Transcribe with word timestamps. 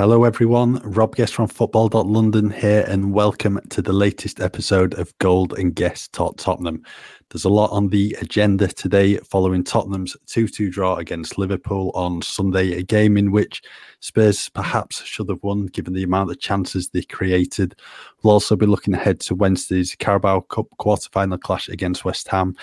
Hello, 0.00 0.24
everyone. 0.24 0.80
Rob 0.82 1.14
Guest 1.14 1.34
from 1.34 1.46
Football.London 1.46 2.48
here, 2.48 2.86
and 2.88 3.12
welcome 3.12 3.60
to 3.68 3.82
the 3.82 3.92
latest 3.92 4.40
episode 4.40 4.94
of 4.94 5.12
Gold 5.18 5.52
and 5.58 5.74
Guest 5.74 6.14
Talk 6.14 6.38
Tottenham. 6.38 6.82
There's 7.28 7.44
a 7.44 7.50
lot 7.50 7.70
on 7.70 7.88
the 7.88 8.16
agenda 8.18 8.68
today 8.68 9.18
following 9.18 9.62
Tottenham's 9.62 10.16
2 10.24 10.48
2 10.48 10.70
draw 10.70 10.96
against 10.96 11.36
Liverpool 11.36 11.90
on 11.94 12.22
Sunday, 12.22 12.72
a 12.78 12.82
game 12.82 13.18
in 13.18 13.30
which 13.30 13.60
Spurs 14.00 14.48
perhaps 14.48 15.04
should 15.04 15.28
have 15.28 15.42
won 15.42 15.66
given 15.66 15.92
the 15.92 16.04
amount 16.04 16.30
of 16.30 16.40
chances 16.40 16.88
they 16.88 17.02
created. 17.02 17.74
We'll 18.22 18.32
also 18.32 18.56
be 18.56 18.64
looking 18.64 18.94
ahead 18.94 19.20
to 19.20 19.34
Wednesday's 19.34 19.94
Carabao 19.96 20.40
Cup 20.40 20.66
quarter 20.78 21.10
final 21.12 21.36
clash 21.36 21.68
against 21.68 22.06
West 22.06 22.26
Ham 22.28 22.56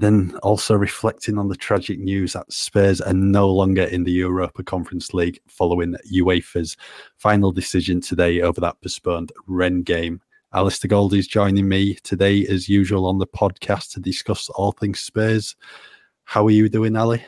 then 0.00 0.34
also 0.42 0.74
reflecting 0.74 1.36
on 1.36 1.48
the 1.48 1.56
tragic 1.56 1.98
news 1.98 2.32
that 2.32 2.50
Spurs 2.50 3.00
are 3.02 3.12
no 3.12 3.48
longer 3.48 3.82
in 3.82 4.04
the 4.04 4.12
Europa 4.12 4.62
Conference 4.62 5.12
League 5.12 5.38
following 5.46 5.94
UEFA's 6.10 6.76
final 7.18 7.52
decision 7.52 8.00
today 8.00 8.40
over 8.40 8.60
that 8.62 8.80
postponed 8.80 9.30
Rennes 9.46 9.84
game. 9.84 10.20
Alasdair 10.54 10.88
Goldie 10.88 11.18
is 11.18 11.28
joining 11.28 11.68
me 11.68 11.94
today, 11.96 12.46
as 12.46 12.68
usual, 12.68 13.06
on 13.06 13.18
the 13.18 13.26
podcast 13.26 13.92
to 13.92 14.00
discuss 14.00 14.48
all 14.48 14.72
things 14.72 15.00
Spurs. 15.00 15.54
How 16.24 16.46
are 16.46 16.50
you 16.50 16.68
doing, 16.70 16.96
Ali? 16.96 17.22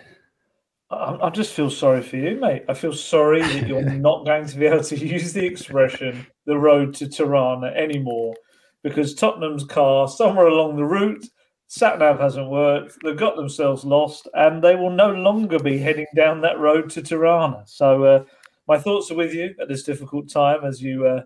I, 0.91 1.31
just 1.31 1.53
feel 1.53 1.71
sorry 1.71 2.03
for 2.03 2.17
you, 2.17 2.37
mate. 2.37 2.65
I 2.69 2.75
feel 2.75 2.93
sorry 2.93 3.41
that 3.43 3.69
you're 3.69 3.83
not 3.83 4.25
going 4.25 4.47
to 4.47 4.59
be 4.59 4.67
able 4.67 4.85
to 4.85 4.97
use 4.97 5.33
the 5.33 5.45
expression 5.45 6.27
"the 6.47 6.59
road 6.59 6.95
to 6.97 7.09
Tirana" 7.09 7.69
anymore, 7.69 8.35
because 8.83 9.15
Tottenham's 9.15 9.65
car 9.65 10.09
somewhere 10.09 10.49
along 10.49 10.77
the 10.77 10.85
route 10.85 11.25
sat 11.73 11.99
nav 11.99 12.21
hasn't 12.21 12.51
worked. 12.51 12.99
They've 13.03 13.17
got 13.17 13.35
themselves 13.35 13.83
lost, 13.83 14.29
and 14.35 14.63
they 14.63 14.77
will 14.77 14.91
no 14.91 15.11
longer 15.11 15.59
be 15.59 15.79
heading 15.79 16.05
down 16.15 16.43
that 16.43 16.59
road 16.59 16.91
to 16.91 17.01
Tirana. 17.01 17.63
So, 17.65 18.05
uh, 18.05 18.25
my 18.69 18.77
thoughts 18.77 19.11
are 19.11 19.15
with 19.15 19.33
you 19.33 19.55
at 19.59 19.69
this 19.69 19.83
difficult 19.83 20.29
time 20.29 20.67
as 20.67 20.83
you 20.83 21.07
uh, 21.07 21.23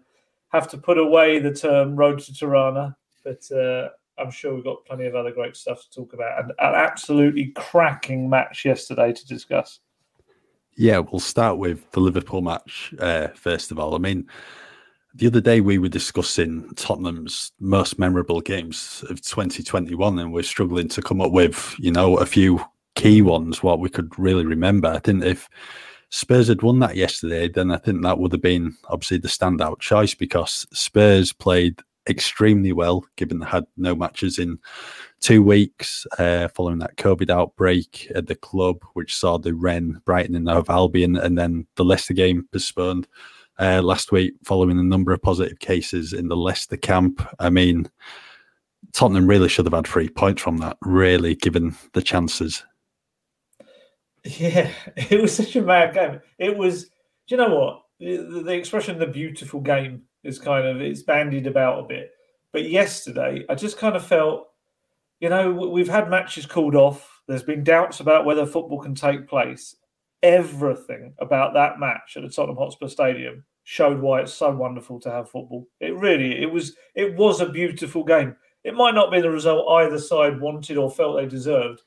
have 0.50 0.68
to 0.68 0.78
put 0.78 0.98
away 0.98 1.40
the 1.40 1.52
term 1.52 1.96
road 1.96 2.20
to 2.20 2.32
Tirana. 2.32 2.96
But 3.24 3.50
uh, 3.50 3.88
I'm 4.18 4.30
sure 4.30 4.54
we've 4.54 4.62
got 4.62 4.84
plenty 4.84 5.06
of 5.06 5.16
other 5.16 5.32
great 5.32 5.56
stuff 5.56 5.82
to 5.82 5.90
talk 5.90 6.12
about, 6.12 6.38
and 6.38 6.52
an 6.60 6.74
absolutely 6.76 7.46
cracking 7.56 8.30
match 8.30 8.64
yesterday 8.64 9.12
to 9.12 9.26
discuss. 9.26 9.80
Yeah, 10.76 11.00
we'll 11.00 11.18
start 11.18 11.58
with 11.58 11.90
the 11.90 12.00
Liverpool 12.00 12.40
match 12.40 12.94
uh, 13.00 13.28
first 13.34 13.72
of 13.72 13.80
all. 13.80 13.96
I 13.96 13.98
mean, 13.98 14.28
the 15.16 15.26
other 15.26 15.40
day 15.40 15.60
we 15.60 15.78
were 15.78 15.88
discussing 15.88 16.68
Tottenham's 16.74 17.52
most 17.58 17.98
memorable 17.98 18.40
games 18.40 19.02
of 19.08 19.22
2021, 19.22 20.18
and 20.18 20.32
we're 20.32 20.42
struggling 20.42 20.88
to 20.88 21.00
come 21.00 21.22
up 21.22 21.32
with, 21.32 21.74
you 21.78 21.90
know, 21.90 22.18
a 22.18 22.26
few 22.26 22.60
key 22.96 23.22
ones 23.22 23.62
what 23.62 23.80
we 23.80 23.88
could 23.88 24.18
really 24.18 24.44
remember. 24.44 24.88
I 24.88 24.98
think 24.98 25.24
if 25.24 25.48
Spurs 26.10 26.48
had 26.48 26.62
won 26.62 26.80
that 26.80 26.96
yesterday, 26.96 27.48
then 27.48 27.70
I 27.70 27.78
think 27.78 28.02
that 28.02 28.18
would 28.18 28.32
have 28.32 28.42
been 28.42 28.76
obviously 28.88 29.18
the 29.18 29.28
standout 29.28 29.80
choice 29.80 30.14
because 30.14 30.66
Spurs 30.72 31.32
played 31.32 31.80
extremely 32.08 32.72
well, 32.72 33.04
given 33.16 33.38
they 33.38 33.46
had 33.46 33.66
no 33.76 33.94
matches 33.94 34.38
in 34.38 34.58
two 35.20 35.42
weeks 35.42 36.06
uh, 36.18 36.48
following 36.48 36.78
that 36.78 36.96
COVID 36.96 37.30
outbreak 37.30 38.12
at 38.14 38.26
the 38.26 38.36
club, 38.36 38.84
which 38.92 39.16
saw 39.16 39.38
the 39.38 39.54
Rennes, 39.54 39.98
Brighton, 40.04 40.34
and 40.36 40.48
Hove 40.48 40.70
Albion, 40.70 41.16
and 41.16 41.38
then 41.38 41.66
the 41.76 41.84
Leicester 41.84 42.14
game 42.14 42.46
postponed 42.52 43.08
uh, 43.58 43.82
last 43.82 44.12
week 44.12 44.34
following 44.44 44.78
a 44.78 44.82
number 44.82 45.12
of 45.12 45.22
positive 45.22 45.58
cases 45.58 46.12
in 46.12 46.28
the 46.28 46.36
Leicester 46.36 46.76
camp. 46.76 47.26
I 47.38 47.50
mean, 47.50 47.88
Tottenham 48.92 49.26
really 49.26 49.48
should 49.48 49.66
have 49.66 49.74
had 49.74 49.86
three 49.86 50.08
points 50.08 50.42
from 50.42 50.58
that, 50.58 50.76
really, 50.82 51.34
given 51.34 51.76
the 51.92 52.02
chances. 52.02 52.64
Yeah, 54.24 54.72
it 54.96 55.22
was 55.22 55.36
such 55.36 55.54
a 55.54 55.62
mad 55.62 55.94
game. 55.94 56.20
It 56.36 56.56
was, 56.58 56.86
do 56.86 56.90
you 57.28 57.36
know 57.36 57.54
what? 57.54 57.82
The, 58.00 58.42
the 58.44 58.54
expression 58.54 58.98
"the 58.98 59.06
beautiful 59.06 59.60
game" 59.60 60.02
is 60.24 60.40
kind 60.40 60.66
of 60.66 60.80
it's 60.80 61.04
bandied 61.04 61.46
about 61.46 61.78
a 61.78 61.86
bit. 61.86 62.10
But 62.52 62.68
yesterday, 62.68 63.44
I 63.48 63.54
just 63.54 63.78
kind 63.78 63.94
of 63.94 64.04
felt, 64.04 64.48
you 65.20 65.28
know, 65.28 65.52
we've 65.52 65.88
had 65.88 66.10
matches 66.10 66.44
called 66.44 66.74
off. 66.74 67.20
There's 67.28 67.44
been 67.44 67.62
doubts 67.62 68.00
about 68.00 68.24
whether 68.24 68.46
football 68.46 68.80
can 68.80 68.96
take 68.96 69.28
place, 69.28 69.76
everything 70.22 71.14
about 71.18 71.54
that 71.54 71.78
match 71.78 72.16
at 72.16 72.22
the 72.22 72.28
Tottenham 72.28 72.56
Hotspur 72.56 72.88
Stadium 72.88 73.44
showed 73.64 74.00
why 74.00 74.20
it's 74.20 74.32
so 74.32 74.50
wonderful 74.54 75.00
to 75.00 75.10
have 75.10 75.30
football. 75.30 75.66
It 75.80 75.96
really 75.96 76.40
it 76.40 76.50
was 76.50 76.76
it 76.94 77.16
was 77.16 77.40
a 77.40 77.48
beautiful 77.48 78.04
game. 78.04 78.36
It 78.64 78.74
might 78.74 78.94
not 78.94 79.12
be 79.12 79.20
the 79.20 79.30
result 79.30 79.70
either 79.70 79.98
side 79.98 80.40
wanted 80.40 80.76
or 80.76 80.90
felt 80.90 81.16
they 81.16 81.26
deserved, 81.26 81.82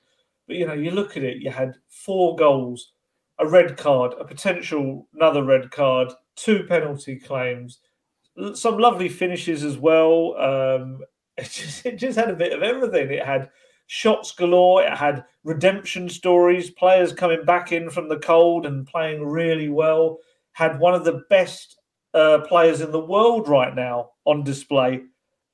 but 0.47 0.55
you 0.55 0.65
know, 0.65 0.73
you 0.73 0.91
look 0.91 1.17
at 1.17 1.23
it, 1.23 1.37
you 1.37 1.51
had 1.51 1.75
four 1.87 2.35
goals, 2.35 2.93
a 3.39 3.47
red 3.47 3.77
card, 3.77 4.13
a 4.19 4.25
potential 4.25 5.07
another 5.13 5.43
red 5.43 5.71
card, 5.71 6.11
two 6.35 6.63
penalty 6.63 7.17
claims, 7.17 7.79
some 8.53 8.77
lovely 8.77 9.09
finishes 9.09 9.63
as 9.63 9.77
well. 9.77 10.35
Um, 10.37 11.01
it 11.37 11.49
just 11.49 11.85
it 11.85 11.95
just 11.97 12.17
had 12.17 12.29
a 12.29 12.35
bit 12.35 12.53
of 12.53 12.63
everything. 12.63 13.11
It 13.11 13.25
had 13.25 13.49
shots 13.89 14.31
galore. 14.33 14.83
It 14.83 14.95
had 14.95 15.25
redemption 15.43 16.09
stories, 16.09 16.69
players 16.69 17.11
coming 17.11 17.43
back 17.43 17.71
in 17.71 17.89
from 17.89 18.07
the 18.07 18.19
cold 18.19 18.67
and 18.67 18.85
playing 18.85 19.25
really 19.25 19.67
well. 19.67 20.19
Had 20.51 20.79
one 20.79 20.93
of 20.93 21.03
the 21.03 21.23
best 21.29 21.79
uh, 22.13 22.41
players 22.47 22.81
in 22.81 22.91
the 22.91 23.03
world 23.03 23.49
right 23.49 23.75
now 23.75 24.11
on 24.25 24.43
display. 24.43 25.01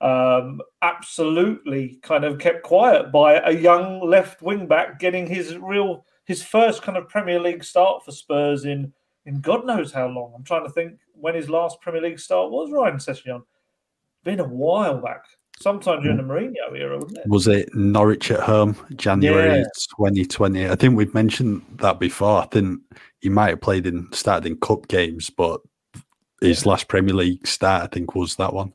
Um, 0.02 0.60
absolutely 0.82 1.98
kind 2.04 2.26
of 2.26 2.38
kept 2.38 2.64
quiet 2.64 3.10
by 3.10 3.40
a 3.40 3.52
young 3.52 4.02
left 4.02 4.42
wing 4.42 4.68
back 4.68 5.00
getting 5.00 5.26
his 5.26 5.58
real 5.58 6.06
his 6.26 6.44
first 6.44 6.82
kind 6.82 6.98
of 6.98 7.08
Premier 7.08 7.40
League 7.40 7.64
start 7.64 8.04
for 8.04 8.12
Spurs 8.12 8.66
in 8.66 8.92
in 9.26 9.40
God 9.40 9.66
knows 9.66 9.94
how 9.94 10.08
long. 10.08 10.34
I'm 10.36 10.44
trying 10.44 10.66
to 10.66 10.74
think 10.74 11.00
when 11.14 11.36
his 11.36 11.50
last 11.50 11.80
Premier 11.80 12.02
League 12.02 12.20
start 12.20 12.52
was. 12.52 12.70
Ryan 12.70 12.98
Sessegnon. 12.98 13.44
Been 14.26 14.42
a 14.42 14.48
while 14.48 15.00
back 15.02 15.24
sometime 15.60 16.02
during 16.02 16.18
mm. 16.18 16.28
the 16.28 16.34
Mourinho 16.34 16.80
era, 16.80 16.98
wasn't 16.98 17.20
it? 17.20 17.28
Was 17.28 17.48
it 17.48 17.74
Norwich 17.74 18.32
at 18.32 18.42
home, 18.42 18.76
January 18.96 19.60
yeah. 19.60 19.66
2020? 19.98 20.70
I 20.70 20.76
think 20.76 20.96
we've 20.96 21.14
mentioned 21.14 21.64
that 21.78 22.00
before. 22.00 22.42
I 22.42 22.48
think 22.48 22.82
he 23.22 23.30
might 23.30 23.50
have 23.50 23.62
played 23.62 23.88
in 23.88 24.12
started 24.12 24.48
in 24.48 24.58
cup 24.58 24.88
games, 24.88 25.30
but 25.30 25.62
his 26.42 26.64
yeah. 26.64 26.70
last 26.72 26.88
Premier 26.88 27.16
League 27.16 27.46
start, 27.48 27.84
I 27.84 27.88
think, 27.88 28.16
was 28.16 28.36
that 28.36 28.54
one. 28.54 28.74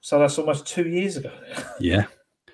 So 0.00 0.18
that's 0.18 0.38
almost 0.38 0.66
two 0.66 0.88
years 0.88 1.16
ago. 1.16 1.32
yeah, 1.80 2.06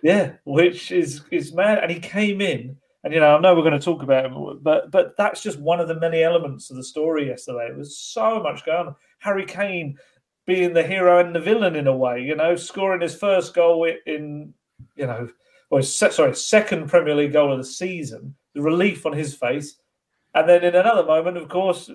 yeah, 0.02 0.32
which 0.44 0.92
is 0.92 1.22
is 1.30 1.54
mad. 1.54 1.78
And 1.78 1.90
he 1.90 1.98
came 1.98 2.40
in, 2.40 2.76
and 3.04 3.14
you 3.14 3.20
know, 3.20 3.36
I 3.36 3.40
know 3.40 3.54
we're 3.54 3.62
going 3.62 3.78
to 3.78 3.84
talk 3.84 4.02
about 4.02 4.26
him, 4.26 4.58
but 4.62 4.90
but 4.90 5.16
that's 5.16 5.42
just 5.42 5.58
one 5.58 5.80
of 5.80 5.88
the 5.88 5.98
many 5.98 6.22
elements 6.22 6.70
of 6.70 6.76
the 6.76 6.84
story 6.84 7.28
yesterday. 7.28 7.68
It 7.70 7.76
was 7.76 7.98
so 7.98 8.42
much 8.42 8.66
going 8.66 8.88
on. 8.88 8.96
Harry 9.20 9.46
Kane 9.46 9.96
being 10.48 10.72
the 10.72 10.82
hero 10.82 11.18
and 11.20 11.36
the 11.36 11.40
villain 11.40 11.76
in 11.76 11.86
a 11.86 11.94
way, 11.94 12.22
you 12.22 12.34
know, 12.34 12.56
scoring 12.56 13.02
his 13.02 13.14
first 13.14 13.52
goal 13.52 13.86
in, 14.06 14.54
you 14.96 15.06
know, 15.06 15.28
or 15.68 15.82
sorry, 15.82 16.34
second 16.34 16.88
Premier 16.88 17.14
League 17.14 17.34
goal 17.34 17.52
of 17.52 17.58
the 17.58 17.64
season, 17.64 18.34
the 18.54 18.62
relief 18.62 19.04
on 19.04 19.12
his 19.12 19.34
face. 19.34 19.78
And 20.34 20.48
then 20.48 20.64
in 20.64 20.74
another 20.74 21.04
moment, 21.04 21.36
of 21.36 21.50
course, 21.50 21.90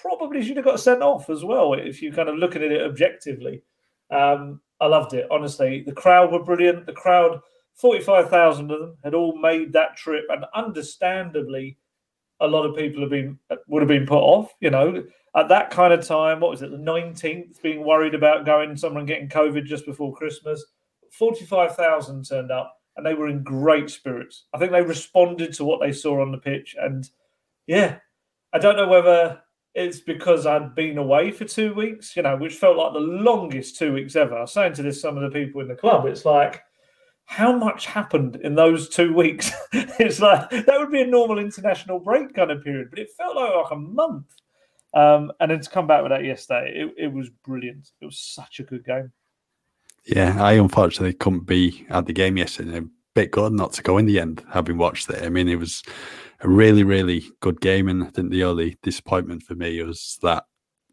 probably 0.00 0.44
should 0.44 0.56
have 0.56 0.64
got 0.64 0.78
sent 0.78 1.02
off 1.02 1.28
as 1.28 1.44
well 1.44 1.74
if 1.74 2.00
you 2.00 2.12
kind 2.12 2.28
of 2.28 2.36
looking 2.36 2.62
at 2.62 2.70
it 2.70 2.82
objectively. 2.82 3.64
Um, 4.12 4.60
I 4.80 4.86
loved 4.86 5.12
it, 5.12 5.26
honestly. 5.28 5.82
The 5.84 5.90
crowd 5.90 6.30
were 6.30 6.44
brilliant. 6.44 6.86
The 6.86 6.92
crowd, 6.92 7.40
45,000 7.74 8.70
of 8.70 8.78
them, 8.78 8.96
had 9.02 9.14
all 9.14 9.36
made 9.36 9.72
that 9.72 9.96
trip. 9.96 10.26
And 10.28 10.44
understandably, 10.54 11.76
a 12.40 12.46
lot 12.46 12.64
of 12.64 12.76
people 12.76 13.00
have 13.00 13.10
been 13.10 13.38
would 13.66 13.82
have 13.82 13.88
been 13.88 14.06
put 14.06 14.18
off. 14.18 14.52
You 14.60 14.70
know, 14.70 15.04
at 15.36 15.48
that 15.48 15.70
kind 15.70 15.92
of 15.92 16.06
time, 16.06 16.40
what 16.40 16.50
was 16.50 16.62
it, 16.62 16.70
the 16.70 16.76
19th, 16.76 17.60
being 17.62 17.84
worried 17.84 18.14
about 18.14 18.46
going 18.46 18.76
someone 18.76 19.06
getting 19.06 19.28
COVID 19.28 19.64
just 19.64 19.84
before 19.84 20.14
Christmas. 20.14 20.64
45,000 21.12 22.24
turned 22.24 22.50
up 22.50 22.76
and 22.96 23.04
they 23.04 23.14
were 23.14 23.28
in 23.28 23.42
great 23.42 23.90
spirits. 23.90 24.44
I 24.54 24.58
think 24.58 24.72
they 24.72 24.82
responded 24.82 25.52
to 25.54 25.64
what 25.64 25.80
they 25.80 25.92
saw 25.92 26.22
on 26.22 26.32
the 26.32 26.38
pitch. 26.38 26.74
And 26.80 27.08
yeah, 27.66 27.98
I 28.52 28.58
don't 28.58 28.76
know 28.76 28.88
whether 28.88 29.40
it's 29.74 30.00
because 30.00 30.46
I'd 30.46 30.74
been 30.74 30.96
away 30.96 31.30
for 31.30 31.44
two 31.44 31.74
weeks, 31.74 32.16
you 32.16 32.22
know, 32.22 32.36
which 32.36 32.54
felt 32.54 32.78
like 32.78 32.94
the 32.94 33.00
longest 33.00 33.76
two 33.76 33.92
weeks 33.92 34.16
ever. 34.16 34.36
I 34.36 34.40
was 34.42 34.52
saying 34.52 34.72
to 34.74 34.82
this 34.82 35.00
some 35.00 35.18
of 35.18 35.22
the 35.22 35.38
people 35.38 35.60
in 35.60 35.68
the 35.68 35.74
club, 35.74 36.06
it's 36.06 36.24
like 36.24 36.62
how 37.26 37.56
much 37.56 37.86
happened 37.86 38.36
in 38.36 38.54
those 38.54 38.88
two 38.88 39.12
weeks? 39.12 39.50
it's 39.72 40.20
like 40.20 40.48
that 40.50 40.78
would 40.78 40.90
be 40.90 41.02
a 41.02 41.06
normal 41.06 41.38
international 41.38 41.98
break 41.98 42.34
kind 42.34 42.50
of 42.50 42.64
period, 42.64 42.88
but 42.90 42.98
it 42.98 43.10
felt 43.16 43.36
like, 43.36 43.54
like 43.54 43.72
a 43.72 43.76
month. 43.76 44.26
Um, 44.94 45.32
and 45.40 45.50
then 45.50 45.60
to 45.60 45.68
come 45.68 45.86
back 45.86 46.02
with 46.02 46.12
that 46.12 46.24
yesterday, 46.24 46.72
it, 46.74 46.94
it 46.96 47.12
was 47.12 47.28
brilliant. 47.44 47.90
It 48.00 48.06
was 48.06 48.18
such 48.18 48.60
a 48.60 48.62
good 48.62 48.84
game. 48.84 49.12
Yeah, 50.06 50.42
I 50.42 50.52
unfortunately 50.52 51.14
couldn't 51.14 51.46
be 51.46 51.84
at 51.90 52.06
the 52.06 52.12
game 52.12 52.36
yesterday. 52.36 52.78
A 52.78 52.84
bit 53.14 53.32
good 53.32 53.52
not 53.52 53.72
to 53.74 53.82
go 53.82 53.98
in 53.98 54.06
the 54.06 54.20
end, 54.20 54.44
having 54.52 54.78
watched 54.78 55.10
it. 55.10 55.22
I 55.24 55.28
mean, 55.28 55.48
it 55.48 55.58
was 55.58 55.82
a 56.40 56.48
really, 56.48 56.84
really 56.84 57.24
good 57.40 57.60
game, 57.60 57.88
and 57.88 58.04
I 58.04 58.06
think 58.06 58.30
the 58.30 58.44
only 58.44 58.78
disappointment 58.82 59.42
for 59.42 59.56
me 59.56 59.82
was 59.82 60.18
that 60.22 60.44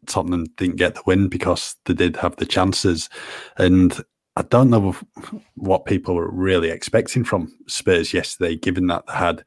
Tottenham 0.06 0.46
didn't 0.56 0.76
get 0.76 0.96
the 0.96 1.02
win 1.06 1.28
because 1.28 1.76
they 1.84 1.94
did 1.94 2.16
have 2.16 2.36
the 2.36 2.46
chances. 2.46 3.08
And 3.56 3.98
I 4.36 4.42
don't 4.42 4.70
know 4.70 4.96
what 5.54 5.84
people 5.84 6.16
were 6.16 6.30
really 6.30 6.70
expecting 6.70 7.22
from 7.24 7.52
Spurs 7.68 8.12
yesterday, 8.12 8.56
given 8.56 8.88
that 8.88 9.06
they 9.06 9.12
had 9.12 9.44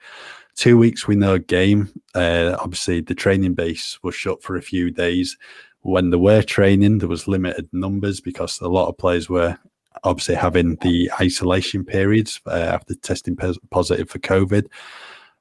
two 0.55 0.77
weeks 0.77 1.07
with 1.07 1.17
no 1.17 1.37
game. 1.37 1.89
Uh, 2.15 2.55
obviously, 2.59 3.01
the 3.01 3.15
training 3.15 3.53
base 3.53 3.99
was 4.01 4.15
shut 4.15 4.41
for 4.41 4.55
a 4.55 4.61
few 4.61 4.89
days. 4.89 5.37
When 5.81 6.09
they 6.09 6.17
were 6.17 6.41
training, 6.41 6.99
there 6.99 7.09
was 7.09 7.27
limited 7.27 7.69
numbers 7.73 8.21
because 8.21 8.59
a 8.61 8.67
lot 8.67 8.87
of 8.87 8.97
players 8.97 9.29
were 9.29 9.57
obviously 10.03 10.35
having 10.35 10.75
the 10.77 11.11
isolation 11.19 11.83
periods 11.83 12.39
uh, 12.47 12.51
after 12.51 12.95
testing 12.95 13.37
positive 13.69 14.09
for 14.09 14.19
COVID. 14.19 14.67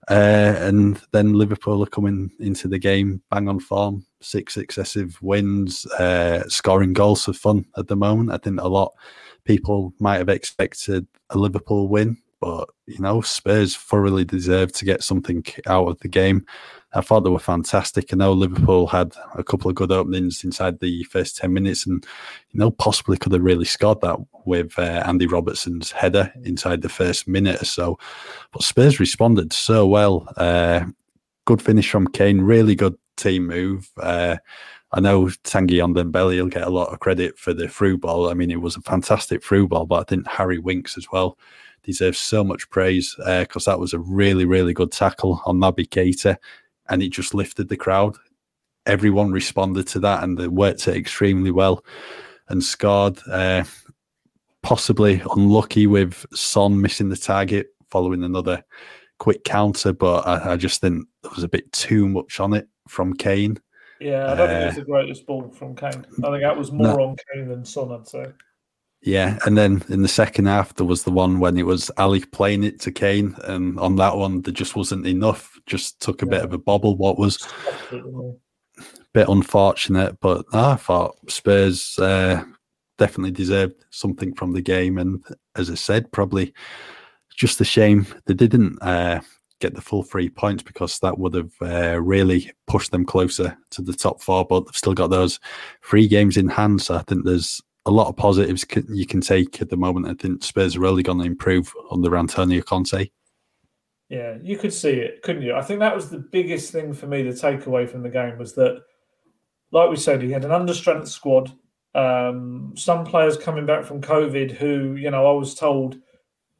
Uh, 0.08 0.54
and 0.58 1.00
then 1.10 1.32
Liverpool 1.32 1.82
are 1.82 1.86
coming 1.86 2.30
into 2.38 2.68
the 2.68 2.78
game 2.78 3.20
bang 3.30 3.48
on 3.48 3.58
form, 3.58 4.06
six 4.20 4.54
successive 4.54 5.20
wins, 5.20 5.84
uh, 5.98 6.44
scoring 6.48 6.92
goals 6.92 7.24
for 7.24 7.32
fun 7.32 7.64
at 7.76 7.88
the 7.88 7.96
moment. 7.96 8.30
I 8.30 8.36
think 8.36 8.60
a 8.60 8.68
lot 8.68 8.92
people 9.46 9.94
might 9.98 10.18
have 10.18 10.28
expected 10.28 11.06
a 11.30 11.38
Liverpool 11.38 11.88
win, 11.88 12.18
but 12.40 12.68
you 12.86 12.98
know, 12.98 13.20
Spurs 13.20 13.76
thoroughly 13.76 14.24
deserved 14.24 14.74
to 14.76 14.84
get 14.84 15.02
something 15.02 15.44
out 15.66 15.88
of 15.88 15.98
the 16.00 16.08
game. 16.08 16.44
I 16.94 17.00
thought 17.00 17.20
they 17.20 17.30
were 17.30 17.38
fantastic. 17.38 18.12
I 18.12 18.16
know 18.16 18.32
Liverpool 18.32 18.86
had 18.86 19.14
a 19.34 19.44
couple 19.44 19.68
of 19.68 19.74
good 19.74 19.92
openings 19.92 20.44
inside 20.44 20.80
the 20.80 21.02
first 21.04 21.36
10 21.36 21.52
minutes 21.52 21.84
and, 21.84 22.04
you 22.50 22.60
know, 22.60 22.70
possibly 22.70 23.18
could 23.18 23.32
have 23.32 23.42
really 23.42 23.64
scored 23.64 24.00
that 24.00 24.18
with 24.46 24.78
uh, 24.78 25.02
Andy 25.06 25.26
Robertson's 25.26 25.90
header 25.90 26.32
inside 26.44 26.82
the 26.82 26.88
first 26.88 27.28
minute 27.28 27.60
or 27.60 27.66
so. 27.66 27.98
But 28.52 28.62
Spurs 28.62 28.98
responded 28.98 29.52
so 29.52 29.86
well. 29.86 30.26
Uh, 30.36 30.86
good 31.44 31.60
finish 31.60 31.90
from 31.90 32.08
Kane, 32.08 32.40
really 32.40 32.74
good 32.74 32.96
team 33.16 33.46
move. 33.46 33.90
Uh, 34.00 34.36
I 34.96 35.00
know 35.00 35.26
Tanguy 35.26 35.76
Ndombele 35.76 36.40
will 36.40 36.48
get 36.48 36.66
a 36.66 36.70
lot 36.70 36.90
of 36.90 37.00
credit 37.00 37.38
for 37.38 37.52
the 37.52 37.68
through 37.68 37.98
ball. 37.98 38.30
I 38.30 38.34
mean, 38.34 38.50
it 38.50 38.62
was 38.62 38.76
a 38.76 38.80
fantastic 38.80 39.44
through 39.44 39.68
ball, 39.68 39.84
but 39.84 40.00
I 40.00 40.04
think 40.04 40.26
Harry 40.26 40.58
Winks 40.58 40.96
as 40.96 41.12
well 41.12 41.36
deserves 41.82 42.16
so 42.18 42.42
much 42.42 42.70
praise 42.70 43.14
because 43.18 43.68
uh, 43.68 43.72
that 43.72 43.78
was 43.78 43.92
a 43.92 43.98
really, 43.98 44.46
really 44.46 44.72
good 44.72 44.90
tackle 44.90 45.42
on 45.44 45.58
Naby 45.58 45.86
Keita 45.90 46.38
and 46.88 47.02
it 47.02 47.10
just 47.10 47.34
lifted 47.34 47.68
the 47.68 47.76
crowd. 47.76 48.16
Everyone 48.86 49.32
responded 49.32 49.86
to 49.88 50.00
that 50.00 50.24
and 50.24 50.38
they 50.38 50.48
worked 50.48 50.88
it 50.88 50.96
extremely 50.96 51.50
well 51.50 51.84
and 52.48 52.64
scored. 52.64 53.18
Uh, 53.30 53.64
possibly 54.62 55.22
unlucky 55.36 55.86
with 55.86 56.24
Son 56.32 56.80
missing 56.80 57.10
the 57.10 57.18
target 57.18 57.66
following 57.90 58.24
another 58.24 58.64
quick 59.18 59.44
counter, 59.44 59.92
but 59.92 60.26
I, 60.26 60.52
I, 60.52 60.56
just 60.56 60.80
think 60.80 61.06
there 61.22 61.32
was 61.34 61.44
a 61.44 61.48
bit 61.48 61.70
too 61.72 62.08
much 62.08 62.40
on 62.40 62.54
it 62.54 62.66
from 62.88 63.12
Kane. 63.12 63.58
Yeah, 64.00 64.32
I 64.32 64.34
don't 64.34 64.50
uh, 64.50 64.52
think 64.52 64.68
it's 64.68 64.76
the 64.76 64.84
greatest 64.84 65.26
ball 65.26 65.48
from 65.50 65.74
Kane. 65.74 66.04
I 66.24 66.30
think 66.30 66.42
that 66.42 66.56
was 66.56 66.72
more 66.72 66.96
no, 66.96 67.02
on 67.08 67.16
Kane 67.32 67.48
than 67.48 67.64
Son, 67.64 67.92
I'd 67.92 68.06
say. 68.06 68.26
Yeah, 69.02 69.38
and 69.46 69.56
then 69.56 69.84
in 69.88 70.02
the 70.02 70.08
second 70.08 70.46
half, 70.46 70.74
there 70.74 70.86
was 70.86 71.04
the 71.04 71.12
one 71.12 71.38
when 71.38 71.56
it 71.58 71.66
was 71.66 71.90
Alli 71.96 72.24
playing 72.24 72.64
it 72.64 72.80
to 72.80 72.92
Kane, 72.92 73.36
and 73.44 73.78
on 73.78 73.96
that 73.96 74.16
one, 74.16 74.42
there 74.42 74.52
just 74.52 74.74
wasn't 74.74 75.06
enough. 75.06 75.58
Just 75.66 76.00
took 76.00 76.22
a 76.22 76.26
yeah. 76.26 76.30
bit 76.30 76.44
of 76.44 76.52
a 76.52 76.58
bobble. 76.58 76.96
What 76.96 77.18
was 77.18 77.46
a 77.92 78.02
bit 79.12 79.28
unfortunate, 79.28 80.18
but 80.20 80.44
no, 80.52 80.70
I 80.70 80.76
thought 80.76 81.16
Spurs 81.30 81.98
uh, 81.98 82.44
definitely 82.98 83.30
deserved 83.32 83.84
something 83.90 84.34
from 84.34 84.52
the 84.52 84.62
game, 84.62 84.98
and 84.98 85.22
as 85.54 85.70
I 85.70 85.74
said, 85.74 86.10
probably 86.10 86.52
just 87.36 87.60
a 87.60 87.64
shame 87.64 88.06
they 88.24 88.34
didn't 88.34 88.78
uh, 88.82 89.20
get 89.60 89.74
the 89.74 89.80
full 89.80 90.02
three 90.02 90.28
points 90.28 90.62
because 90.62 90.98
that 90.98 91.18
would 91.18 91.34
have 91.34 91.52
uh, 91.62 92.00
really 92.00 92.50
pushed 92.66 92.90
them 92.90 93.04
closer 93.04 93.56
to 93.70 93.82
the 93.82 93.92
top 93.92 94.20
four. 94.20 94.44
But 94.44 94.66
they've 94.66 94.76
still 94.76 94.94
got 94.94 95.08
those 95.08 95.40
three 95.82 96.08
games 96.08 96.36
in 96.36 96.48
hand, 96.48 96.82
so 96.82 96.94
I 96.94 97.02
think 97.02 97.24
there's 97.24 97.60
a 97.86 97.90
lot 97.90 98.08
of 98.08 98.16
positives 98.16 98.66
you 98.88 99.06
can 99.06 99.20
take 99.20 99.62
at 99.62 99.70
the 99.70 99.76
moment. 99.76 100.08
I 100.08 100.14
think 100.14 100.42
Spurs 100.42 100.76
are 100.76 100.80
really 100.80 101.02
going 101.02 101.18
to 101.18 101.24
improve 101.24 101.72
under 101.90 102.16
Antonio 102.16 102.60
Conte. 102.60 103.08
Yeah, 104.08 104.36
you 104.42 104.56
could 104.56 104.72
see 104.72 104.90
it, 104.90 105.22
couldn't 105.22 105.42
you? 105.42 105.54
I 105.54 105.62
think 105.62 105.80
that 105.80 105.94
was 105.94 106.10
the 106.10 106.18
biggest 106.18 106.72
thing 106.72 106.92
for 106.92 107.06
me. 107.06 107.22
The 107.22 107.30
takeaway 107.30 107.88
from 107.88 108.02
the 108.02 108.08
game 108.08 108.38
was 108.38 108.54
that, 108.54 108.82
like 109.72 109.90
we 109.90 109.96
said, 109.96 110.22
he 110.22 110.30
had 110.30 110.44
an 110.44 110.50
understrength 110.50 111.08
squad. 111.08 111.52
Um, 111.94 112.74
some 112.76 113.04
players 113.04 113.36
coming 113.36 113.66
back 113.66 113.84
from 113.84 114.02
COVID, 114.02 114.52
who 114.52 114.96
you 114.96 115.10
know, 115.10 115.26
I 115.26 115.32
was 115.32 115.54
told 115.54 115.98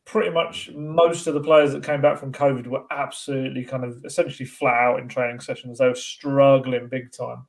pretty 0.07 0.31
much 0.31 0.71
most 0.73 1.27
of 1.27 1.35
the 1.35 1.43
players 1.43 1.73
that 1.73 1.85
came 1.85 2.01
back 2.01 2.17
from 2.17 2.33
COVID 2.33 2.69
were 2.69 2.85
absolutely 2.91 3.65
kind 3.65 3.85
of 3.85 4.03
essentially 4.05 4.47
flat 4.47 4.75
out 4.75 5.01
in 5.01 5.09
training 5.09 5.41
sessions. 5.41 5.79
They 5.79 5.89
were 5.89 5.95
struggling 5.95 6.89
big 6.89 7.13
time. 7.13 7.47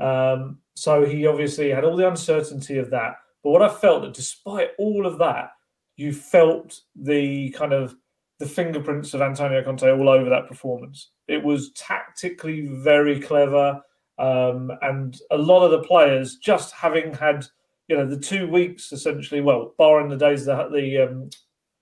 Um, 0.00 0.58
so 0.74 1.04
he 1.04 1.26
obviously 1.26 1.70
had 1.70 1.84
all 1.84 1.96
the 1.96 2.08
uncertainty 2.08 2.78
of 2.78 2.90
that. 2.90 3.16
But 3.44 3.50
what 3.50 3.62
I 3.62 3.68
felt 3.68 4.02
that 4.02 4.14
despite 4.14 4.70
all 4.78 5.06
of 5.06 5.18
that, 5.18 5.50
you 5.96 6.12
felt 6.12 6.80
the 6.96 7.50
kind 7.50 7.74
of 7.74 7.94
the 8.38 8.46
fingerprints 8.46 9.12
of 9.14 9.20
Antonio 9.20 9.62
Conte 9.62 9.88
all 9.88 10.08
over 10.08 10.30
that 10.30 10.48
performance. 10.48 11.10
It 11.28 11.44
was 11.44 11.72
tactically 11.72 12.66
very 12.66 13.20
clever, 13.20 13.80
um, 14.18 14.72
and 14.80 15.16
a 15.30 15.36
lot 15.36 15.64
of 15.64 15.70
the 15.70 15.86
players 15.86 16.36
just 16.36 16.72
having 16.72 17.12
had 17.14 17.46
you 17.88 17.96
know 17.96 18.06
the 18.06 18.18
two 18.18 18.48
weeks 18.48 18.92
essentially, 18.92 19.40
well, 19.40 19.74
barring 19.76 20.08
the 20.08 20.16
days 20.16 20.46
that 20.46 20.72
the 20.72 20.98
um, 20.98 21.30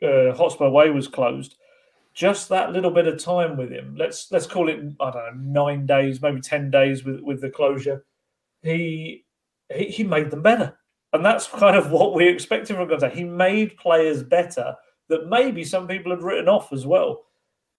uh, 0.03 0.35
Hotspur 0.35 0.69
Way 0.71 0.91
was 0.91 1.09
closed, 1.09 1.57
just 2.15 2.49
that 2.49 2.73
little 2.73 2.91
bit 2.91 3.07
of 3.07 3.23
time 3.23 3.57
with 3.57 3.71
him. 3.71 3.95
Let's 3.97 4.31
let's 4.31 4.47
call 4.47 4.69
it 4.69 4.81
I 5.01 5.11
don't 5.11 5.53
know 5.53 5.65
nine 5.65 5.87
days, 5.87 6.23
maybe 6.23 6.41
ten 6.41 6.71
days 6.71 7.05
with 7.05 7.21
with 7.21 7.41
the 7.41 7.51
closure 7.51 8.05
he 8.63 9.25
he, 9.75 9.85
he 9.87 10.05
made 10.05 10.31
them 10.31 10.43
better. 10.43 10.77
And 11.13 11.25
that's 11.25 11.47
kind 11.49 11.77
of 11.77 11.91
what 11.91 12.15
we 12.15 12.29
expected 12.29 12.77
from 12.77 12.89
Gonzalez. 12.89 13.17
He 13.17 13.25
made 13.25 13.77
players 13.77 14.23
better 14.23 14.75
that 15.09 15.29
maybe 15.29 15.65
some 15.65 15.89
people 15.89 16.13
had 16.13 16.23
written 16.23 16.49
off 16.49 16.73
as 16.73 16.87
well. 16.87 17.25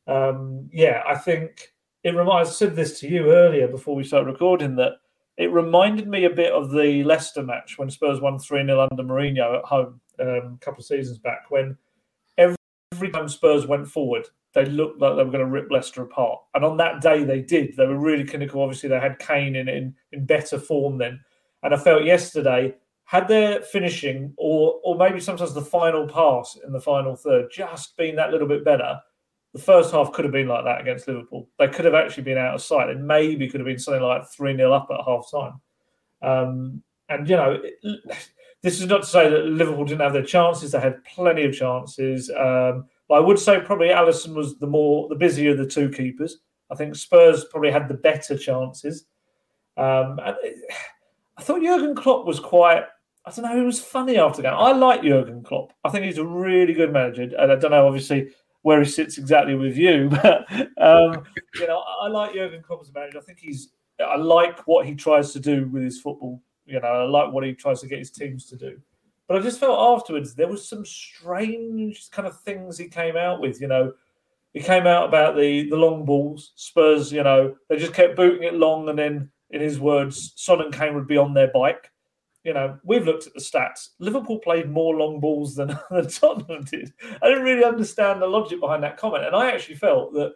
Um, 0.07 0.69
yeah, 0.73 1.03
I 1.07 1.15
think 1.15 1.73
it 2.03 2.15
reminds. 2.15 2.49
I 2.49 2.53
said 2.53 2.75
this 2.75 2.99
to 2.99 3.07
you 3.07 3.31
earlier 3.31 3.67
before 3.67 3.95
we 3.95 4.03
started 4.03 4.31
recording 4.31 4.75
that 4.77 4.93
it 5.37 5.51
reminded 5.51 6.07
me 6.07 6.25
a 6.25 6.29
bit 6.29 6.51
of 6.51 6.71
the 6.71 7.03
Leicester 7.03 7.41
match 7.41 7.77
when 7.77 7.89
Spurs 7.89 8.19
won 8.19 8.37
3 8.37 8.65
0 8.65 8.87
under 8.91 9.03
Mourinho 9.03 9.59
at 9.59 9.65
home 9.65 10.01
um, 10.19 10.27
a 10.27 10.57
couple 10.59 10.79
of 10.79 10.85
seasons 10.85 11.19
back 11.19 11.49
when 11.49 11.77
every, 12.91 13.09
time 13.09 13.29
Spurs 13.29 13.65
went 13.67 13.87
forward, 13.87 14.27
they 14.53 14.65
looked 14.65 14.99
like 14.99 15.15
they 15.15 15.23
were 15.23 15.31
going 15.31 15.45
to 15.45 15.51
rip 15.51 15.71
Leicester 15.71 16.03
apart. 16.03 16.39
And 16.53 16.65
on 16.65 16.77
that 16.77 17.01
day, 17.01 17.23
they 17.23 17.41
did. 17.41 17.75
They 17.75 17.85
were 17.85 17.97
really 17.97 18.25
clinical. 18.25 18.61
Obviously, 18.61 18.89
they 18.89 18.99
had 18.99 19.19
Kane 19.19 19.55
in, 19.55 19.69
in, 19.69 19.95
in 20.11 20.25
better 20.25 20.59
form 20.59 20.97
then. 20.97 21.19
And 21.63 21.73
I 21.73 21.77
felt 21.77 22.03
yesterday, 22.03 22.75
had 23.05 23.27
their 23.27 23.61
finishing 23.61 24.33
or 24.37 24.79
or 24.83 24.95
maybe 24.95 25.19
sometimes 25.19 25.53
the 25.53 25.61
final 25.61 26.07
pass 26.07 26.57
in 26.65 26.71
the 26.71 26.79
final 26.79 27.13
third 27.13 27.51
just 27.51 27.97
been 27.97 28.15
that 28.15 28.31
little 28.31 28.47
bit 28.47 28.63
better, 28.63 28.97
the 29.53 29.59
first 29.59 29.91
half 29.91 30.13
could 30.13 30.23
have 30.23 30.31
been 30.31 30.47
like 30.47 30.63
that 30.63 30.79
against 30.79 31.07
Liverpool. 31.07 31.49
They 31.59 31.67
could 31.67 31.85
have 31.85 31.93
actually 31.93 32.23
been 32.23 32.37
out 32.37 32.55
of 32.55 32.61
sight. 32.61 32.89
It 32.89 32.99
maybe 32.99 33.49
could 33.49 33.59
have 33.59 33.67
been 33.67 33.79
something 33.79 34.01
like 34.01 34.25
3 34.29 34.55
0 34.55 34.71
up 34.71 34.87
at 34.89 35.05
half 35.05 35.29
time. 35.29 35.61
Um, 36.21 36.83
and, 37.09 37.27
you 37.27 37.35
know, 37.35 37.59
it, 37.61 37.99
this 38.61 38.79
is 38.79 38.87
not 38.87 39.01
to 39.01 39.07
say 39.07 39.29
that 39.29 39.45
Liverpool 39.45 39.85
didn't 39.85 40.01
have 40.01 40.13
their 40.13 40.23
chances. 40.23 40.71
They 40.71 40.79
had 40.79 41.03
plenty 41.03 41.43
of 41.45 41.55
chances. 41.55 42.29
Um, 42.29 42.85
but 43.07 43.15
I 43.15 43.19
would 43.19 43.39
say 43.39 43.59
probably 43.59 43.87
Alisson 43.87 44.35
was 44.35 44.57
the 44.59 44.67
more 44.67 45.09
the 45.09 45.15
busier 45.15 45.51
of 45.51 45.57
the 45.57 45.65
two 45.65 45.89
keepers. 45.89 46.37
I 46.69 46.75
think 46.75 46.95
Spurs 46.95 47.45
probably 47.45 47.71
had 47.71 47.87
the 47.87 47.95
better 47.95 48.37
chances. 48.37 49.05
Um, 49.77 50.19
and 50.23 50.35
it, 50.43 50.55
I 51.37 51.41
thought 51.41 51.63
Jurgen 51.63 51.95
Klopp 51.95 52.25
was 52.25 52.39
quite. 52.39 52.83
I 53.25 53.31
don't 53.31 53.45
know. 53.45 53.55
He 53.55 53.63
was 53.63 53.81
funny 53.81 54.17
after 54.17 54.41
that. 54.41 54.53
I 54.53 54.71
like 54.71 55.03
Jurgen 55.03 55.43
Klopp. 55.43 55.73
I 55.83 55.89
think 55.89 56.05
he's 56.05 56.17
a 56.17 56.25
really 56.25 56.73
good 56.73 56.91
manager. 56.91 57.23
And 57.23 57.51
I 57.51 57.55
don't 57.55 57.71
know, 57.71 57.85
obviously, 57.85 58.31
where 58.63 58.79
he 58.81 58.89
sits 58.89 59.17
exactly 59.17 59.55
with 59.55 59.77
you, 59.77 60.09
but 60.21 60.49
um, 60.77 61.23
you 61.55 61.67
know, 61.67 61.83
I 62.01 62.07
like 62.07 62.33
Jurgen 62.33 62.61
Klopp 62.61 62.81
as 62.81 62.89
a 62.89 62.93
manager. 62.93 63.17
I 63.17 63.21
think 63.21 63.39
he's. 63.39 63.69
I 63.99 64.15
like 64.15 64.65
what 64.67 64.85
he 64.85 64.95
tries 64.95 65.31
to 65.33 65.39
do 65.39 65.67
with 65.67 65.83
his 65.83 65.99
football. 65.99 66.41
You 66.71 66.79
know, 66.79 66.87
I 66.87 67.03
like 67.03 67.31
what 67.33 67.43
he 67.43 67.53
tries 67.53 67.81
to 67.81 67.87
get 67.87 67.99
his 67.99 68.11
teams 68.11 68.45
to 68.47 68.55
do. 68.55 68.79
But 69.27 69.37
I 69.37 69.41
just 69.41 69.59
felt 69.59 69.99
afterwards 69.99 70.33
there 70.35 70.47
was 70.47 70.67
some 70.67 70.85
strange 70.85 72.09
kind 72.11 72.27
of 72.27 72.39
things 72.41 72.77
he 72.77 72.87
came 72.87 73.15
out 73.15 73.39
with. 73.41 73.61
You 73.61 73.67
know, 73.67 73.93
he 74.53 74.59
came 74.61 74.87
out 74.87 75.07
about 75.07 75.35
the 75.35 75.69
the 75.69 75.77
long 75.77 76.03
balls. 76.05 76.51
Spurs, 76.55 77.11
you 77.11 77.23
know, 77.23 77.55
they 77.69 77.77
just 77.77 77.93
kept 77.93 78.15
booting 78.15 78.43
it 78.43 78.53
long, 78.55 78.89
and 78.89 78.99
then, 78.99 79.29
in 79.51 79.61
his 79.61 79.79
words, 79.79 80.33
Son 80.35 80.61
and 80.61 80.73
Kane 80.73 80.95
would 80.95 81.07
be 81.07 81.17
on 81.17 81.33
their 81.33 81.51
bike. 81.53 81.91
you 82.43 82.53
know, 82.53 82.77
we've 82.83 83.05
looked 83.05 83.27
at 83.27 83.33
the 83.33 83.39
stats. 83.39 83.89
Liverpool 83.99 84.39
played 84.39 84.69
more 84.69 84.95
long 84.95 85.19
balls 85.19 85.55
than, 85.55 85.77
than 85.91 86.07
Tottenham 86.07 86.63
did. 86.63 86.91
I 87.21 87.27
didn't 87.27 87.43
really 87.43 87.63
understand 87.63 88.21
the 88.21 88.27
logic 88.27 88.59
behind 88.59 88.83
that 88.83 88.97
comment. 88.97 89.25
And 89.25 89.35
I 89.35 89.51
actually 89.51 89.75
felt 89.75 90.13
that, 90.13 90.33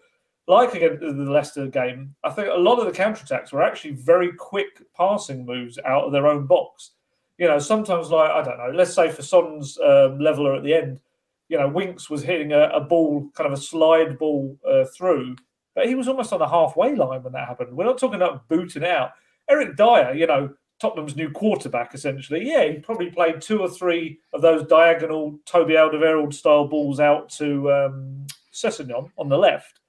like 0.47 0.73
against 0.73 1.01
the 1.01 1.11
Leicester 1.11 1.67
game, 1.67 2.15
I 2.23 2.29
think 2.29 2.49
a 2.49 2.59
lot 2.59 2.79
of 2.79 2.85
the 2.85 2.97
counterattacks 2.97 3.51
were 3.51 3.63
actually 3.63 3.91
very 3.91 4.31
quick 4.33 4.81
passing 4.95 5.45
moves 5.45 5.79
out 5.85 6.05
of 6.05 6.11
their 6.11 6.27
own 6.27 6.45
box. 6.45 6.91
You 7.37 7.47
know, 7.47 7.59
sometimes, 7.59 8.09
like, 8.09 8.29
I 8.29 8.43
don't 8.43 8.57
know, 8.57 8.71
let's 8.73 8.93
say 8.93 9.09
for 9.09 9.21
Son's 9.21 9.77
um, 9.79 10.19
leveler 10.19 10.55
at 10.55 10.63
the 10.63 10.73
end, 10.73 11.01
you 11.49 11.57
know, 11.57 11.67
Winks 11.67 12.09
was 12.09 12.23
hitting 12.23 12.53
a, 12.53 12.69
a 12.69 12.79
ball, 12.79 13.29
kind 13.35 13.51
of 13.51 13.57
a 13.57 13.61
slide 13.61 14.17
ball 14.17 14.57
uh, 14.67 14.85
through, 14.85 15.35
but 15.73 15.87
he 15.87 15.95
was 15.95 16.07
almost 16.07 16.31
on 16.31 16.39
the 16.39 16.47
halfway 16.47 16.95
line 16.95 17.23
when 17.23 17.33
that 17.33 17.47
happened. 17.47 17.75
We're 17.75 17.85
not 17.85 17.97
talking 17.97 18.15
about 18.15 18.47
booting 18.47 18.85
out. 18.85 19.11
Eric 19.49 19.75
Dier. 19.75 20.13
you 20.15 20.27
know, 20.27 20.53
Tottenham's 20.79 21.15
new 21.15 21.29
quarterback, 21.29 21.93
essentially. 21.93 22.47
Yeah, 22.47 22.65
he 22.65 22.79
probably 22.79 23.09
played 23.09 23.41
two 23.41 23.59
or 23.59 23.69
three 23.69 24.19
of 24.33 24.41
those 24.41 24.67
diagonal 24.67 25.39
Toby 25.45 25.73
Alderweireld 25.73 26.33
style 26.33 26.67
balls 26.67 26.99
out 26.99 27.29
to 27.31 27.71
um, 27.71 28.25
on 29.17 29.29
the 29.29 29.37
left. 29.37 29.79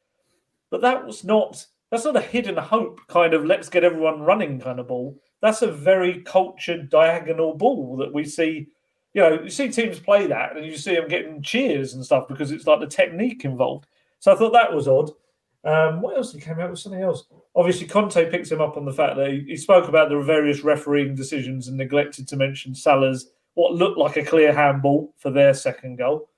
But 0.70 0.80
that 0.82 1.06
was 1.06 1.24
not 1.24 1.66
that's 1.90 2.04
not 2.04 2.16
a 2.16 2.20
hidden 2.20 2.56
hope 2.56 3.00
kind 3.08 3.34
of 3.34 3.44
let's 3.44 3.68
get 3.68 3.84
everyone 3.84 4.20
running 4.20 4.60
kind 4.60 4.80
of 4.80 4.88
ball. 4.88 5.18
That's 5.40 5.62
a 5.62 5.70
very 5.70 6.22
cultured 6.22 6.90
diagonal 6.90 7.54
ball 7.54 7.96
that 7.98 8.12
we 8.12 8.24
see. 8.24 8.68
You 9.14 9.22
know, 9.22 9.42
you 9.44 9.50
see 9.50 9.70
teams 9.70 9.98
play 9.98 10.26
that 10.26 10.56
and 10.56 10.66
you 10.66 10.76
see 10.76 10.94
them 10.94 11.08
getting 11.08 11.42
cheers 11.42 11.94
and 11.94 12.04
stuff 12.04 12.28
because 12.28 12.52
it's 12.52 12.66
like 12.66 12.80
the 12.80 12.86
technique 12.86 13.44
involved. 13.44 13.86
So 14.18 14.32
I 14.32 14.36
thought 14.36 14.52
that 14.52 14.74
was 14.74 14.88
odd. 14.88 15.10
Um, 15.64 16.00
what 16.00 16.16
else? 16.16 16.32
He 16.32 16.40
came 16.40 16.60
out 16.60 16.70
with 16.70 16.78
something 16.78 17.02
else. 17.02 17.24
Obviously, 17.54 17.86
Conte 17.86 18.30
picks 18.30 18.52
him 18.52 18.60
up 18.60 18.76
on 18.76 18.84
the 18.84 18.92
fact 18.92 19.16
that 19.16 19.30
he, 19.30 19.40
he, 19.40 19.56
spoke 19.56 19.88
about 19.88 20.10
the 20.10 20.20
various 20.20 20.60
refereeing 20.60 21.14
decisions 21.14 21.66
and 21.66 21.76
neglected 21.76 22.28
to 22.28 22.36
mention 22.36 22.74
Salah's 22.74 23.30
what 23.54 23.72
looked 23.72 23.98
like 23.98 24.16
a 24.16 24.24
clear 24.24 24.52
handball 24.52 25.12
for 25.16 25.30
their 25.30 25.54
second 25.54 25.96
goal. 25.96 26.28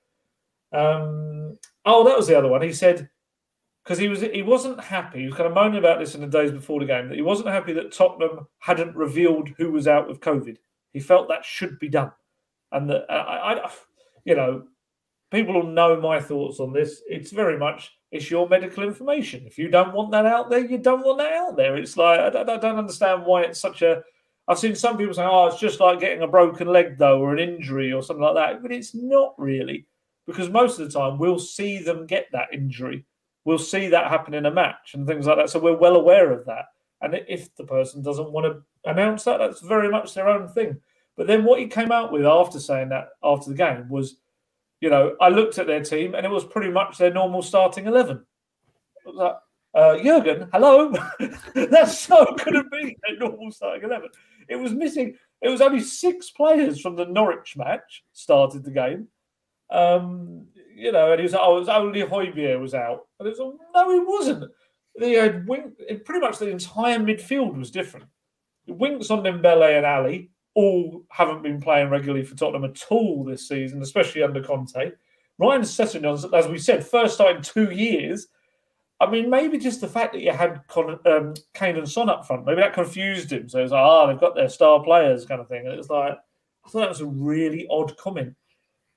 Um, 0.71 1.59
oh, 1.85 2.03
that 2.05 2.17
was 2.17 2.27
the 2.27 2.37
other 2.37 2.47
one. 2.47 2.61
He 2.61 2.73
said 2.73 3.09
because 3.89 3.99
he 3.99 4.07
was 4.07 4.21
he 4.21 4.43
wasn't 4.43 4.79
happy. 4.79 5.21
He 5.21 5.25
was 5.25 5.33
kind 5.33 5.47
of 5.47 5.55
moaning 5.55 5.79
about 5.79 5.97
this 5.97 6.13
in 6.13 6.21
the 6.21 6.27
days 6.27 6.51
before 6.51 6.79
the 6.79 6.85
game 6.85 7.09
that 7.09 7.15
he 7.15 7.23
wasn't 7.23 7.49
happy 7.49 7.73
that 7.73 7.91
Tottenham 7.91 8.45
hadn't 8.59 8.95
revealed 8.95 9.49
who 9.57 9.71
was 9.71 9.87
out 9.87 10.07
with 10.07 10.19
COVID. 10.19 10.57
He 10.93 10.99
felt 10.99 11.27
that 11.27 11.43
should 11.43 11.79
be 11.79 11.89
done, 11.89 12.11
and 12.71 12.87
that 12.87 13.09
I, 13.09 13.53
I 13.55 13.71
you 14.25 14.35
know, 14.35 14.67
people 15.31 15.55
will 15.55 15.71
know 15.71 15.99
my 15.99 16.21
thoughts 16.21 16.59
on 16.59 16.71
this. 16.71 17.01
It's 17.09 17.31
very 17.31 17.57
much 17.57 17.97
it's 18.11 18.29
your 18.29 18.47
medical 18.47 18.83
information. 18.83 19.47
If 19.47 19.57
you 19.57 19.69
don't 19.69 19.95
want 19.95 20.11
that 20.11 20.27
out 20.27 20.51
there, 20.51 20.63
you 20.63 20.77
don't 20.77 21.03
want 21.03 21.17
that 21.17 21.33
out 21.33 21.57
there. 21.57 21.75
It's 21.75 21.97
like 21.97 22.19
I 22.19 22.27
I 22.27 22.57
don't 22.57 22.77
understand 22.77 23.25
why 23.25 23.41
it's 23.41 23.59
such 23.59 23.81
a. 23.81 24.03
I've 24.47 24.59
seen 24.59 24.75
some 24.75 24.99
people 24.99 25.15
say, 25.15 25.23
"Oh, 25.25 25.47
it's 25.47 25.59
just 25.59 25.79
like 25.79 25.99
getting 25.99 26.21
a 26.21 26.27
broken 26.27 26.67
leg, 26.67 26.99
though, 26.99 27.19
or 27.19 27.33
an 27.33 27.39
injury, 27.39 27.91
or 27.91 28.03
something 28.03 28.23
like 28.23 28.35
that." 28.35 28.61
But 28.61 28.71
it's 28.71 28.93
not 28.93 29.33
really, 29.39 29.87
because 30.27 30.51
most 30.51 30.77
of 30.77 30.85
the 30.85 30.99
time 30.99 31.17
we'll 31.17 31.39
see 31.39 31.79
them 31.79 32.05
get 32.05 32.27
that 32.33 32.53
injury. 32.53 33.03
We'll 33.49 33.57
see 33.57 33.87
that 33.87 34.11
happen 34.11 34.35
in 34.35 34.45
a 34.45 34.51
match 34.51 34.93
and 34.93 35.07
things 35.07 35.25
like 35.25 35.37
that. 35.37 35.49
So 35.49 35.57
we're 35.57 35.75
well 35.75 35.95
aware 35.95 36.31
of 36.31 36.45
that. 36.45 36.65
And 37.01 37.19
if 37.27 37.55
the 37.55 37.63
person 37.63 38.03
doesn't 38.03 38.31
want 38.31 38.45
to 38.45 38.61
announce 38.87 39.23
that, 39.23 39.39
that's 39.39 39.61
very 39.61 39.89
much 39.89 40.13
their 40.13 40.29
own 40.29 40.47
thing. 40.49 40.77
But 41.17 41.25
then 41.25 41.43
what 41.43 41.59
he 41.59 41.65
came 41.65 41.91
out 41.91 42.11
with 42.11 42.27
after 42.27 42.59
saying 42.59 42.89
that 42.89 43.07
after 43.23 43.49
the 43.49 43.55
game 43.55 43.89
was 43.89 44.17
you 44.81 44.91
know, 44.91 45.15
I 45.19 45.29
looked 45.29 45.57
at 45.57 45.65
their 45.65 45.83
team 45.83 46.13
and 46.13 46.27
it 46.27 46.29
was 46.29 46.45
pretty 46.45 46.69
much 46.69 46.99
their 46.99 47.11
normal 47.11 47.41
starting 47.41 47.87
11. 47.87 48.23
I 49.05 49.09
was 49.09 49.15
like, 49.15 49.35
uh, 49.73 49.97
Jurgen, 49.97 50.47
hello. 50.53 50.91
that 51.55 51.89
so 51.89 52.25
couldn't 52.37 52.71
be 52.71 52.95
their 53.07 53.17
normal 53.17 53.51
starting 53.51 53.83
11. 53.83 54.09
It 54.47 54.57
was 54.57 54.73
missing, 54.73 55.15
it 55.41 55.49
was 55.49 55.61
only 55.61 55.81
six 55.81 56.29
players 56.29 56.79
from 56.79 56.95
the 56.95 57.05
Norwich 57.05 57.57
match 57.57 58.03
started 58.13 58.63
the 58.63 58.71
game. 58.71 59.07
Um, 59.69 60.45
you 60.79 60.91
know, 60.91 61.11
and 61.11 61.19
he 61.19 61.23
was 61.23 61.33
like, 61.33 61.41
oh, 61.43 61.57
it 61.57 61.59
was 61.59 61.69
only 61.69 62.01
Højbjerg 62.01 62.61
was 62.61 62.73
out. 62.73 63.07
And 63.19 63.27
it 63.27 63.31
was 63.31 63.39
like, 63.39 63.53
no, 63.75 63.91
he 63.91 63.99
wasn't. 63.99 64.51
They 64.99 65.13
had 65.13 65.47
wing, 65.47 65.73
pretty 66.05 66.21
much 66.21 66.39
the 66.39 66.49
entire 66.49 66.99
midfield 66.99 67.57
was 67.57 67.71
different. 67.71 68.07
Winks 68.67 69.07
Ndombele 69.07 69.77
and 69.77 69.85
Alli, 69.85 70.31
all 70.55 71.03
haven't 71.09 71.43
been 71.43 71.61
playing 71.61 71.89
regularly 71.89 72.23
for 72.25 72.35
Tottenham 72.35 72.65
at 72.65 72.83
all 72.89 73.23
this 73.23 73.47
season, 73.47 73.81
especially 73.81 74.23
under 74.23 74.41
Conte. 74.41 74.91
Ryan 75.37 75.61
Sessegnon, 75.61 76.33
as 76.33 76.47
we 76.47 76.57
said, 76.57 76.85
first 76.85 77.17
time 77.17 77.37
in 77.37 77.41
two 77.41 77.71
years. 77.71 78.27
I 78.99 79.09
mean, 79.09 79.29
maybe 79.29 79.57
just 79.57 79.79
the 79.79 79.87
fact 79.87 80.11
that 80.13 80.21
you 80.21 80.33
had 80.33 80.61
Con- 80.67 80.99
um, 81.05 81.33
Kane 81.53 81.77
and 81.77 81.89
Son 81.89 82.09
up 82.09 82.27
front, 82.27 82.45
maybe 82.45 82.59
that 82.59 82.73
confused 82.73 83.31
him. 83.31 83.47
So 83.47 83.63
it's 83.63 83.71
like, 83.71 83.81
ah, 83.81 84.03
oh, 84.03 84.07
they've 84.07 84.19
got 84.19 84.35
their 84.35 84.49
star 84.49 84.83
players 84.83 85.25
kind 85.25 85.39
of 85.39 85.47
thing. 85.47 85.65
And 85.65 85.79
it's 85.79 85.89
like, 85.89 86.17
I 86.65 86.69
thought 86.69 86.79
that 86.79 86.89
was 86.89 87.01
a 87.01 87.05
really 87.05 87.65
odd 87.69 87.95
comment. 87.95 88.35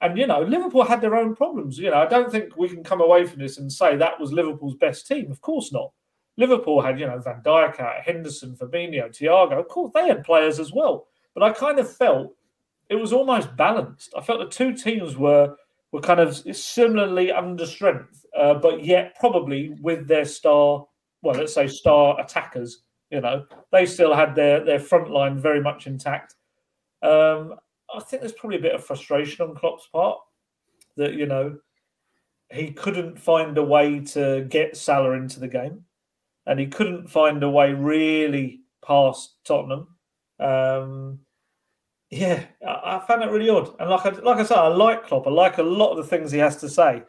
And, 0.03 0.19
you 0.19 0.27
know, 0.27 0.43
Liverpool 0.43 0.85
had 0.85 1.01
their 1.01 1.15
own 1.15 1.35
problems. 1.35 1.79
You 1.79 1.91
know, 1.91 1.99
I 1.99 2.07
don't 2.07 2.31
think 2.31 2.57
we 2.57 2.69
can 2.69 2.83
come 2.83 3.01
away 3.01 3.25
from 3.25 3.39
this 3.39 3.59
and 3.59 3.73
say 3.73 3.97
that 3.97 4.19
was 4.21 4.33
Liverpool's 4.33 4.75
best 4.75 5.07
team. 5.07 5.31
Of 5.31 5.41
course 5.41 5.73
not. 5.73 5.93
Liverpool 6.37 6.81
had, 6.83 6.99
you 6.99 7.07
know, 7.07 7.19
Van 7.21 7.41
Dijk, 7.45 8.03
Henderson, 8.03 8.57
Fabinho, 8.57 9.09
Thiago. 9.09 9.61
Of 9.61 9.69
course, 9.69 9.93
they 9.95 10.09
had 10.09 10.25
players 10.25 10.59
as 10.59 10.73
well. 10.73 11.07
But 11.35 11.45
I 11.45 11.53
kind 11.53 11.79
of 11.79 11.95
felt 11.95 12.35
it 12.89 12.97
was 12.97 13.13
almost 13.13 13.57
balanced. 13.57 14.13
I 14.17 14.23
felt 14.23 14.41
the 14.41 14.47
two 14.47 14.75
teams 14.75 15.17
were 15.17 15.57
were 15.93 16.01
kind 16.01 16.21
of 16.21 16.35
similarly 16.57 17.31
under 17.31 17.67
strength, 17.67 18.25
uh, 18.37 18.55
but 18.55 18.83
yet 18.83 19.15
probably 19.21 19.77
with 19.83 20.09
their 20.09 20.25
star, 20.25 20.87
well, 21.21 21.35
let's 21.35 21.55
say 21.55 21.69
star 21.69 22.19
attackers. 22.19 22.83
You 23.11 23.21
know, 23.21 23.45
they 23.71 23.87
still 23.87 24.15
had 24.15 24.35
their 24.35 24.65
their 24.65 24.81
front 24.81 25.11
line 25.11 25.39
very 25.39 25.61
much 25.61 25.87
intact. 25.87 26.35
Um, 27.03 27.57
I 27.95 28.01
think 28.01 28.23
there's 28.23 28.33
probably 28.33 28.59
a 28.59 28.63
bit 28.63 28.75
of 28.75 28.85
frustration 28.85 29.47
on 29.47 29.55
Klopp's 29.55 29.87
part 29.87 30.19
that 30.97 31.15
you 31.15 31.27
know 31.27 31.59
he 32.51 32.71
couldn't 32.71 33.19
find 33.19 33.57
a 33.57 33.63
way 33.63 34.01
to 34.01 34.47
get 34.49 34.77
Salah 34.77 35.13
into 35.13 35.41
the 35.41 35.49
game, 35.49 35.85
and 36.47 36.61
he 36.61 36.67
couldn't 36.67 37.09
find 37.09 37.43
a 37.43 37.51
way 37.51 37.73
really 37.73 38.61
past 38.85 39.37
Tottenham. 39.45 39.89
Um, 40.39 41.21
yeah, 42.11 42.45
I, 42.67 42.97
I, 42.97 43.05
found 43.07 43.23
that 43.23 43.31
really 43.31 43.49
odd. 43.49 43.75
And 43.81 43.89
like 43.89 44.05
I, 44.05 44.11
like 44.11 44.39
I 44.39 44.43
said, 44.43 44.59
I 44.59 44.69
like 44.69 45.07
Klopp. 45.07 45.27
I 45.27 45.31
like 45.31 45.59
a 45.59 45.63
lot 45.63 45.93
of 45.93 45.97
the 45.99 46.05
things 46.05 46.31
he 46.31 46.39
has 46.39 46.57
to 46.59 46.69
say, 46.69 47.03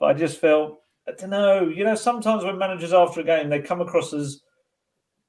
but 0.00 0.06
I 0.06 0.14
just 0.14 0.40
felt 0.40 0.80
I 1.08 1.12
don't 1.12 1.30
know. 1.30 1.68
You 1.68 1.84
know, 1.84 1.94
sometimes 1.94 2.44
when 2.44 2.58
managers 2.58 2.92
after 2.92 3.20
a 3.20 3.24
game 3.24 3.48
they 3.48 3.60
come 3.60 3.80
across 3.80 4.12
as 4.12 4.42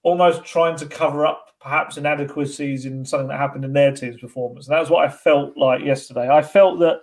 almost 0.03 0.45
trying 0.45 0.77
to 0.77 0.85
cover 0.85 1.25
up 1.25 1.47
perhaps 1.59 1.97
inadequacies 1.97 2.85
in 2.85 3.03
something 3.05 3.27
that 3.27 3.37
happened 3.37 3.65
in 3.65 3.73
their 3.73 3.91
team's 3.91 4.19
performance. 4.19 4.67
And 4.67 4.75
that 4.75 4.79
was 4.79 4.89
what 4.89 5.05
I 5.05 5.09
felt 5.09 5.57
like 5.57 5.83
yesterday. 5.83 6.29
I 6.29 6.41
felt 6.41 6.79
that 6.79 7.01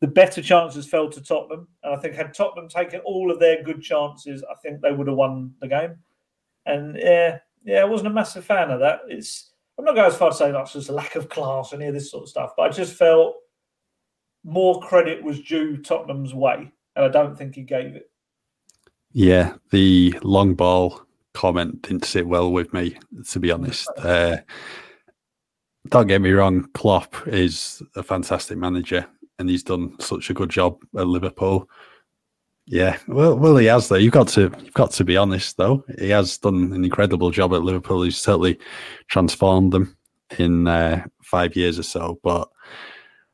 the 0.00 0.06
better 0.06 0.42
chances 0.42 0.86
fell 0.86 1.08
to 1.10 1.22
Tottenham, 1.22 1.68
and 1.82 1.94
I 1.94 1.98
think 1.98 2.14
had 2.14 2.34
Tottenham 2.34 2.68
taken 2.68 3.00
all 3.00 3.30
of 3.30 3.40
their 3.40 3.62
good 3.62 3.80
chances, 3.80 4.44
I 4.50 4.54
think 4.62 4.80
they 4.80 4.92
would 4.92 5.06
have 5.06 5.16
won 5.16 5.54
the 5.60 5.68
game. 5.68 5.96
And 6.66 6.96
yeah, 6.96 7.38
yeah, 7.64 7.78
I 7.78 7.84
wasn't 7.84 8.08
a 8.08 8.14
massive 8.14 8.44
fan 8.44 8.70
of 8.70 8.80
that. 8.80 9.00
It's 9.08 9.52
I'm 9.78 9.84
not 9.84 9.94
going 9.94 10.06
as 10.06 10.16
far 10.16 10.28
as 10.28 10.38
saying 10.38 10.52
that's 10.52 10.72
just 10.72 10.88
a 10.90 10.92
lack 10.92 11.16
of 11.16 11.28
class 11.28 11.72
and 11.72 11.80
any 11.80 11.88
of 11.88 11.94
this 11.94 12.10
sort 12.10 12.24
of 12.24 12.28
stuff, 12.28 12.52
but 12.56 12.64
I 12.64 12.68
just 12.68 12.94
felt 12.94 13.36
more 14.44 14.80
credit 14.80 15.22
was 15.22 15.42
due 15.42 15.78
Tottenham's 15.78 16.34
way, 16.34 16.70
and 16.94 17.04
I 17.04 17.08
don't 17.08 17.36
think 17.36 17.54
he 17.54 17.62
gave 17.62 17.96
it. 17.96 18.10
Yeah, 19.12 19.54
the 19.70 20.14
long 20.22 20.54
ball 20.54 21.05
comment 21.36 21.82
didn't 21.82 22.04
sit 22.04 22.26
well 22.26 22.50
with 22.50 22.72
me, 22.72 22.96
to 23.28 23.38
be 23.38 23.52
honest. 23.52 23.88
Uh, 23.98 24.38
don't 25.88 26.08
get 26.08 26.22
me 26.22 26.32
wrong, 26.32 26.68
Klopp 26.74 27.14
is 27.28 27.82
a 27.94 28.02
fantastic 28.02 28.58
manager, 28.58 29.06
and 29.38 29.48
he's 29.48 29.62
done 29.62 29.94
such 30.00 30.30
a 30.30 30.34
good 30.34 30.50
job 30.50 30.78
at 30.96 31.06
Liverpool. 31.06 31.68
Yeah, 32.64 32.98
well, 33.06 33.38
well, 33.38 33.56
he 33.58 33.66
has 33.66 33.88
though. 33.88 33.96
You've 33.96 34.12
got 34.12 34.28
to, 34.28 34.50
you've 34.62 34.74
got 34.74 34.90
to 34.92 35.04
be 35.04 35.16
honest 35.16 35.56
though. 35.56 35.84
He 35.98 36.08
has 36.08 36.38
done 36.38 36.72
an 36.72 36.84
incredible 36.84 37.30
job 37.30 37.52
at 37.52 37.62
Liverpool. 37.62 38.02
He's 38.02 38.16
certainly 38.16 38.58
transformed 39.08 39.72
them 39.72 39.96
in 40.38 40.66
uh, 40.66 41.04
five 41.22 41.54
years 41.54 41.78
or 41.78 41.84
so. 41.84 42.18
But 42.24 42.48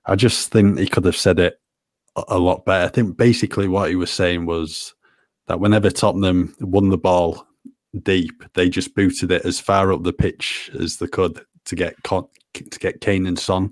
I 0.05 0.17
just 0.17 0.51
think 0.51 0.79
he 0.79 0.87
could 0.87 1.07
have 1.07 1.17
said 1.17 1.39
it 1.39 1.59
a, 2.17 2.25
a 2.29 2.39
lot 2.39 2.67
better. 2.67 2.85
I 2.85 2.89
think 2.89 3.17
basically 3.17 3.69
what 3.69 3.89
he 3.89 3.97
was 3.97 4.11
saying 4.11 4.45
was 4.45 4.93
that 5.47 5.61
whenever 5.61 5.89
Tottenham 5.89 6.55
won 6.61 6.91
the 6.91 6.99
ball 6.99 7.47
deep, 8.01 8.43
they 8.55 8.69
just 8.69 8.95
booted 8.95 9.31
it 9.33 9.45
as 9.45 9.61
far 9.61 9.93
up 9.93 10.03
the 10.03 10.13
pitch 10.13 10.71
as 10.79 10.97
they 10.97 11.07
could 11.07 11.45
to 11.65 11.77
get 11.77 11.95
to 12.05 12.79
get 12.79 13.01
Kane 13.01 13.27
and 13.27 13.39
Son 13.39 13.71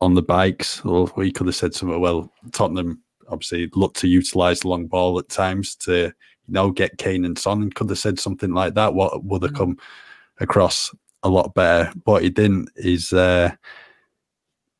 on 0.00 0.14
the 0.14 0.22
bikes. 0.22 0.84
Or 0.84 1.10
he 1.22 1.32
could 1.32 1.46
have 1.46 1.56
said 1.56 1.74
something. 1.74 2.00
Well, 2.00 2.32
Tottenham 2.52 3.02
obviously 3.28 3.70
looked 3.74 3.96
to 3.98 4.08
utilize 4.08 4.60
the 4.60 4.68
long 4.68 4.86
ball 4.86 5.18
at 5.18 5.28
times 5.28 5.74
to 5.76 5.92
you 5.92 6.12
know 6.48 6.70
get 6.70 6.98
Kane 6.98 7.24
and 7.24 7.38
Son. 7.38 7.62
And 7.62 7.74
could 7.74 7.90
have 7.90 7.98
said 7.98 8.18
something 8.18 8.52
like 8.52 8.74
that. 8.74 8.94
What 8.94 9.24
would 9.24 9.42
have 9.42 9.52
mm. 9.52 9.58
come 9.58 9.78
across 10.40 10.92
a 11.22 11.28
lot 11.28 11.54
better. 11.54 11.92
But 12.04 12.22
he 12.22 12.30
didn't 12.30 12.70
is 12.76 13.12
uh, 13.12 13.52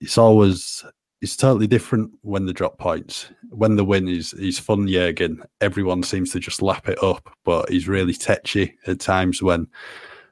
it's 0.00 0.18
always 0.18 0.84
it's 1.22 1.36
totally 1.36 1.68
different 1.68 2.10
when 2.22 2.46
the 2.46 2.52
drop 2.52 2.78
points. 2.78 3.30
When 3.50 3.76
the 3.76 3.84
win 3.84 4.08
is 4.08 4.32
he's 4.32 4.58
fun 4.58 4.88
Jurgen. 4.88 5.42
Everyone 5.60 6.02
seems 6.02 6.32
to 6.32 6.40
just 6.40 6.60
lap 6.60 6.88
it 6.88 7.02
up, 7.02 7.32
but 7.44 7.70
he's 7.70 7.86
really 7.86 8.12
tetchy 8.12 8.76
at 8.88 8.98
times 8.98 9.40
when 9.40 9.68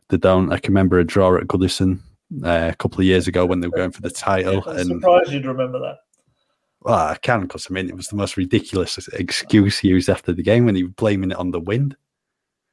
they 0.08 0.16
don't. 0.16 0.52
I 0.52 0.58
can 0.58 0.74
remember 0.74 0.98
a 0.98 1.04
draw 1.04 1.36
at 1.36 1.46
Goodison 1.46 2.00
uh, 2.44 2.70
a 2.72 2.74
couple 2.74 2.98
of 2.98 3.06
years 3.06 3.28
ago 3.28 3.46
when 3.46 3.60
they 3.60 3.68
were 3.68 3.76
going 3.76 3.92
for 3.92 4.02
the 4.02 4.10
title. 4.10 4.64
I'm 4.66 4.78
and 4.78 4.88
surprised 4.88 5.30
you'd 5.30 5.46
remember 5.46 5.78
that. 5.78 5.98
well, 6.80 7.06
I 7.06 7.16
can 7.22 7.42
because 7.42 7.68
I 7.70 7.72
mean 7.72 7.88
it 7.88 7.96
was 7.96 8.08
the 8.08 8.16
most 8.16 8.36
ridiculous 8.36 8.98
excuse 9.12 9.78
he 9.78 9.88
used 9.88 10.08
after 10.08 10.32
the 10.32 10.42
game 10.42 10.66
when 10.66 10.74
he 10.74 10.82
was 10.82 10.92
blaming 10.94 11.30
it 11.30 11.36
on 11.36 11.52
the 11.52 11.60
wind. 11.60 11.96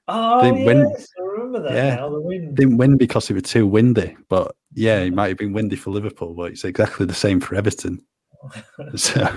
Oh, 0.08 0.44
yes, 0.44 0.66
win. 0.66 0.88
I 0.88 1.27
remember 1.48 1.70
that 1.70 1.76
Yeah. 1.76 1.96
now. 1.96 2.10
The 2.10 2.22
wind. 2.22 2.56
Didn't 2.56 2.78
win 2.78 2.98
because 2.98 3.30
it 3.30 3.34
was 3.34 3.44
too 3.44 3.66
windy, 3.68 4.16
but 4.30 4.56
yeah, 4.74 5.00
it 5.00 5.14
might 5.14 5.30
have 5.30 5.38
been 5.38 5.54
windy 5.54 5.76
for 5.76 5.92
Liverpool, 5.92 6.34
but 6.34 6.52
it's 6.52 6.64
exactly 6.64 7.06
the 7.06 7.14
same 7.14 7.40
for 7.40 7.56
Everton. 7.56 8.04
so 8.96 9.28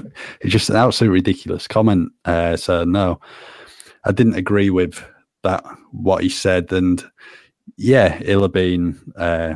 it's 0.41 0.53
just 0.53 0.71
an 0.71 0.77
absolute 0.77 1.11
ridiculous 1.11 1.67
comment. 1.67 2.13
Uh, 2.25 2.57
so 2.57 2.85
no, 2.85 3.19
I 4.05 4.13
didn't 4.13 4.35
agree 4.35 4.71
with 4.71 5.03
that 5.43 5.65
what 5.93 6.23
he 6.23 6.29
said, 6.29 6.73
and 6.73 7.03
yeah, 7.77 8.19
he'll 8.19 8.43
have 8.43 8.53
been 8.53 9.01
uh, 9.17 9.55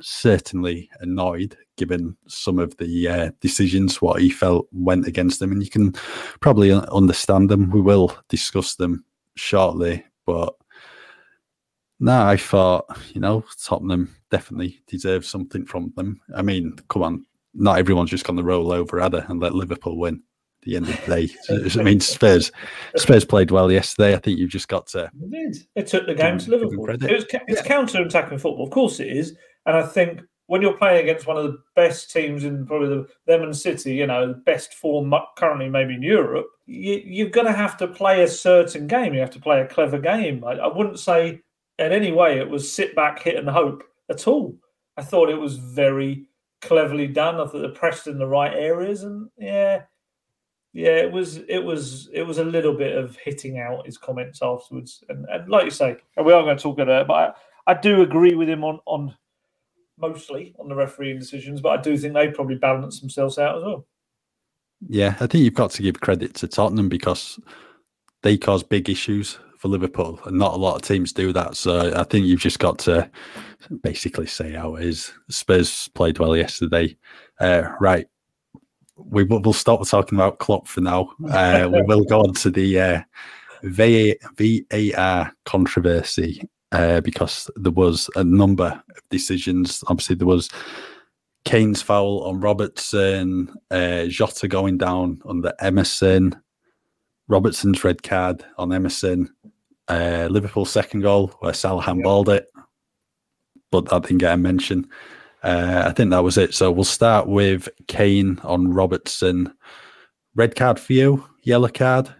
certainly 0.00 0.90
annoyed 1.00 1.56
given 1.76 2.16
some 2.26 2.58
of 2.58 2.76
the 2.78 3.08
uh, 3.08 3.30
decisions 3.40 4.02
what 4.02 4.20
he 4.20 4.28
felt 4.30 4.66
went 4.72 5.06
against 5.06 5.40
him, 5.40 5.52
and 5.52 5.62
you 5.62 5.70
can 5.70 5.92
probably 6.40 6.72
understand 6.72 7.48
them. 7.48 7.70
We 7.70 7.80
will 7.80 8.16
discuss 8.28 8.74
them 8.74 9.04
shortly, 9.36 10.04
but. 10.26 10.54
No, 12.00 12.22
I 12.22 12.36
thought, 12.36 12.86
you 13.12 13.20
know, 13.20 13.44
Tottenham 13.62 14.14
definitely 14.30 14.80
deserve 14.86 15.24
something 15.26 15.66
from 15.66 15.92
them. 15.96 16.20
I 16.34 16.40
mean, 16.42 16.76
come 16.88 17.02
on, 17.02 17.26
not 17.54 17.78
everyone's 17.78 18.10
just 18.10 18.24
going 18.24 18.38
to 18.38 18.42
roll 18.42 18.72
over, 18.72 19.00
either, 19.02 19.24
and 19.28 19.40
let 19.40 19.54
Liverpool 19.54 19.98
win. 19.98 20.22
At 20.62 20.66
the 20.66 20.76
end 20.76 20.88
of 20.88 21.04
the 21.06 21.16
day, 21.72 21.78
I 21.80 21.82
mean, 21.82 22.00
Spurs, 22.00 22.52
Spurs 22.96 23.24
played 23.24 23.50
well 23.50 23.70
yesterday. 23.72 24.14
I 24.14 24.18
think 24.18 24.38
you've 24.38 24.50
just 24.50 24.68
got 24.68 24.86
to. 24.88 25.04
It 25.22 25.30
did. 25.30 25.56
It 25.74 25.86
took 25.86 26.06
the 26.06 26.14
game 26.14 26.36
to 26.38 26.50
them- 26.50 26.60
give 26.60 26.68
them 26.70 26.78
Liverpool. 26.78 27.08
It 27.08 27.14
was, 27.14 27.24
it's 27.48 27.62
Yeah. 27.62 27.66
counter-attacking 27.66 28.38
football. 28.38 28.64
Of 28.64 28.70
course 28.70 29.00
it 29.00 29.08
is. 29.08 29.36
And 29.66 29.76
I 29.76 29.82
think 29.86 30.20
when 30.46 30.60
you're 30.62 30.76
playing 30.76 31.02
against 31.02 31.26
one 31.26 31.36
of 31.38 31.44
the 31.44 31.58
best 31.76 32.10
teams 32.12 32.44
in 32.44 32.66
probably 32.66 32.88
the 32.88 33.06
them 33.26 33.42
and 33.42 33.56
City, 33.56 33.94
you 33.94 34.06
know, 34.06 34.28
the 34.28 34.34
best 34.34 34.74
form 34.74 35.14
currently 35.36 35.68
maybe 35.68 35.94
in 35.94 36.02
Europe, 36.02 36.46
you, 36.66 37.00
you're 37.04 37.28
going 37.30 37.46
to 37.46 37.52
have 37.52 37.76
to 37.78 37.86
play 37.86 38.22
a 38.22 38.28
certain 38.28 38.86
game. 38.86 39.14
You 39.14 39.20
have 39.20 39.30
to 39.30 39.40
play 39.40 39.60
a 39.60 39.66
clever 39.66 39.98
game. 39.98 40.44
I, 40.44 40.52
I 40.54 40.66
wouldn't 40.66 40.98
say 40.98 41.40
in 41.80 41.92
any 41.92 42.12
way 42.12 42.38
it 42.38 42.48
was 42.48 42.70
sit 42.70 42.94
back, 42.94 43.22
hit 43.22 43.36
and 43.36 43.48
hope 43.48 43.82
at 44.10 44.28
all. 44.28 44.56
I 44.96 45.02
thought 45.02 45.30
it 45.30 45.40
was 45.40 45.56
very 45.56 46.26
cleverly 46.60 47.06
done. 47.06 47.36
I 47.36 47.46
thought 47.46 47.62
they 47.62 47.68
pressed 47.68 48.06
in 48.06 48.18
the 48.18 48.26
right 48.26 48.52
areas, 48.52 49.02
and 49.02 49.30
yeah, 49.38 49.82
yeah, 50.72 50.96
it 50.96 51.10
was 51.10 51.38
it 51.48 51.64
was 51.64 52.10
it 52.12 52.22
was 52.22 52.38
a 52.38 52.44
little 52.44 52.74
bit 52.74 52.96
of 52.96 53.16
hitting 53.16 53.58
out 53.58 53.86
his 53.86 53.98
comments 53.98 54.40
afterwards, 54.42 55.02
and, 55.08 55.26
and 55.30 55.48
like 55.48 55.64
you 55.64 55.70
say, 55.70 55.96
and 56.16 56.26
we 56.26 56.32
are 56.32 56.42
going 56.42 56.56
to 56.56 56.62
talk 56.62 56.78
about 56.78 57.02
it, 57.02 57.08
but 57.08 57.36
I, 57.66 57.72
I 57.72 57.74
do 57.80 58.02
agree 58.02 58.34
with 58.34 58.48
him 58.48 58.64
on 58.64 58.80
on 58.86 59.14
mostly 59.98 60.54
on 60.58 60.68
the 60.68 60.74
refereeing 60.74 61.18
decisions, 61.18 61.60
but 61.60 61.78
I 61.78 61.82
do 61.82 61.96
think 61.96 62.14
they 62.14 62.28
probably 62.28 62.56
balance 62.56 63.00
themselves 63.00 63.38
out 63.38 63.58
as 63.58 63.64
well. 63.64 63.86
Yeah, 64.88 65.14
I 65.20 65.26
think 65.26 65.44
you've 65.44 65.54
got 65.54 65.72
to 65.72 65.82
give 65.82 66.00
credit 66.00 66.34
to 66.36 66.48
Tottenham 66.48 66.88
because 66.88 67.38
they 68.22 68.38
cause 68.38 68.62
big 68.62 68.88
issues 68.88 69.38
for 69.60 69.68
Liverpool, 69.68 70.18
and 70.24 70.38
not 70.38 70.54
a 70.54 70.56
lot 70.56 70.76
of 70.76 70.82
teams 70.82 71.12
do 71.12 71.34
that. 71.34 71.54
So 71.54 71.92
I 71.94 72.02
think 72.04 72.24
you've 72.24 72.40
just 72.40 72.58
got 72.58 72.78
to 72.80 73.10
basically 73.82 74.26
say 74.26 74.52
how 74.52 74.76
it 74.76 74.86
is. 74.86 75.12
Spurs 75.28 75.88
played 75.88 76.18
well 76.18 76.34
yesterday. 76.34 76.96
Uh, 77.38 77.64
right, 77.78 78.06
we 78.96 79.22
will 79.24 79.42
we'll 79.42 79.52
stop 79.52 79.86
talking 79.86 80.16
about 80.16 80.38
Klopp 80.38 80.66
for 80.66 80.80
now. 80.80 81.12
Uh, 81.28 81.68
we 81.70 81.82
will 81.82 82.04
go 82.04 82.20
on 82.20 82.32
to 82.34 82.50
the 82.50 82.80
uh, 82.80 83.02
VA, 83.62 84.14
VAR 84.38 85.30
controversy 85.44 86.48
uh, 86.72 87.02
because 87.02 87.50
there 87.56 87.70
was 87.70 88.08
a 88.16 88.24
number 88.24 88.82
of 88.96 89.02
decisions. 89.10 89.84
Obviously, 89.88 90.16
there 90.16 90.26
was 90.26 90.48
Kane's 91.44 91.82
foul 91.82 92.22
on 92.24 92.40
Robertson, 92.40 93.54
uh, 93.70 94.06
Jota 94.06 94.48
going 94.48 94.78
down 94.78 95.20
under 95.26 95.52
Emerson, 95.60 96.34
Robertson's 97.30 97.84
red 97.84 98.02
card 98.02 98.44
on 98.58 98.72
Emerson, 98.72 99.32
uh, 99.90 100.28
Liverpool's 100.30 100.70
second 100.70 101.00
goal 101.00 101.34
where 101.40 101.52
Salah 101.52 101.82
handballed 101.82 102.28
it, 102.28 102.46
but 103.72 103.86
that 103.86 104.02
didn't 104.02 104.18
get 104.18 104.34
a 104.34 104.36
mention. 104.36 104.88
Uh, 105.42 105.84
I 105.86 105.92
think 105.92 106.10
that 106.10 106.22
was 106.22 106.38
it. 106.38 106.54
So 106.54 106.70
we'll 106.70 106.84
start 106.84 107.26
with 107.26 107.68
Kane 107.88 108.38
on 108.44 108.72
Robertson. 108.72 109.52
Red 110.36 110.54
card 110.54 110.78
for 110.78 110.92
you, 110.92 111.26
yellow 111.42 111.68
card. 111.68 112.14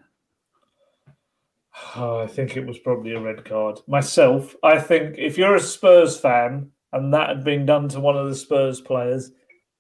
Oh, 1.95 2.21
I 2.21 2.27
think 2.27 2.57
it 2.57 2.67
was 2.67 2.79
probably 2.79 3.15
a 3.15 3.21
red 3.21 3.45
card. 3.45 3.79
Myself, 3.87 4.57
I 4.63 4.81
think 4.81 5.17
if 5.17 5.39
you're 5.39 5.55
a 5.55 5.61
Spurs 5.61 6.19
fan 6.19 6.71
and 6.93 7.15
that 7.15 7.29
had 7.29 7.45
been 7.45 7.67
done 7.67 7.89
to 7.91 8.01
one 8.01 8.17
of 8.17 8.29
the 8.29 8.35
Spurs 8.35 8.81
players, 8.81 9.31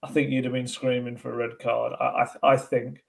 I 0.02 0.08
think 0.08 0.30
you'd 0.30 0.44
have 0.44 0.54
been 0.54 0.68
screaming 0.68 1.16
for 1.16 1.32
a 1.32 1.36
red 1.36 1.58
card. 1.58 1.92
I, 2.00 2.04
I, 2.42 2.52
I 2.52 2.56
think. 2.56 3.02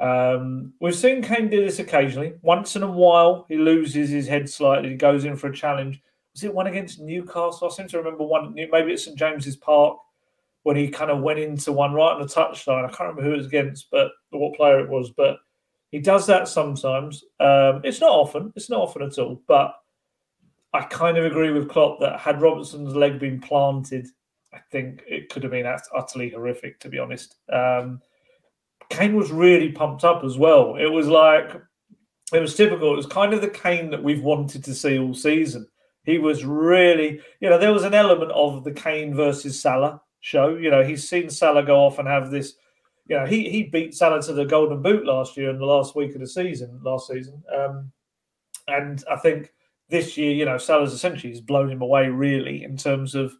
Um, 0.00 0.72
we've 0.80 0.94
seen 0.94 1.22
Kane 1.22 1.50
do 1.50 1.64
this 1.64 1.78
occasionally. 1.78 2.34
Once 2.42 2.74
in 2.74 2.82
a 2.82 2.90
while, 2.90 3.44
he 3.48 3.56
loses 3.56 4.08
his 4.08 4.26
head 4.26 4.48
slightly. 4.48 4.90
He 4.90 4.94
goes 4.96 5.24
in 5.24 5.36
for 5.36 5.48
a 5.48 5.54
challenge. 5.54 6.00
Was 6.32 6.44
it 6.44 6.54
one 6.54 6.66
against 6.66 7.00
Newcastle? 7.00 7.68
I 7.70 7.74
seem 7.74 7.88
to 7.88 7.98
remember 7.98 8.24
one. 8.24 8.54
Maybe 8.54 8.92
it's 8.92 9.04
St 9.04 9.18
James's 9.18 9.56
Park 9.56 9.98
when 10.62 10.76
he 10.76 10.88
kind 10.88 11.10
of 11.10 11.22
went 11.22 11.38
into 11.38 11.72
one 11.72 11.92
right 11.92 12.12
on 12.12 12.20
the 12.20 12.26
touchline. 12.26 12.84
I 12.84 12.88
can't 12.88 13.00
remember 13.10 13.22
who 13.22 13.34
it 13.34 13.38
was 13.38 13.46
against, 13.46 13.90
but 13.90 14.10
what 14.30 14.56
player 14.56 14.80
it 14.80 14.88
was. 14.88 15.10
But 15.10 15.38
he 15.90 15.98
does 15.98 16.26
that 16.26 16.48
sometimes. 16.48 17.24
Um, 17.38 17.82
it's 17.84 18.00
not 18.00 18.10
often. 18.10 18.52
It's 18.56 18.70
not 18.70 18.80
often 18.80 19.02
at 19.02 19.18
all. 19.18 19.42
But 19.46 19.74
I 20.72 20.82
kind 20.82 21.18
of 21.18 21.24
agree 21.24 21.50
with 21.50 21.68
Klopp 21.68 22.00
that 22.00 22.20
had 22.20 22.40
Robertson's 22.40 22.94
leg 22.94 23.18
been 23.18 23.40
planted, 23.40 24.06
I 24.52 24.58
think 24.70 25.02
it 25.06 25.28
could 25.28 25.42
have 25.42 25.52
been 25.52 25.66
ut- 25.66 25.88
utterly 25.94 26.30
horrific. 26.30 26.78
To 26.80 26.88
be 26.88 26.98
honest, 26.98 27.36
um, 27.52 28.00
Kane 28.90 29.16
was 29.16 29.30
really 29.30 29.72
pumped 29.72 30.04
up 30.04 30.24
as 30.24 30.36
well. 30.36 30.76
It 30.76 30.92
was 30.92 31.08
like 31.08 31.54
it 32.32 32.40
was 32.40 32.54
typical. 32.54 32.92
It 32.92 32.96
was 32.96 33.06
kind 33.06 33.32
of 33.32 33.40
the 33.40 33.48
Kane 33.48 33.90
that 33.90 34.02
we've 34.02 34.22
wanted 34.22 34.64
to 34.64 34.74
see 34.74 34.98
all 34.98 35.14
season. 35.14 35.66
He 36.04 36.18
was 36.18 36.44
really, 36.44 37.20
you 37.40 37.50
know, 37.50 37.58
there 37.58 37.72
was 37.72 37.84
an 37.84 37.94
element 37.94 38.32
of 38.32 38.64
the 38.64 38.72
Kane 38.72 39.14
versus 39.14 39.60
Salah 39.60 40.00
show. 40.20 40.56
You 40.56 40.70
know, 40.70 40.82
he's 40.82 41.08
seen 41.08 41.30
Salah 41.30 41.64
go 41.64 41.80
off 41.80 41.98
and 41.98 42.08
have 42.08 42.30
this 42.30 42.54
you 43.06 43.16
know, 43.16 43.26
he 43.26 43.50
he 43.50 43.64
beat 43.64 43.94
Salah 43.94 44.22
to 44.22 44.32
the 44.32 44.44
Golden 44.44 44.82
Boot 44.82 45.04
last 45.04 45.36
year 45.36 45.50
in 45.50 45.58
the 45.58 45.66
last 45.66 45.96
week 45.96 46.14
of 46.14 46.20
the 46.20 46.28
season, 46.28 46.80
last 46.82 47.08
season. 47.08 47.42
Um, 47.52 47.90
and 48.68 49.02
I 49.10 49.16
think 49.16 49.52
this 49.88 50.16
year, 50.16 50.32
you 50.32 50.44
know, 50.44 50.58
Salah's 50.58 50.92
essentially 50.92 51.32
has 51.32 51.40
blown 51.40 51.70
him 51.70 51.82
away 51.82 52.08
really 52.08 52.62
in 52.62 52.76
terms 52.76 53.16
of 53.16 53.34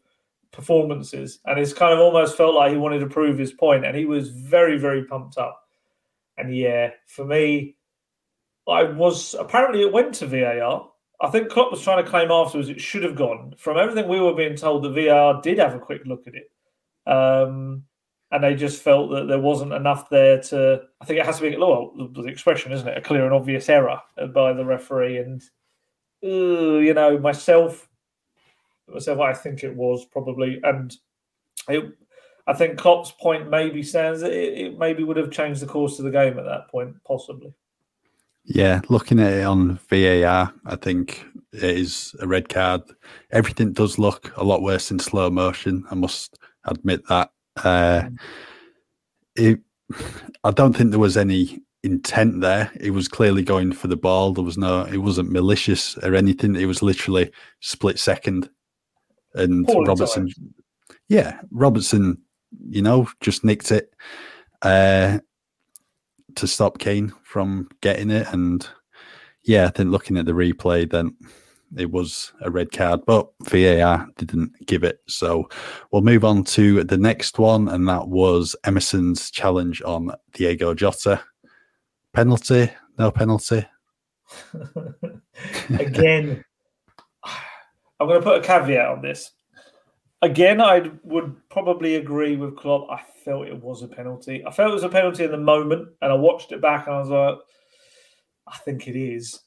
performances, 0.52 1.40
and 1.44 1.58
it's 1.58 1.72
kind 1.72 1.92
of 1.92 2.00
almost 2.00 2.36
felt 2.36 2.54
like 2.54 2.72
he 2.72 2.76
wanted 2.76 3.00
to 3.00 3.06
prove 3.06 3.38
his 3.38 3.52
point, 3.52 3.84
and 3.84 3.96
he 3.96 4.04
was 4.04 4.30
very 4.30 4.78
very 4.78 5.04
pumped 5.04 5.38
up. 5.38 5.60
And 6.36 6.54
yeah, 6.56 6.90
for 7.06 7.24
me, 7.24 7.76
I 8.68 8.84
was 8.84 9.34
apparently 9.34 9.82
it 9.82 9.92
went 9.92 10.14
to 10.16 10.26
VAR. 10.26 10.88
I 11.22 11.28
think 11.28 11.50
Klopp 11.50 11.70
was 11.70 11.82
trying 11.82 12.02
to 12.02 12.10
claim 12.10 12.30
afterwards 12.30 12.70
it 12.70 12.80
should 12.80 13.02
have 13.02 13.14
gone. 13.14 13.54
From 13.58 13.76
everything 13.76 14.08
we 14.08 14.20
were 14.20 14.34
being 14.34 14.56
told, 14.56 14.82
the 14.82 14.90
VAR 14.90 15.42
did 15.42 15.58
have 15.58 15.74
a 15.74 15.78
quick 15.78 16.02
look 16.06 16.26
at 16.26 16.34
it. 16.34 16.50
Um, 17.06 17.84
and 18.30 18.44
they 18.44 18.54
just 18.54 18.82
felt 18.82 19.10
that 19.10 19.26
there 19.26 19.40
wasn't 19.40 19.72
enough 19.72 20.08
there 20.08 20.40
to. 20.40 20.82
I 21.00 21.04
think 21.04 21.18
it 21.18 21.26
has 21.26 21.38
to 21.38 21.50
be 21.50 21.56
well, 21.56 21.92
the 22.12 22.26
expression, 22.26 22.72
isn't 22.72 22.86
it? 22.86 22.96
A 22.96 23.00
clear 23.00 23.24
and 23.24 23.34
obvious 23.34 23.68
error 23.68 24.00
by 24.32 24.52
the 24.52 24.64
referee, 24.64 25.18
and 25.18 25.42
uh, 26.22 26.78
you 26.78 26.94
know 26.94 27.18
myself, 27.18 27.88
myself, 28.92 29.20
I 29.20 29.32
think 29.32 29.64
it 29.64 29.74
was 29.74 30.04
probably, 30.06 30.60
and 30.62 30.94
it, 31.68 31.92
I 32.46 32.54
think 32.54 32.78
Klopp's 32.78 33.12
point 33.12 33.48
maybe 33.48 33.82
stands 33.82 34.22
it, 34.22 34.32
it 34.32 34.78
maybe 34.78 35.04
would 35.04 35.16
have 35.16 35.30
changed 35.30 35.60
the 35.60 35.66
course 35.66 35.98
of 35.98 36.04
the 36.04 36.10
game 36.10 36.38
at 36.38 36.44
that 36.44 36.68
point, 36.68 36.96
possibly. 37.06 37.52
Yeah, 38.44 38.80
looking 38.88 39.20
at 39.20 39.32
it 39.32 39.44
on 39.44 39.78
VAR, 39.88 40.52
I 40.66 40.76
think 40.76 41.24
it 41.52 41.62
is 41.62 42.14
a 42.20 42.26
red 42.26 42.48
card. 42.48 42.82
Everything 43.30 43.72
does 43.72 43.98
look 43.98 44.32
a 44.36 44.44
lot 44.44 44.62
worse 44.62 44.90
in 44.90 44.98
slow 44.98 45.30
motion. 45.30 45.84
I 45.90 45.94
must 45.94 46.38
admit 46.64 47.06
that. 47.08 47.30
Uh, 47.56 48.08
it, 49.36 49.60
I 50.44 50.50
don't 50.50 50.74
think 50.74 50.90
there 50.90 50.98
was 50.98 51.16
any 51.16 51.60
intent 51.82 52.40
there. 52.40 52.70
It 52.80 52.90
was 52.90 53.08
clearly 53.08 53.42
going 53.42 53.72
for 53.72 53.88
the 53.88 53.96
ball. 53.96 54.32
There 54.32 54.44
was 54.44 54.58
no. 54.58 54.84
It 54.84 54.98
wasn't 54.98 55.30
malicious 55.30 55.96
or 55.98 56.14
anything. 56.14 56.56
It 56.56 56.66
was 56.66 56.82
literally 56.82 57.30
split 57.60 57.98
second, 57.98 58.48
and 59.34 59.66
Poorly 59.66 59.88
Robertson. 59.88 60.28
timed. 60.28 60.54
Yeah, 61.08 61.40
Robertson. 61.50 62.18
You 62.68 62.82
know, 62.82 63.08
just 63.20 63.44
nicked 63.44 63.70
it 63.70 63.94
uh, 64.62 65.18
to 66.34 66.46
stop 66.46 66.78
Kane 66.78 67.12
from 67.22 67.68
getting 67.80 68.10
it, 68.10 68.26
and 68.32 68.66
yeah, 69.42 69.66
I 69.66 69.70
think 69.70 69.90
looking 69.90 70.16
at 70.16 70.26
the 70.26 70.32
replay, 70.32 70.90
then 70.90 71.16
it 71.76 71.90
was 71.90 72.32
a 72.42 72.50
red 72.50 72.72
card, 72.72 73.00
but 73.06 73.28
VAR 73.44 74.08
didn't 74.16 74.66
give 74.66 74.82
it. 74.82 75.00
So 75.06 75.48
we'll 75.90 76.02
move 76.02 76.24
on 76.24 76.44
to 76.44 76.82
the 76.84 76.98
next 76.98 77.38
one, 77.38 77.68
and 77.68 77.88
that 77.88 78.08
was 78.08 78.56
Emerson's 78.64 79.30
challenge 79.30 79.80
on 79.82 80.10
Diogo 80.32 80.74
Jota. 80.74 81.22
Penalty? 82.12 82.70
No 82.98 83.10
penalty? 83.10 83.64
Again, 85.70 86.44
I'm 88.00 88.08
going 88.08 88.20
to 88.20 88.26
put 88.26 88.42
a 88.42 88.46
caveat 88.46 88.88
on 88.88 89.02
this. 89.02 89.32
again, 90.22 90.60
I 90.60 90.90
would 91.02 91.36
probably 91.50 91.96
agree 91.96 92.36
with 92.36 92.56
Klopp. 92.56 92.90
I 92.90 93.02
felt 93.24 93.46
it 93.46 93.62
was 93.62 93.82
a 93.82 93.88
penalty. 93.88 94.42
I 94.46 94.50
felt 94.50 94.70
it 94.70 94.74
was 94.74 94.84
a 94.84 94.88
penalty 94.88 95.24
in 95.24 95.30
the 95.30 95.38
moment, 95.38 95.88
and 96.00 96.10
I 96.10 96.14
watched 96.14 96.52
it 96.52 96.62
back 96.62 96.86
and 96.86 96.96
I 96.96 97.00
was 97.00 97.10
like, 97.10 97.38
I 98.48 98.56
think 98.58 98.88
it 98.88 98.96
is. 98.98 99.40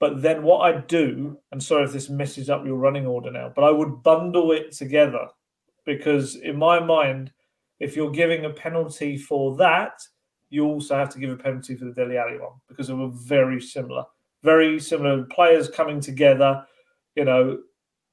But 0.00 0.22
then 0.22 0.42
what 0.42 0.60
I'd 0.60 0.86
do, 0.86 1.38
and 1.52 1.62
sorry 1.62 1.84
if 1.84 1.92
this 1.92 2.08
messes 2.08 2.50
up 2.50 2.64
your 2.64 2.76
running 2.76 3.06
order 3.06 3.30
now, 3.30 3.52
but 3.54 3.64
I 3.64 3.70
would 3.70 4.02
bundle 4.02 4.52
it 4.52 4.72
together 4.72 5.28
because 5.84 6.36
in 6.36 6.56
my 6.56 6.80
mind, 6.80 7.32
if 7.80 7.96
you're 7.96 8.10
giving 8.10 8.44
a 8.44 8.50
penalty 8.50 9.16
for 9.16 9.56
that, 9.56 10.00
you 10.48 10.64
also 10.64 10.96
have 10.96 11.10
to 11.10 11.18
give 11.18 11.30
a 11.30 11.36
penalty 11.36 11.76
for 11.76 11.84
the 11.84 11.92
Dele 11.92 12.16
Alli 12.16 12.38
one 12.38 12.52
because 12.66 12.88
they 12.88 12.94
were 12.94 13.10
very 13.10 13.60
similar, 13.60 14.04
very 14.42 14.80
similar 14.80 15.24
players 15.24 15.68
coming 15.68 16.00
together. 16.00 16.64
You 17.14 17.24
know, 17.24 17.58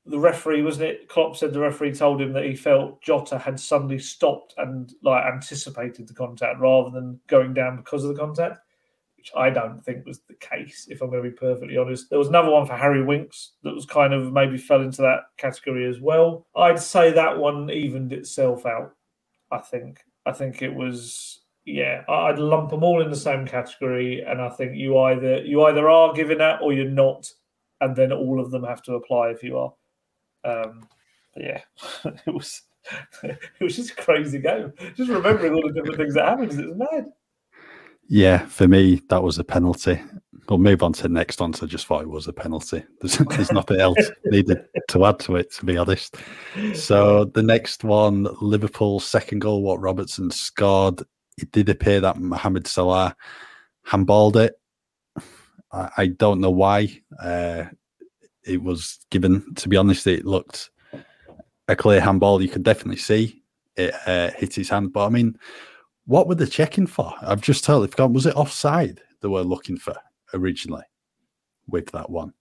the 0.08 0.20
referee 0.20 0.62
wasn't 0.62 0.90
it? 0.90 1.10
Klopp 1.10 1.36
said 1.36 1.54
the 1.54 1.60
referee 1.60 1.94
told 1.94 2.22
him 2.22 2.34
that 2.34 2.46
he 2.46 2.56
felt 2.56 3.02
Jota 3.02 3.38
had 3.38 3.60
suddenly 3.60 4.00
stopped 4.00 4.54
and 4.58 4.94
like 5.04 5.26
anticipated 5.26 6.08
the 6.08 6.14
contact 6.14 6.60
rather 6.60 6.90
than 6.90 7.20
going 7.28 7.54
down 7.54 7.78
because 7.78 8.04
of 8.04 8.14
the 8.14 8.20
contact, 8.20 8.60
which 9.16 9.32
I 9.36 9.50
don't 9.50 9.84
think 9.84 10.06
was 10.06 10.22
the 10.28 10.36
case. 10.36 10.88
If 10.90 11.02
I'm 11.02 11.10
going 11.10 11.24
to 11.24 11.30
be 11.30 11.36
perfectly 11.36 11.78
honest, 11.78 12.10
there 12.10 12.20
was 12.20 12.30
another 12.30 12.50
one 12.50 12.66
for 12.66 12.76
Harry 12.76 13.04
Winks 13.04 13.54
that 13.64 13.76
was 13.76 13.86
kind 13.86 14.14
of 14.14 14.32
maybe 14.32 14.58
fell 14.58 14.82
into 14.82 15.02
that 15.02 15.26
category 15.38 15.88
as 15.88 16.00
well. 16.00 16.48
I'd 16.56 16.80
say 16.80 17.12
that 17.12 17.38
one 17.38 17.70
evened 17.70 18.14
itself 18.14 18.66
out. 18.66 18.94
I 19.52 19.60
think. 19.60 20.02
I 20.26 20.34
think 20.34 20.62
it 20.62 20.74
was 20.74 21.40
yeah, 21.68 22.04
I'd 22.08 22.40
lump 22.40 22.70
them 22.70 22.84
all 22.84 23.02
in 23.02 23.10
the 23.10 23.16
same 23.16 23.46
category, 23.46 24.22
and 24.22 24.42
I 24.42 24.50
think 24.50 24.78
you 24.78 24.98
either 25.00 25.42
you 25.44 25.64
either 25.64 25.90
are 25.90 26.14
giving 26.14 26.38
that 26.38 26.62
or 26.62 26.72
you're 26.72 26.90
not, 26.90 27.30
and 27.82 27.94
then 27.94 28.14
all 28.14 28.40
of 28.40 28.52
them 28.52 28.64
have 28.64 28.82
to 28.84 28.96
apply 28.96 29.32
if 29.32 29.44
you 29.44 29.58
are. 29.58 29.74
Um, 30.44 30.88
yeah, 31.36 31.62
it 32.06 32.34
was 32.34 32.62
it 33.24 33.40
was 33.62 33.76
just 33.76 33.92
a 33.92 33.96
crazy 33.96 34.40
game. 34.40 34.74
Just 34.96 35.10
remembering 35.10 35.54
all 35.54 35.62
the 35.68 35.74
different 35.74 35.98
things 35.98 36.14
that 36.16 36.28
happened, 36.28 36.52
it 36.60 36.68
was 36.68 36.78
mad. 36.78 37.06
Yeah, 38.10 38.46
for 38.46 38.68
me 38.68 39.02
that 39.10 39.22
was 39.22 39.38
a 39.38 39.44
penalty. 39.44 40.02
We'll 40.48 40.60
move 40.60 40.82
on 40.82 40.94
to 40.94 41.04
the 41.04 41.10
next 41.10 41.42
one. 41.42 41.54
So 41.54 41.66
I 41.66 41.70
just 41.70 41.88
thought 41.88 42.04
it 42.04 42.10
was 42.10 42.28
a 42.28 42.34
penalty. 42.34 42.84
There's, 43.02 43.18
there's 43.18 43.52
nothing 43.52 43.82
else 43.82 44.00
needed 44.26 44.64
to 44.88 45.06
add 45.06 45.20
to 45.20 45.36
it, 45.36 45.52
to 45.56 45.66
be 45.66 45.76
honest. 45.76 46.16
So 46.74 47.26
the 47.26 47.44
next 47.44 47.84
one, 47.84 48.28
Liverpool's 48.40 49.06
second 49.06 49.40
goal, 49.40 49.62
what 49.62 49.82
Robertson 49.82 50.32
scored. 50.32 51.02
It 51.38 51.52
did 51.52 51.68
appear 51.68 52.00
that 52.00 52.18
Mohamed 52.18 52.66
Salah 52.66 53.14
handballed 53.86 54.38
it. 54.38 54.54
I, 55.74 55.90
I 55.98 56.06
don't 56.08 56.40
know 56.40 56.52
why. 56.52 57.02
Uh, 57.22 57.66
it 58.48 58.62
was 58.62 59.00
given. 59.10 59.54
To 59.56 59.70
be 59.70 59.78
honest, 59.78 60.08
it 60.08 60.26
looked 60.26 60.70
a 61.68 61.76
clear 61.76 62.02
handball. 62.02 62.42
You 62.42 62.50
could 62.50 62.64
definitely 62.64 62.98
see 62.98 63.44
it 63.76 63.94
uh, 64.06 64.32
hit 64.32 64.56
his 64.56 64.70
hand. 64.70 64.94
But 64.94 65.06
I 65.06 65.10
mean, 65.10 65.38
what 66.06 66.28
were 66.28 66.36
they 66.36 66.46
checking 66.46 66.88
for? 66.88 67.14
I've 67.22 67.42
just 67.42 67.64
totally 67.64 67.88
forgotten. 67.88 68.14
Was 68.14 68.26
it 68.26 68.36
offside 68.36 69.02
they 69.22 69.28
were 69.28 69.42
looking 69.42 69.78
for 69.78 69.96
originally 70.34 70.84
with 71.68 71.92
that 71.92 72.10
one? 72.10 72.34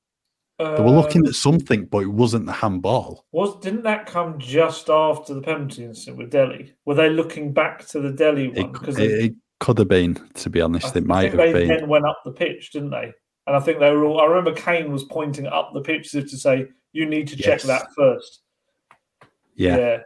they 0.58 0.64
were 0.64 0.90
looking 0.90 1.20
Um, 1.20 1.28
at 1.28 1.34
something, 1.34 1.84
but 1.84 1.98
it 1.98 2.06
wasn't 2.06 2.46
the 2.46 2.52
handball. 2.52 3.26
Was 3.32 3.60
didn't 3.60 3.82
that 3.82 4.06
come 4.06 4.38
just 4.38 4.88
after 4.88 5.34
the 5.34 5.42
penalty 5.42 5.84
incident 5.84 6.16
with 6.16 6.30
Dele? 6.30 6.72
Were 6.86 6.94
they 6.94 7.10
looking 7.10 7.52
back 7.52 7.86
to 7.88 8.00
the 8.00 8.10
Dele 8.10 8.48
one? 8.48 8.72
Because 8.72 8.98
it, 8.98 9.10
it 9.10 9.34
could 9.60 9.78
have 9.78 9.88
been, 9.88 10.14
to 10.34 10.48
be 10.48 10.62
honest. 10.62 10.96
It 10.96 11.04
might 11.04 11.30
have 11.32 11.36
they 11.36 11.52
been. 11.52 11.68
then 11.68 11.88
went 11.88 12.06
up 12.06 12.22
the 12.24 12.32
pitch, 12.32 12.72
didn't 12.72 12.90
they? 12.90 13.12
And 13.46 13.54
I 13.56 13.60
think 13.60 13.78
they 13.78 13.90
were 13.92 14.04
all. 14.04 14.20
I 14.20 14.24
remember 14.24 14.52
Kane 14.52 14.90
was 14.92 15.04
pointing 15.04 15.46
up 15.46 15.72
the 15.72 15.80
pitch 15.80 16.06
as 16.06 16.14
if 16.16 16.30
to 16.30 16.36
say, 16.36 16.68
"You 16.92 17.06
need 17.06 17.28
to 17.28 17.36
check 17.36 17.60
Yes. 17.60 17.62
that 17.64 17.86
first. 17.96 18.40
Yeah. 19.54 19.76
yeah, 19.76 19.98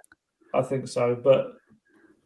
I 0.55 0.63
think 0.63 0.87
so. 0.89 1.15
But 1.15 1.53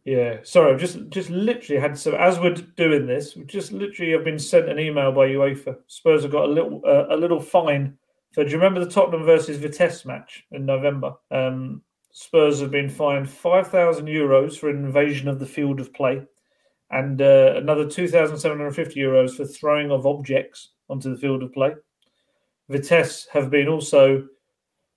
yeah, 0.04 0.38
sorry, 0.42 0.72
I've 0.72 0.80
just 0.80 0.98
just 1.10 1.30
literally 1.30 1.80
had 1.80 1.96
some. 1.96 2.14
As 2.14 2.38
we're 2.40 2.54
doing 2.54 3.06
this, 3.06 3.36
we 3.36 3.44
just 3.44 3.72
literally 3.72 4.12
have 4.12 4.24
been 4.24 4.38
sent 4.38 4.68
an 4.68 4.78
email 4.78 5.12
by 5.12 5.28
UEFA. 5.28 5.76
Spurs 5.86 6.22
have 6.22 6.32
got 6.32 6.48
a 6.48 6.52
little 6.52 6.82
uh, 6.86 7.06
a 7.10 7.16
little 7.16 7.40
fine 7.40 7.96
So 8.32 8.42
Do 8.42 8.50
you 8.50 8.56
remember 8.56 8.84
the 8.84 8.90
Tottenham 8.90 9.24
versus 9.24 9.58
Vitesse 9.58 10.04
match 10.04 10.44
in 10.50 10.66
November? 10.66 11.14
Um, 11.30 11.82
Spurs 12.10 12.60
have 12.60 12.70
been 12.72 12.90
fined 12.90 13.30
five 13.30 13.68
thousand 13.68 14.06
euros 14.08 14.58
for 14.58 14.68
an 14.68 14.84
invasion 14.84 15.28
of 15.28 15.38
the 15.38 15.46
field 15.46 15.80
of 15.80 15.94
play, 15.94 16.22
and 16.90 17.22
uh, 17.22 17.54
another 17.56 17.88
two 17.88 18.08
thousand 18.08 18.38
seven 18.38 18.58
hundred 18.58 18.72
fifty 18.74 19.00
euros 19.00 19.36
for 19.36 19.44
throwing 19.46 19.90
of 19.90 20.06
objects 20.06 20.70
onto 20.88 21.10
the 21.10 21.20
field 21.20 21.42
of 21.42 21.52
play. 21.52 21.74
Vitesse 22.68 23.26
have 23.32 23.50
been 23.50 23.68
also 23.68 24.26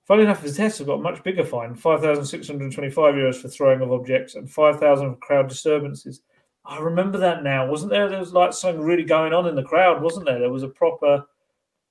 Funny 0.08 0.23
enough, 0.23 0.41
Vitesse 0.41 0.78
have 0.78 0.88
got 0.88 1.00
a 1.00 1.02
much 1.02 1.21
bigger 1.21 1.43
fine: 1.43 1.76
five 1.76 2.00
thousand 2.00 2.23
six 2.23 2.47
hundred 2.47 2.71
twenty-five 2.71 3.13
euros 3.13 3.41
for 3.41 3.50
throwing 3.50 3.82
of 3.82 3.91
objects 3.91 4.36
and 4.36 4.50
five 4.50 4.80
thousand 4.80 5.13
for 5.13 5.17
crowd 5.17 5.50
disturbances. 5.50 6.21
I 6.63 6.80
remember 6.80 7.17
that 7.17 7.43
now, 7.43 7.69
wasn't 7.69 7.91
there? 7.91 8.08
There 8.08 8.19
was 8.19 8.32
like 8.32 8.54
something 8.54 8.82
really 8.82 9.04
going 9.04 9.34
on 9.34 9.47
in 9.47 9.56
the 9.56 9.63
crowd, 9.63 10.02
wasn't 10.02 10.26
there? 10.26 10.39
There 10.39 10.50
was 10.50 10.63
a 10.63 10.69
proper, 10.69 11.26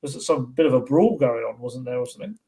was 0.00 0.16
it 0.16 0.22
some 0.22 0.52
bit 0.52 0.64
of 0.64 0.72
a 0.72 0.80
brawl 0.80 1.18
going 1.18 1.44
on, 1.44 1.58
wasn't 1.60 1.84
there, 1.84 1.98
or 1.98 2.06
something? 2.06 2.38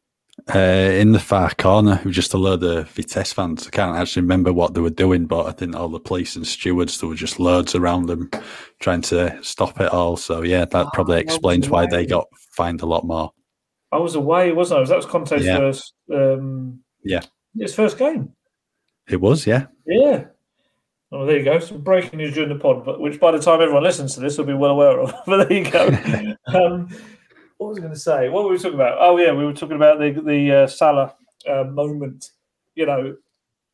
Uh, 0.55 0.59
in 0.59 1.13
the 1.13 1.19
far 1.21 1.51
corner, 1.55 1.97
who 1.97 2.11
just 2.11 2.33
a 2.35 2.39
load 2.39 2.63
of 2.63 2.89
Vitesse 2.91 3.33
fans. 3.33 3.67
I 3.67 3.71
can't 3.71 3.97
actually 3.97 4.23
remember 4.23 4.53
what 4.53 4.73
they 4.75 4.81
were 4.81 4.89
doing, 4.91 5.27
but 5.27 5.47
I 5.47 5.53
think 5.53 5.77
all 5.77 5.89
the 5.89 6.01
police 6.01 6.37
and 6.37 6.47
stewards, 6.47 6.99
there 6.99 7.09
were 7.09 7.15
just 7.15 7.39
loads 7.39 7.75
around 7.75 8.07
them 8.07 8.31
trying 8.81 9.03
to 9.03 9.39
stop 9.43 9.81
it 9.81 9.93
all. 9.93 10.17
So, 10.17 10.43
yeah, 10.43 10.65
that 10.65 10.87
Ah, 10.87 10.91
probably 10.95 11.21
explains 11.21 11.69
why 11.69 11.87
they 11.87 12.07
got 12.07 12.27
fined 12.57 12.81
a 12.81 12.87
lot 12.87 13.05
more. 13.07 13.33
I 13.93 13.99
was 13.99 14.15
away, 14.15 14.53
wasn't 14.53 14.81
I? 14.81 14.85
That 14.85 14.97
was 14.97 15.07
Conte's 15.07 15.45
Yeah. 15.45 15.59
first. 15.59 15.93
Um, 16.13 16.81
Yeah. 17.05 17.21
his 17.59 17.75
first 17.75 17.99
game. 17.99 18.33
It 19.09 19.21
was, 19.21 19.47
yeah. 19.47 19.67
Yeah. 19.87 20.25
Oh, 21.11 21.25
there 21.25 21.39
you 21.39 21.45
go. 21.45 21.59
Some 21.59 21.81
breaking 21.83 22.19
news 22.19 22.35
during 22.35 22.51
the 22.51 22.59
pod, 22.59 22.85
but 22.85 23.01
which 23.01 23.19
by 23.19 23.33
the 23.33 23.39
time 23.39 23.61
everyone 23.63 23.83
listens 23.83 24.15
to 24.15 24.21
this 24.21 24.37
will 24.37 24.45
be 24.45 24.53
well 24.55 24.73
aware 24.73 25.01
of. 25.01 25.15
but 25.27 25.49
there 25.49 25.59
you 25.59 25.71
go. 25.71 25.89
um, 26.55 26.89
what 27.59 27.69
was 27.69 27.79
I 27.79 27.81
going 27.83 27.93
to 27.93 27.99
say? 27.99 28.29
What 28.29 28.45
were 28.45 28.51
we 28.51 28.59
talking 28.59 28.75
about? 28.75 28.99
Oh 29.01 29.19
yeah, 29.19 29.33
we 29.33 29.45
were 29.45 29.53
talking 29.53 29.77
about 29.77 29.99
the 29.99 30.13
the 30.13 30.53
uh, 30.53 30.67
Salah 30.67 31.15
uh, 31.49 31.65
moment. 31.65 32.31
You 32.75 32.87
know, 32.87 33.17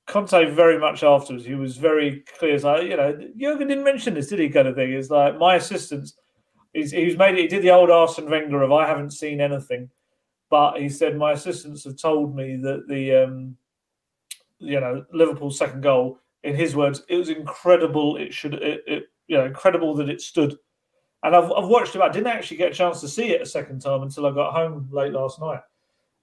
Conte 0.06 0.50
very 0.50 0.78
much 0.78 1.02
afterwards. 1.02 1.44
He 1.44 1.54
was 1.54 1.76
very 1.76 2.24
clear. 2.38 2.54
It's 2.54 2.64
like 2.64 2.84
you 2.84 2.96
know, 2.96 3.16
Jurgen 3.36 3.68
didn't 3.68 3.84
mention 3.84 4.14
this, 4.14 4.28
did 4.28 4.38
he? 4.38 4.48
Kind 4.48 4.68
of 4.68 4.74
thing. 4.74 4.92
It's 4.92 5.10
like 5.10 5.38
my 5.38 5.56
assistants. 5.56 6.14
He's 6.72 6.90
he's 6.90 7.16
made 7.16 7.34
it. 7.34 7.42
He 7.42 7.46
did 7.46 7.62
the 7.62 7.70
old 7.70 7.90
Arsene 7.90 8.28
Wenger 8.28 8.62
of 8.62 8.72
I 8.72 8.86
haven't 8.86 9.12
seen 9.12 9.40
anything, 9.40 9.90
but 10.50 10.80
he 10.80 10.88
said 10.88 11.16
my 11.16 11.32
assistants 11.32 11.84
have 11.84 11.96
told 11.96 12.34
me 12.34 12.56
that 12.56 12.88
the 12.88 13.24
um, 13.24 13.56
you 14.58 14.80
know 14.80 15.04
Liverpool's 15.12 15.58
second 15.58 15.82
goal. 15.82 16.18
In 16.42 16.54
his 16.54 16.76
words, 16.76 17.02
it 17.08 17.16
was 17.16 17.30
incredible. 17.30 18.18
It 18.18 18.34
should, 18.34 18.52
it, 18.52 18.82
it 18.86 19.04
you 19.28 19.38
know, 19.38 19.46
incredible 19.46 19.94
that 19.94 20.10
it 20.10 20.20
stood. 20.20 20.58
And 21.24 21.34
I've, 21.34 21.50
I've 21.50 21.68
watched 21.68 21.96
it. 21.96 22.02
I 22.02 22.10
didn't 22.10 22.28
actually 22.28 22.58
get 22.58 22.72
a 22.72 22.74
chance 22.74 23.00
to 23.00 23.08
see 23.08 23.30
it 23.30 23.40
a 23.40 23.46
second 23.46 23.80
time 23.80 24.02
until 24.02 24.26
I 24.26 24.30
got 24.30 24.52
home 24.52 24.88
late 24.92 25.12
last 25.12 25.40
night. 25.40 25.60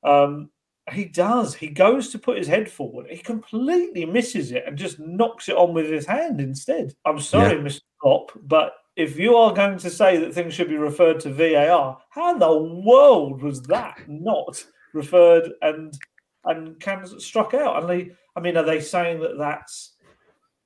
Um, 0.03 0.51
he 0.91 1.05
does. 1.05 1.55
He 1.55 1.67
goes 1.67 2.09
to 2.09 2.19
put 2.19 2.37
his 2.37 2.47
head 2.47 2.69
forward. 2.69 3.07
He 3.09 3.17
completely 3.17 4.05
misses 4.05 4.51
it 4.51 4.63
and 4.67 4.77
just 4.77 4.99
knocks 4.99 5.49
it 5.49 5.57
on 5.57 5.73
with 5.73 5.89
his 5.89 6.05
hand 6.05 6.39
instead. 6.39 6.93
I'm 7.03 7.19
sorry, 7.19 7.55
Mr. 7.57 7.81
Klopp, 7.99 8.31
but 8.43 8.73
if 8.95 9.17
you 9.17 9.35
are 9.35 9.53
going 9.53 9.77
to 9.79 9.89
say 9.89 10.17
that 10.17 10.33
things 10.33 10.53
should 10.53 10.69
be 10.69 10.77
referred 10.77 11.19
to 11.21 11.33
VAR, 11.33 11.97
how 12.09 12.33
in 12.33 12.39
the 12.39 12.57
world 12.57 13.41
was 13.41 13.61
that 13.63 14.01
not 14.07 14.63
referred 14.93 15.51
and 15.61 15.97
and 16.45 16.79
can 16.79 17.07
struck 17.19 17.53
out? 17.53 17.81
And 17.81 17.89
they, 17.89 18.11
I 18.35 18.39
mean, 18.39 18.57
are 18.57 18.63
they 18.63 18.81
saying 18.81 19.21
that 19.21 19.37
that's 19.37 19.95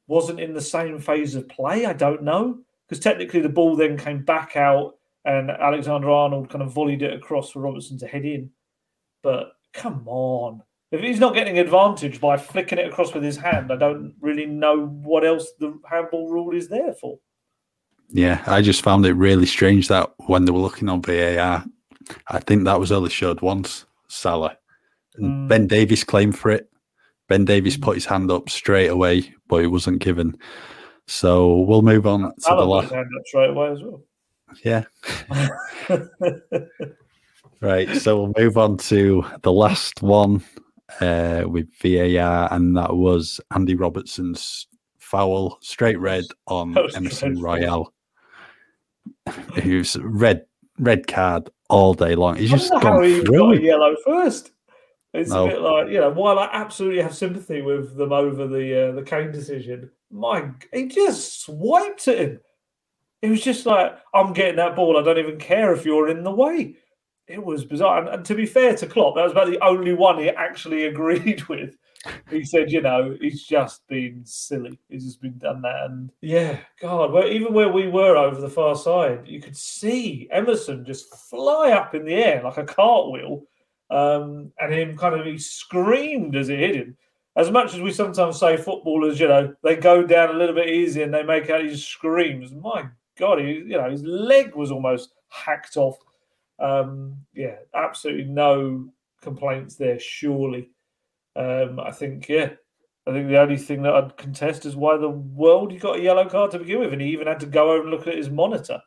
wasn't 0.08 0.40
in 0.40 0.54
the 0.54 0.62
same 0.62 1.00
phase 1.00 1.36
of 1.36 1.48
play? 1.48 1.86
I 1.86 1.94
don't 1.94 2.24
know 2.24 2.60
because 2.88 3.04
technically 3.04 3.42
the 3.42 3.50
ball 3.50 3.76
then 3.76 3.98
came 3.98 4.24
back 4.24 4.56
out 4.56 4.96
and 5.26 5.50
Alexander 5.50 6.10
Arnold 6.10 6.50
kind 6.50 6.62
of 6.64 6.74
volleyed 6.74 7.02
it 7.02 7.14
across 7.14 7.52
for 7.52 7.62
Robertson 7.62 7.98
to 8.00 8.08
head 8.08 8.26
in. 8.26 8.52
But 9.24 9.54
come 9.74 10.04
on. 10.08 10.62
If 10.92 11.02
he's 11.02 11.20
not 11.20 11.34
getting 11.34 11.58
advantage 11.58 12.22
by 12.22 12.38
flicking 12.38 12.78
it 12.78 12.88
across 12.88 13.14
with 13.14 13.24
his 13.24 13.38
hand, 13.38 13.72
I 13.72 13.76
don't 13.76 14.14
really 14.22 14.46
know 14.46 14.86
what 14.86 15.26
else 15.26 15.52
the 15.60 15.78
handball 15.90 16.30
rule 16.30 16.56
is 16.56 16.70
there 16.70 16.94
for. 16.94 17.20
Yeah, 18.10 18.44
I 18.46 18.62
just 18.62 18.84
found 18.84 19.06
it 19.06 19.14
really 19.14 19.48
strange 19.48 19.88
that 19.88 20.12
when 20.28 20.46
they 20.46 20.52
were 20.52 20.60
looking 20.60 20.90
on 20.90 21.02
VAR, 21.02 21.66
I 22.28 22.40
think 22.40 22.64
that 22.64 22.80
was 22.80 22.92
only 22.92 23.10
showed 23.10 23.42
once, 23.42 23.86
Salah. 24.08 24.58
And 25.16 25.26
Mm. 25.26 25.48
Ben 25.48 25.68
Davies 25.68 26.04
claimed 26.04 26.38
for 26.38 26.52
it. 26.52 26.70
Ben 27.28 27.46
Davies 27.46 27.78
put 27.78 27.96
his 27.96 28.06
hand 28.06 28.30
up 28.30 28.50
straight 28.50 28.90
away, 28.90 29.34
but 29.48 29.64
it 29.64 29.68
wasn't 29.68 30.00
given. 30.00 30.38
So 31.08 31.58
we'll 31.62 31.82
move 31.82 32.08
on 32.08 32.22
to 32.22 32.34
the 32.48 32.66
last. 32.66 32.84
his 32.84 32.92
hand 32.94 33.10
up 33.18 33.26
straight 33.26 33.50
away 33.52 33.72
as 33.72 33.82
well. 33.84 34.04
Yeah. 34.64 34.84
Right. 37.62 37.90
So 37.98 38.18
we'll 38.18 38.34
move 38.38 38.58
on 38.58 38.78
to 38.78 39.26
the 39.42 39.52
last 39.52 40.04
one 40.04 40.44
uh, 41.02 41.46
with 41.48 41.70
VAR, 41.82 42.48
and 42.52 42.78
that 42.78 42.96
was 42.96 43.40
Andy 43.54 43.76
Robertson's 43.76 44.68
foul, 45.00 45.58
straight 45.62 46.00
red 46.00 46.26
on 46.48 46.78
Emerson. 46.96 47.42
Royal. 47.42 47.92
Who's 49.64 49.98
red 49.98 50.46
red 50.78 51.08
card 51.08 51.50
all 51.70 51.94
day 51.94 52.16
long. 52.16 52.36
He's 52.36 52.52
just 52.52 52.70
don't 52.70 52.84
know 52.84 52.90
how 52.90 52.96
gone 52.98 53.04
he 53.04 53.22
through 53.22 53.56
got 53.56 53.64
yellow 53.64 53.96
first. 54.06 54.52
It's 55.14 55.32
no. 55.32 55.46
a 55.46 55.50
bit 55.50 55.62
like 55.62 55.88
you 55.88 56.02
know, 56.02 56.12
while 56.12 56.38
I 56.38 56.50
absolutely 56.52 57.02
have 57.02 57.16
sympathy 57.16 57.62
with 57.62 57.96
them 57.96 58.12
over 58.12 58.48
the 58.48 58.90
uh, 58.90 58.92
the 58.92 59.02
Kane 59.02 59.32
decision, 59.32 59.90
my 60.16 60.52
he 60.74 60.88
just 60.88 61.42
swiped 61.42 62.08
at 62.08 62.18
him. 62.18 62.40
It 63.22 63.30
was 63.30 63.42
just 63.42 63.66
like, 63.66 63.98
I'm 64.14 64.34
getting 64.34 64.58
that 64.58 64.76
ball. 64.76 64.98
I 64.98 65.02
don't 65.02 65.18
even 65.18 65.40
care 65.40 65.74
if 65.74 65.86
you're 65.86 66.10
in 66.10 66.24
the 66.24 66.32
way. 66.32 66.76
It 67.28 67.44
was 67.44 67.66
bizarre. 67.66 68.00
And, 68.00 68.10
and 68.10 68.26
to 68.26 68.36
be 68.36 68.46
fair 68.46 68.76
to 68.76 68.88
Klopp, 68.88 69.16
that 69.16 69.24
was 69.24 69.32
about 69.32 69.48
the 69.48 69.64
only 69.64 69.94
one 69.94 70.20
he 70.20 70.30
actually 70.30 70.86
agreed 70.86 71.44
with. 71.48 71.76
He 72.30 72.44
said, 72.44 72.72
you 72.72 72.82
know, 72.82 73.18
he's 73.20 73.44
just 73.44 73.88
been 73.88 74.22
silly. 74.26 74.80
He's 74.90 75.06
just 75.06 75.22
been 75.22 75.40
done 75.40 75.64
that. 75.64 75.90
And 75.90 76.12
yeah, 76.22 76.60
God, 76.80 77.12
well, 77.12 77.28
even 77.28 77.52
where 77.52 77.72
we 77.72 77.88
were 77.88 78.16
over 78.16 78.40
the 78.40 78.50
far 78.50 78.76
side, 78.76 79.22
you 79.26 79.42
could 79.42 79.58
see 79.58 80.28
Emerson 80.32 80.86
just 80.86 81.16
fly 81.16 81.72
up 81.72 81.96
in 81.96 82.06
the 82.06 82.14
air 82.14 82.44
like 82.44 82.58
a 82.58 82.64
cartwheel. 82.64 83.44
Um, 83.90 84.52
and 84.60 84.72
him 84.72 84.96
kind 84.96 85.20
of, 85.20 85.26
he 85.26 85.40
screamed 85.40 86.36
as 86.36 86.50
it 86.50 86.60
hit 86.60 86.76
him 86.76 86.98
as 87.36 87.52
much 87.52 87.74
as 87.74 87.82
we 87.82 87.92
sometimes 87.92 88.40
say 88.40 88.58
footballers, 88.58 89.20
you 89.20 89.28
know, 89.28 89.54
they 89.64 89.76
go 89.76 90.04
down 90.04 90.34
a 90.34 90.38
little 90.38 90.56
bit 90.56 90.70
easy 90.70 91.02
and 91.02 91.14
they 91.14 91.24
make 91.24 91.50
out 91.50 91.64
these 91.64 91.86
screams. 91.86 92.54
My 92.54 92.86
God, 93.18 93.40
he, 93.40 93.54
you 93.54 93.78
know, 93.78 93.90
his 93.90 94.04
leg 94.04 94.56
was 94.56 94.72
almost 94.72 95.14
hacked 95.30 95.78
off. 95.78 95.98
Um, 96.60 97.18
yeah, 97.34 97.56
absolutely 97.74 98.26
no 98.26 98.88
complaints 99.22 99.76
there. 99.76 100.00
Surely, 100.00 100.70
um, 101.36 101.80
I 101.80 101.92
think, 101.92 102.30
yeah, 102.30 102.52
I 103.06 103.12
think 103.12 103.28
the 103.28 103.42
only 103.42 103.58
thing 103.58 103.84
that 103.84 103.94
I'd 103.94 104.18
contest 104.18 104.66
is 104.66 104.76
why 104.76 104.98
the 104.98 105.10
world 105.10 105.72
he 105.72 105.78
got 105.78 106.00
a 106.00 106.02
yellow 106.02 106.28
card 106.28 106.52
to 106.52 106.60
begin 106.60 106.80
with, 106.80 106.94
and 106.94 107.02
he 107.02 107.10
even 107.10 107.28
had 107.28 107.42
to 107.42 107.46
go 107.46 107.72
over 107.72 107.82
and 107.82 107.92
look 107.92 108.08
at 108.08 108.18
his 108.18 108.30
monitor. 108.30 108.82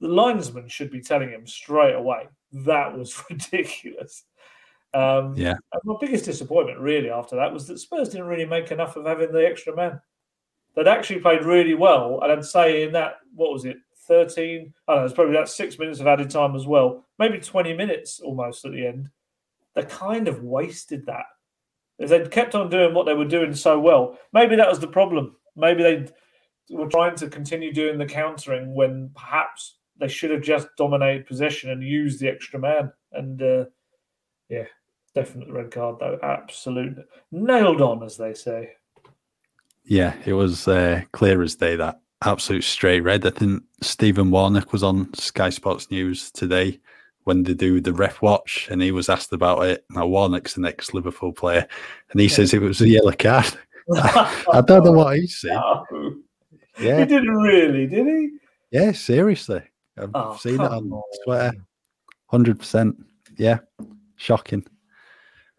The 0.00 0.08
linesman 0.08 0.68
should 0.68 0.90
be 0.90 1.00
telling 1.00 1.30
him 1.30 1.46
straight 1.46 1.94
away 1.94 2.28
that 2.52 2.96
was 2.96 3.22
ridiculous. 3.30 4.24
Um, 4.94 5.34
yeah. 5.36 5.54
my 5.84 5.94
biggest 6.00 6.24
disappointment, 6.24 6.80
really, 6.80 7.10
after 7.10 7.36
that 7.36 7.52
was 7.52 7.66
that 7.66 7.78
Spurs 7.78 8.08
didn't 8.08 8.26
really 8.26 8.46
make 8.46 8.70
enough 8.70 8.96
of 8.96 9.06
having 9.06 9.32
the 9.32 9.46
extra 9.46 9.76
man. 9.76 10.00
They'd 10.74 10.88
actually 10.88 11.20
played 11.20 11.44
really 11.44 11.74
well, 11.74 12.20
and 12.22 12.32
I'd 12.32 12.44
say 12.44 12.84
in 12.84 12.92
that 12.92 13.16
what 13.34 13.52
was 13.52 13.64
it, 13.64 13.76
thirteen? 14.06 14.72
I 14.86 14.92
don't 14.92 15.02
know, 15.02 15.04
it's 15.06 15.14
probably 15.14 15.34
that 15.34 15.48
six 15.48 15.78
minutes 15.78 16.00
of 16.00 16.06
added 16.06 16.30
time 16.30 16.54
as 16.56 16.66
well, 16.66 17.06
maybe 17.18 17.38
twenty 17.38 17.74
minutes 17.74 18.20
almost 18.20 18.64
at 18.64 18.72
the 18.72 18.86
end. 18.86 19.10
They 19.74 19.82
kind 19.84 20.28
of 20.28 20.42
wasted 20.42 21.04
that. 21.06 21.26
If 21.98 22.10
they'd 22.10 22.30
kept 22.30 22.54
on 22.54 22.70
doing 22.70 22.94
what 22.94 23.06
they 23.06 23.14
were 23.14 23.24
doing 23.24 23.54
so 23.54 23.78
well, 23.78 24.18
maybe 24.32 24.56
that 24.56 24.68
was 24.68 24.78
the 24.78 24.86
problem. 24.86 25.36
Maybe 25.56 25.82
they 25.82 26.06
were 26.70 26.88
trying 26.88 27.16
to 27.16 27.28
continue 27.28 27.72
doing 27.72 27.98
the 27.98 28.06
countering 28.06 28.74
when 28.74 29.10
perhaps 29.14 29.78
they 29.98 30.08
should 30.08 30.30
have 30.30 30.42
just 30.42 30.68
dominated 30.76 31.26
possession 31.26 31.70
and 31.70 31.82
used 31.82 32.20
the 32.20 32.28
extra 32.28 32.58
man. 32.58 32.92
And 33.12 33.42
uh, 33.42 33.64
yeah, 34.48 34.66
definite 35.18 35.50
red 35.50 35.70
card 35.70 35.96
though. 35.98 36.18
Absolute 36.22 36.96
nailed 37.32 37.80
on, 37.80 38.02
as 38.02 38.16
they 38.16 38.34
say. 38.34 38.70
Yeah, 39.84 40.14
it 40.24 40.34
was 40.34 40.68
uh, 40.68 41.02
clear 41.12 41.42
as 41.42 41.56
day 41.56 41.76
that 41.76 42.00
absolute 42.22 42.64
straight 42.64 43.00
red. 43.00 43.26
I 43.26 43.30
think 43.30 43.62
Stephen 43.80 44.30
Warnock 44.30 44.72
was 44.72 44.82
on 44.82 45.12
Sky 45.14 45.50
Sports 45.50 45.90
News 45.90 46.30
today 46.30 46.78
when 47.24 47.42
they 47.42 47.54
do 47.54 47.80
the 47.80 47.92
ref 47.92 48.22
watch, 48.22 48.68
and 48.70 48.80
he 48.80 48.92
was 48.92 49.08
asked 49.08 49.32
about 49.32 49.64
it. 49.64 49.84
Now 49.90 50.06
Warnock's 50.06 50.54
the 50.54 50.60
next 50.60 50.94
Liverpool 50.94 51.32
player, 51.32 51.66
and 52.12 52.20
he 52.20 52.26
yeah. 52.26 52.34
says 52.34 52.54
it 52.54 52.62
was 52.62 52.80
a 52.80 52.88
yellow 52.88 53.12
card. 53.12 53.46
I 53.96 54.62
don't 54.66 54.84
know 54.84 54.92
what 54.92 55.16
he's 55.16 55.40
saying. 55.40 55.54
No. 55.54 56.14
Yeah, 56.78 57.00
he 57.00 57.06
didn't 57.06 57.36
really, 57.36 57.86
did 57.86 58.06
he? 58.06 58.30
Yeah, 58.70 58.92
seriously, 58.92 59.62
I've 59.96 60.10
oh, 60.14 60.36
seen 60.36 60.54
it 60.54 60.60
on, 60.60 60.92
on 60.92 61.02
Twitter. 61.24 61.52
Hundred 62.26 62.58
percent. 62.58 62.96
Yeah, 63.36 63.60
shocking. 64.16 64.64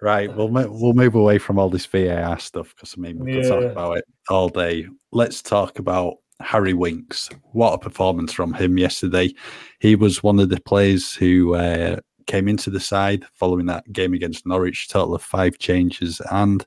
Right, 0.01 0.33
we'll 0.33 0.47
we'll 0.47 0.93
move 0.93 1.15
away 1.15 1.39
from 1.39 1.59
all 1.59 1.69
this 1.69 1.85
VAR 1.85 2.39
stuff 2.39 2.73
because 2.73 2.95
I 2.97 3.01
mean 3.01 3.19
we 3.19 3.35
yeah. 3.35 3.41
could 3.41 3.49
talk 3.49 3.63
about 3.63 3.97
it 3.97 4.05
all 4.29 4.47
day. 4.47 4.87
Let's 5.11 5.41
talk 5.41 5.77
about 5.77 6.17
Harry 6.39 6.73
Winks. 6.73 7.29
What 7.51 7.73
a 7.73 7.77
performance 7.77 8.31
from 8.31 8.53
him 8.53 8.77
yesterday! 8.77 9.33
He 9.79 9.95
was 9.95 10.23
one 10.23 10.39
of 10.39 10.47
the 10.49 10.61
players 10.61 11.13
who 11.13 11.53
uh, 11.55 11.97
came 12.27 12.47
into 12.47 12.69
the 12.69 12.79
side 12.79 13.25
following 13.33 13.65
that 13.65 13.91
game 13.91 14.13
against 14.13 14.45
Norwich. 14.45 14.87
Total 14.87 15.15
of 15.15 15.21
five 15.21 15.57
changes, 15.57 16.21
and 16.31 16.65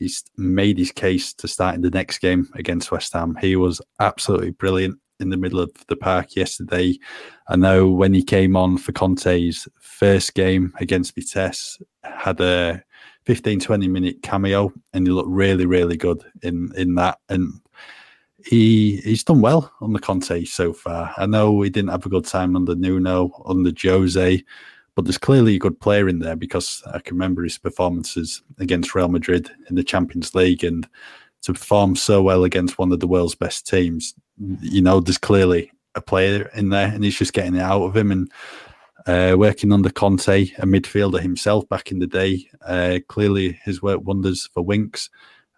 he's 0.00 0.24
made 0.36 0.78
his 0.78 0.90
case 0.90 1.32
to 1.34 1.46
start 1.46 1.76
in 1.76 1.82
the 1.82 1.90
next 1.90 2.18
game 2.18 2.48
against 2.54 2.90
West 2.90 3.12
Ham. 3.12 3.36
He 3.40 3.54
was 3.54 3.80
absolutely 4.00 4.50
brilliant 4.50 4.98
in 5.20 5.30
the 5.30 5.36
middle 5.36 5.60
of 5.60 5.70
the 5.88 5.96
park 5.96 6.36
yesterday. 6.36 6.98
I 7.48 7.56
know 7.56 7.88
when 7.88 8.14
he 8.14 8.22
came 8.22 8.56
on 8.56 8.78
for 8.78 8.92
Conte's 8.92 9.68
first 9.98 10.34
game 10.34 10.72
against 10.80 11.14
Vitesse, 11.14 11.80
had 12.02 12.40
a 12.40 12.82
15, 13.26 13.60
20 13.60 13.88
minute 13.88 14.22
cameo 14.22 14.72
and 14.92 15.06
he 15.06 15.12
looked 15.12 15.28
really, 15.28 15.66
really 15.66 15.96
good 15.96 16.22
in, 16.42 16.70
in 16.76 16.94
that. 16.94 17.18
And 17.28 17.60
he 18.44 18.98
he's 18.98 19.24
done 19.24 19.40
well 19.40 19.72
on 19.80 19.92
the 19.92 19.98
Conte 19.98 20.44
so 20.44 20.72
far. 20.72 21.12
I 21.16 21.26
know 21.26 21.60
he 21.60 21.70
didn't 21.70 21.90
have 21.90 22.06
a 22.06 22.08
good 22.08 22.24
time 22.24 22.54
under 22.54 22.76
Nuno, 22.76 23.32
under 23.44 23.72
Jose, 23.82 24.44
but 24.94 25.04
there's 25.04 25.18
clearly 25.18 25.56
a 25.56 25.58
good 25.58 25.80
player 25.80 26.08
in 26.08 26.20
there 26.20 26.36
because 26.36 26.82
I 26.86 27.00
can 27.00 27.16
remember 27.16 27.42
his 27.42 27.58
performances 27.58 28.42
against 28.58 28.94
Real 28.94 29.08
Madrid 29.08 29.50
in 29.68 29.74
the 29.74 29.84
Champions 29.84 30.34
League 30.34 30.62
and 30.62 30.88
to 31.42 31.52
perform 31.52 31.96
so 31.96 32.22
well 32.22 32.44
against 32.44 32.78
one 32.78 32.92
of 32.92 33.00
the 33.00 33.08
world's 33.08 33.34
best 33.34 33.66
teams 33.66 34.14
you 34.60 34.82
know, 34.82 35.00
there's 35.00 35.18
clearly 35.18 35.72
a 35.94 36.00
player 36.00 36.50
in 36.54 36.68
there, 36.70 36.88
and 36.88 37.02
he's 37.02 37.18
just 37.18 37.32
getting 37.32 37.56
it 37.56 37.62
out 37.62 37.82
of 37.82 37.96
him 37.96 38.10
and 38.10 38.30
uh, 39.08 39.34
working 39.38 39.72
under 39.72 39.90
Conte, 39.90 40.52
a 40.58 40.66
midfielder 40.66 41.18
himself 41.20 41.66
back 41.68 41.90
in 41.90 41.98
the 41.98 42.06
day. 42.06 42.46
Uh, 42.64 42.98
clearly, 43.08 43.58
his 43.64 43.82
work 43.82 44.02
wonders 44.04 44.48
for 44.52 44.62
Winks, 44.62 45.08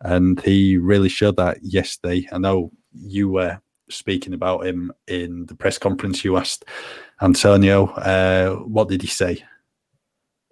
and 0.03 0.41
he 0.43 0.77
really 0.77 1.09
showed 1.09 1.37
that 1.37 1.59
yesterday. 1.61 2.29
I 2.33 2.39
know 2.39 2.71
you 2.93 3.29
were 3.29 3.61
speaking 3.89 4.35
about 4.35 4.65
him 4.65 4.93
in 5.09 5.47
the 5.47 5.57
press 5.57 5.79
conference. 5.79 6.25
You 6.25 6.37
asked 6.37 6.65
Antonio, 7.21 7.87
uh, 7.89 8.55
what 8.61 8.89
did 8.89 9.03
he 9.03 9.09
say? 9.09 9.43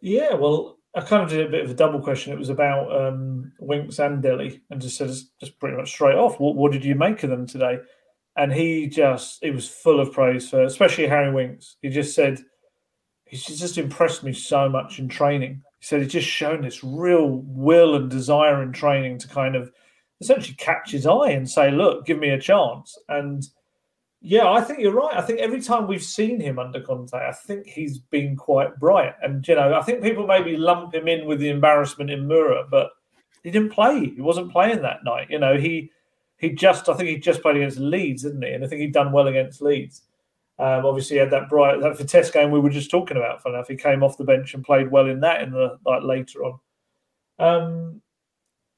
Yeah, 0.02 0.34
well, 0.34 0.78
I 0.96 1.02
kind 1.02 1.22
of 1.22 1.30
did 1.30 1.46
a 1.46 1.50
bit 1.50 1.64
of 1.64 1.70
a 1.70 1.74
double 1.74 2.00
question. 2.00 2.32
It 2.32 2.38
was 2.38 2.50
about 2.50 2.90
um, 2.92 3.52
Winks 3.60 4.00
and 4.00 4.20
Dele, 4.20 4.60
and 4.70 4.80
just 4.80 4.96
said 4.96 5.08
just 5.08 5.58
pretty 5.60 5.76
much 5.76 5.90
straight 5.90 6.16
off, 6.16 6.40
what, 6.40 6.56
what 6.56 6.72
did 6.72 6.84
you 6.84 6.96
make 6.96 7.22
of 7.22 7.30
them 7.30 7.46
today? 7.46 7.78
and 8.36 8.52
he 8.52 8.86
just 8.86 9.42
he 9.42 9.50
was 9.50 9.68
full 9.68 9.98
of 9.98 10.12
praise 10.12 10.48
for 10.48 10.62
especially 10.62 11.08
Harry 11.08 11.32
Winks. 11.32 11.76
He 11.82 11.88
just 11.88 12.14
said 12.14 12.38
he's 13.28 13.44
just 13.44 13.78
impressed 13.78 14.22
me 14.22 14.32
so 14.32 14.68
much 14.68 14.98
in 14.98 15.08
training. 15.08 15.62
He 15.78 15.86
said 15.86 16.02
he's 16.02 16.12
just 16.12 16.28
shown 16.28 16.62
this 16.62 16.82
real 16.82 17.28
will 17.28 17.94
and 17.94 18.10
desire 18.10 18.62
in 18.62 18.72
training 18.72 19.18
to 19.18 19.28
kind 19.28 19.54
of 19.54 19.70
essentially 20.20 20.56
catch 20.56 20.90
his 20.90 21.06
eye 21.06 21.30
and 21.30 21.48
say, 21.48 21.70
"Look, 21.70 22.06
give 22.06 22.18
me 22.18 22.30
a 22.30 22.40
chance." 22.40 22.98
And 23.08 23.46
yeah, 24.20 24.50
I 24.50 24.60
think 24.62 24.80
you're 24.80 24.92
right. 24.92 25.16
I 25.16 25.22
think 25.22 25.38
every 25.38 25.60
time 25.60 25.86
we've 25.86 26.02
seen 26.02 26.40
him 26.40 26.58
under 26.58 26.80
Conte, 26.80 27.14
I 27.14 27.32
think 27.32 27.66
he's 27.66 27.98
been 27.98 28.34
quite 28.34 28.78
bright. 28.78 29.14
And 29.22 29.46
you 29.46 29.54
know, 29.54 29.74
I 29.74 29.82
think 29.82 30.02
people 30.02 30.26
maybe 30.26 30.56
lump 30.56 30.94
him 30.94 31.06
in 31.06 31.26
with 31.26 31.38
the 31.38 31.50
embarrassment 31.50 32.10
in 32.10 32.26
Mura, 32.26 32.64
but 32.68 32.90
he 33.44 33.50
didn't 33.50 33.72
play. 33.72 34.06
He 34.06 34.20
wasn't 34.20 34.50
playing 34.50 34.82
that 34.82 35.04
night. 35.04 35.30
You 35.30 35.38
know, 35.38 35.56
he 35.56 35.92
he 36.38 36.50
just 36.50 36.88
I 36.88 36.94
think 36.94 37.08
he 37.08 37.18
just 37.18 37.42
played 37.42 37.56
against 37.56 37.78
Leeds, 37.78 38.22
didn't 38.22 38.42
he? 38.42 38.52
And 38.52 38.64
I 38.64 38.68
think 38.68 38.80
he'd 38.80 38.92
done 38.92 39.12
well 39.12 39.28
against 39.28 39.62
Leeds. 39.62 40.02
Um, 40.58 40.84
obviously, 40.84 41.16
he 41.16 41.20
had 41.20 41.30
that 41.30 41.48
bright 41.48 41.80
that 41.80 41.96
Vitesse 41.96 42.30
game 42.30 42.50
we 42.50 42.60
were 42.60 42.70
just 42.70 42.90
talking 42.90 43.16
about. 43.16 43.42
For 43.42 43.50
enough, 43.50 43.68
he 43.68 43.76
came 43.76 44.02
off 44.02 44.18
the 44.18 44.24
bench 44.24 44.54
and 44.54 44.64
played 44.64 44.90
well 44.90 45.06
in 45.06 45.20
that 45.20 45.42
in 45.42 45.52
the 45.52 45.78
like 45.86 46.02
later 46.02 46.44
on. 46.44 46.58
Um, 47.38 48.02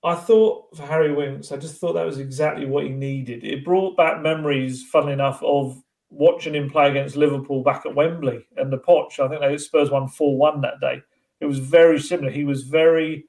I 0.02 0.14
thought 0.14 0.76
for 0.76 0.82
Harry 0.84 1.12
Winks, 1.12 1.52
I 1.52 1.56
just 1.56 1.76
thought 1.76 1.94
that 1.94 2.06
was 2.06 2.18
exactly 2.18 2.66
what 2.66 2.84
he 2.84 2.90
needed. 2.90 3.44
It 3.44 3.64
brought 3.64 3.96
back 3.96 4.22
memories, 4.22 4.84
funnily 4.84 5.12
enough, 5.12 5.42
of 5.42 5.82
watching 6.10 6.54
him 6.54 6.68
play 6.70 6.90
against 6.90 7.16
Liverpool 7.16 7.62
back 7.62 7.86
at 7.86 7.94
Wembley 7.94 8.46
and 8.56 8.72
the 8.72 8.78
Poch. 8.78 9.18
I 9.20 9.28
think 9.28 9.40
they 9.40 9.56
Spurs 9.58 9.90
won 9.90 10.08
four 10.08 10.36
one 10.36 10.60
that 10.62 10.80
day. 10.80 11.02
It 11.40 11.46
was 11.46 11.58
very 11.58 11.98
similar. 11.98 12.30
He 12.30 12.44
was 12.44 12.64
very. 12.64 13.26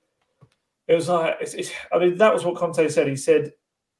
It 0.87 0.95
was 0.95 1.07
like 1.07 1.37
it's, 1.39 1.53
it's, 1.53 1.71
I 1.93 1.99
mean 1.99 2.17
that 2.17 2.33
was 2.33 2.43
what 2.43 2.55
Conte 2.55 2.87
said. 2.89 3.07
He 3.07 3.15
said 3.15 3.53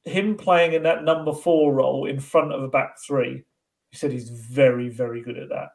him 0.04 0.36
playing 0.36 0.72
in 0.72 0.82
that 0.82 1.04
number 1.04 1.32
four 1.32 1.72
role 1.72 2.06
in 2.06 2.20
front 2.20 2.52
of 2.52 2.62
a 2.62 2.68
back 2.68 2.98
three, 2.98 3.44
he 3.92 3.98
said 3.98 4.10
he's 4.10 4.30
very, 4.30 4.88
very 4.88 5.20
good 5.20 5.38
at 5.38 5.50
that. 5.50 5.68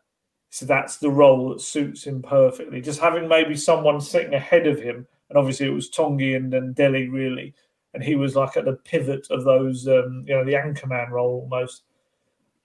So 0.49 0.65
that's 0.65 0.97
the 0.97 1.11
role 1.11 1.49
that 1.49 1.61
suits 1.61 2.03
him 2.03 2.21
perfectly. 2.21 2.81
Just 2.81 2.99
having 2.99 3.27
maybe 3.27 3.55
someone 3.55 4.01
sitting 4.01 4.33
ahead 4.33 4.65
of 4.65 4.81
him, 4.81 5.07
and 5.29 5.37
obviously 5.37 5.67
it 5.67 5.73
was 5.73 5.91
Tanguy 5.91 6.35
and 6.35 6.51
then 6.51 6.73
Dele 6.73 7.09
really, 7.09 7.53
and 7.93 8.03
he 8.03 8.15
was 8.15 8.35
like 8.35 8.57
at 8.57 8.65
the 8.65 8.73
pivot 8.73 9.27
of 9.29 9.43
those, 9.43 9.87
um, 9.87 10.25
you 10.27 10.33
know, 10.33 10.43
the 10.43 10.53
anchorman 10.53 11.11
role 11.11 11.41
almost. 11.41 11.83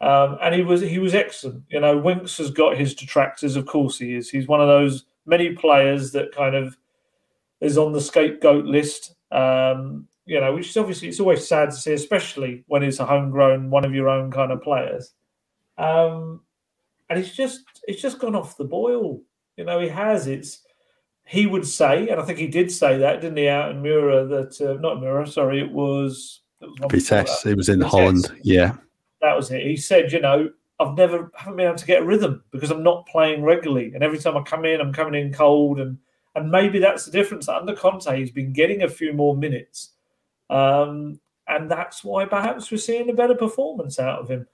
Um, 0.01 0.39
and 0.43 0.55
he 0.55 0.63
was 0.63 0.81
he 0.81 0.99
was 0.99 1.15
excellent. 1.15 1.65
You 1.69 1.81
know, 1.81 1.99
Winks 1.99 2.39
has 2.39 2.51
got 2.51 2.79
his 2.79 2.95
detractors, 2.95 3.55
of 3.55 3.67
course 3.67 3.99
he 3.99 4.15
is. 4.15 4.31
He's 4.31 4.49
one 4.49 4.61
of 4.63 4.69
those 4.69 5.05
many 5.27 5.51
players 5.51 6.13
that 6.13 6.35
kind 6.35 6.55
of 6.55 6.77
is 7.61 7.77
on 7.77 7.93
the 7.93 8.01
scapegoat 8.01 8.65
list. 8.65 9.15
Um, 9.31 10.09
you 10.25 10.41
know, 10.41 10.55
which 10.55 10.71
is 10.71 10.77
obviously 10.77 11.09
it's 11.09 11.21
always 11.21 11.47
sad 11.47 11.71
to 11.71 11.77
see, 11.77 11.93
especially 11.93 12.65
when 12.69 12.83
it's 12.83 13.01
a 13.01 13.07
homegrown 13.07 13.71
one 13.71 13.85
of 13.85 13.95
your 13.95 14.09
own 14.09 14.31
kind 14.31 14.51
of 14.51 14.63
players. 14.63 15.13
Um, 15.79 16.41
and 17.09 17.19
it's 17.19 17.35
just 17.35 17.63
it's 17.87 18.01
just 18.01 18.19
gone 18.19 18.35
off 18.35 18.57
the 18.57 18.65
boil. 18.65 19.21
You 19.57 19.65
know, 19.65 19.81
he 19.81 19.89
has. 19.89 20.27
It's 20.27 20.63
he 21.27 21.47
would 21.47 21.67
say, 21.67 22.09
and 22.09 22.21
I 22.21 22.25
think 22.25 22.39
he 22.39 22.47
did 22.47 22.71
say 22.71 22.99
that, 22.99 23.21
didn't 23.21 23.37
he, 23.37 23.49
out 23.49 23.71
in 23.71 23.83
Mura? 23.83 24.27
That 24.27 24.61
uh, 24.61 24.81
not 24.81 25.01
Mura, 25.01 25.27
sorry, 25.27 25.61
it 25.61 25.71
was. 25.71 26.41
It 26.61 26.91
Vitesse. 26.91 27.47
It 27.47 27.57
was 27.57 27.69
in 27.69 27.81
Vitesse. 27.81 27.91
Holland. 27.91 28.41
Yeah, 28.43 28.77
that 29.21 29.37
was 29.37 29.51
it. 29.51 29.63
He 29.63 29.77
said, 29.77 30.13
you 30.13 30.21
know, 30.21 30.51
I've 30.81 30.97
never 30.97 31.31
haven't 31.35 31.57
been 31.57 31.67
able 31.67 31.79
to 31.79 31.87
get 31.87 32.03
a 32.03 32.05
rhythm 32.05 32.43
because 32.51 32.71
I'm 32.71 32.83
not 32.83 33.07
playing 33.07 33.43
regularly, 33.43 33.93
and 33.95 34.03
every 34.03 34.19
time 34.19 34.37
I 34.37 34.43
come 34.43 34.65
in, 34.65 34.81
I'm 34.81 34.93
coming 34.93 35.21
in 35.21 35.33
cold, 35.33 35.81
and 35.81 35.99
and 36.35 36.51
maybe 36.51 36.79
that's 36.79 37.05
the 37.05 37.13
difference. 37.13 37.49
Under 37.49 37.75
Conte, 37.75 38.17
he's 38.17 38.31
been 38.31 38.53
getting 38.53 38.83
a 38.83 38.89
few 38.89 39.13
more 39.13 39.37
minutes, 39.37 39.91
um, 40.51 41.21
and 41.47 41.71
that's 41.71 42.03
why 42.03 42.25
perhaps 42.25 42.71
we're 42.71 42.79
seeing 42.79 43.11
a 43.11 43.15
better 43.15 43.35
performance 43.35 43.99
out 43.99 44.21
of 44.21 44.29
him. 44.29 44.47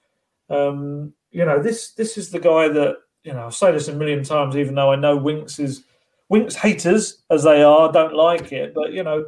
Um, 0.49 1.13
you 1.31 1.45
know, 1.45 1.61
this 1.61 1.93
this 1.93 2.17
is 2.17 2.29
the 2.29 2.39
guy 2.39 2.67
that 2.69 2.97
you 3.23 3.33
know. 3.33 3.47
I've 3.47 3.55
said 3.55 3.75
this 3.75 3.87
a 3.87 3.95
million 3.95 4.23
times, 4.23 4.57
even 4.57 4.75
though 4.75 4.91
I 4.91 4.95
know 4.95 5.15
Winks 5.15 5.59
is 5.59 5.83
Winks 6.29 6.55
haters 6.55 7.23
as 7.29 7.43
they 7.43 7.61
are 7.61 7.91
don't 7.91 8.15
like 8.15 8.51
it, 8.51 8.73
but 8.73 8.93
you 8.93 9.03
know. 9.03 9.25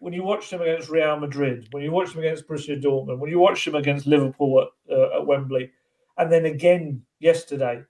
When 0.00 0.12
you 0.12 0.22
watch 0.22 0.50
them 0.50 0.60
against 0.60 0.90
Real 0.90 1.18
Madrid, 1.18 1.68
when 1.70 1.82
you 1.82 1.90
watch 1.90 2.12
them 2.12 2.18
against 2.18 2.46
Borussia 2.46 2.78
Dortmund, 2.78 3.20
when 3.20 3.30
you 3.30 3.38
watch 3.38 3.64
them 3.64 3.74
against 3.74 4.06
Liverpool 4.06 4.60
at, 4.60 4.94
uh, 4.94 5.16
at 5.16 5.26
Wembley, 5.26 5.70
and 6.18 6.30
then 6.30 6.44
again 6.44 7.00
yesterday, 7.20 7.82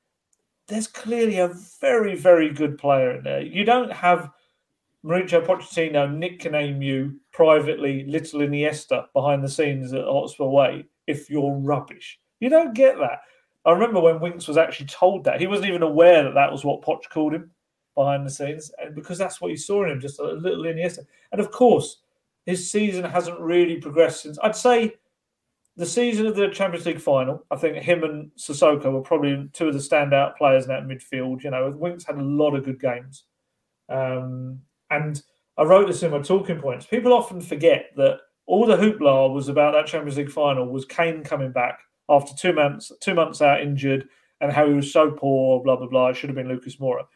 there's 0.69 0.87
clearly 0.87 1.39
a 1.39 1.53
very, 1.81 2.15
very 2.15 2.53
good 2.53 2.79
player 2.79 3.17
in 3.17 3.25
there. 3.25 3.43
You 3.43 3.65
don't 3.65 3.93
have 3.93 4.31
Mauricio 5.05 5.45
Pochettino 5.45 6.11
nickname 6.11 6.81
you 6.81 7.21
privately 7.33 8.05
Little 8.07 8.41
Iniesta 8.41 9.07
behind 9.13 9.45
the 9.45 9.49
scenes 9.49 9.93
at 9.93 10.05
Hotspur 10.05 10.47
Way 10.47 10.87
if 11.07 11.29
you're 11.29 11.53
rubbish. 11.53 12.19
You 12.41 12.49
don't 12.49 12.75
get 12.75 12.99
that. 12.99 13.21
I 13.65 13.73
remember 13.73 14.01
when 14.01 14.21
Winks 14.21 14.47
was 14.47 14.59
actually 14.59 14.87
told 14.87 15.25
that. 15.25 15.41
He 15.41 15.47
wasn't 15.47 15.69
even 15.69 15.83
aware 15.83 16.23
that 16.23 16.35
that 16.35 16.53
was 16.53 16.65
what 16.65 16.83
Poch 16.83 17.09
called 17.11 17.35
him 17.35 17.51
behind 17.95 18.27
the 18.27 18.31
scenes, 18.31 18.71
and 18.83 18.95
because 18.95 19.19
that's 19.19 19.41
what 19.41 19.51
you 19.51 19.57
saw 19.57 19.85
in 19.85 19.91
him, 19.91 20.01
just 20.01 20.19
a 20.19 20.25
little 20.25 20.65
Iniesta. 20.65 21.07
And 21.33 21.41
of 21.41 21.51
course, 21.51 22.03
his 22.45 22.71
season 22.71 23.05
hasn't 23.05 23.41
really 23.41 23.77
progressed 23.77 24.23
since. 24.23 24.39
I'd 24.43 24.57
say 24.57 24.95
the 25.77 25.87
season 25.87 26.27
of 26.27 26.37
the 26.37 26.49
Champions 26.49 26.87
League 26.87 27.01
final, 27.01 27.45
I 27.51 27.57
think 27.57 27.77
him 27.77 28.05
and 28.05 28.31
Sissoko 28.37 28.93
were 28.93 29.01
probably 29.01 29.49
two 29.53 29.69
of 29.69 29.75
the 29.75 29.81
standout 29.81 30.37
players 30.37 30.65
in 30.65 30.69
that 30.69 30.85
midfield. 30.85 31.43
You 31.43 31.51
know, 31.51 31.71
Winks 31.71 32.05
had 32.05 32.17
a 32.17 32.23
lot 32.23 32.55
of 32.55 32.65
good 32.65 32.81
games. 32.81 33.25
Um, 33.89 34.61
and 34.91 35.23
I 35.57 35.63
wrote 35.63 35.87
this 35.87 36.03
in 36.03 36.11
my 36.11 36.21
talking 36.21 36.61
points. 36.61 36.87
People 36.87 37.13
often 37.13 37.41
forget 37.41 37.91
that 37.97 38.19
all 38.47 38.67
the 38.67 38.77
hoopla 38.77 39.33
was 39.33 39.49
about 39.49 39.73
that 39.73 39.87
Champions 39.87 40.19
League 40.19 40.31
final 40.31 40.67
was 40.69 40.85
Kane 40.85 41.25
coming 41.25 41.51
back 41.51 41.81
after 42.09 42.35
two 42.35 42.53
months, 42.53 42.93
two 43.01 43.15
months 43.15 43.41
out 43.43 43.61
injured, 43.61 44.09
and 44.41 44.53
how 44.53 44.67
he 44.67 44.75
was 44.75 44.93
so 44.93 45.11
poor, 45.11 45.63
blah 45.63 45.77
blah 45.77 45.89
blah. 45.89 46.09
It 46.09 46.17
should 46.17 46.31
have 46.31 46.37
been 46.37 46.49
Lucas 46.49 46.77
Moura, 46.77 47.07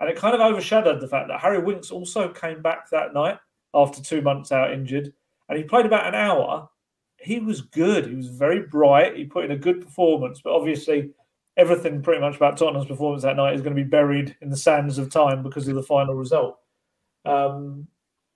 and 0.00 0.10
it 0.10 0.16
kind 0.16 0.34
of 0.34 0.40
overshadowed 0.40 1.00
the 1.00 1.08
fact 1.08 1.28
that 1.28 1.40
Harry 1.40 1.60
Winks 1.60 1.90
also 1.90 2.28
came 2.28 2.62
back 2.62 2.90
that 2.90 3.14
night 3.14 3.38
after 3.74 4.02
two 4.02 4.22
months 4.22 4.52
out 4.52 4.72
injured, 4.72 5.12
and 5.48 5.58
he 5.58 5.64
played 5.64 5.86
about 5.86 6.06
an 6.06 6.14
hour 6.14 6.68
he 7.24 7.40
was 7.40 7.62
good. 7.62 8.06
He 8.06 8.14
was 8.14 8.28
very 8.28 8.60
bright. 8.60 9.16
He 9.16 9.24
put 9.24 9.46
in 9.46 9.50
a 9.50 9.56
good 9.56 9.80
performance, 9.80 10.40
but 10.42 10.52
obviously, 10.52 11.10
everything 11.56 12.02
pretty 12.02 12.20
much 12.20 12.36
about 12.36 12.58
Tottenham's 12.58 12.86
performance 12.86 13.22
that 13.22 13.36
night 13.36 13.54
is 13.54 13.62
going 13.62 13.74
to 13.74 13.82
be 13.82 13.88
buried 13.88 14.36
in 14.42 14.50
the 14.50 14.56
sands 14.56 14.98
of 14.98 15.10
time 15.10 15.42
because 15.42 15.66
of 15.66 15.74
the 15.74 15.82
final 15.82 16.14
result. 16.14 16.58
Um, 17.24 17.88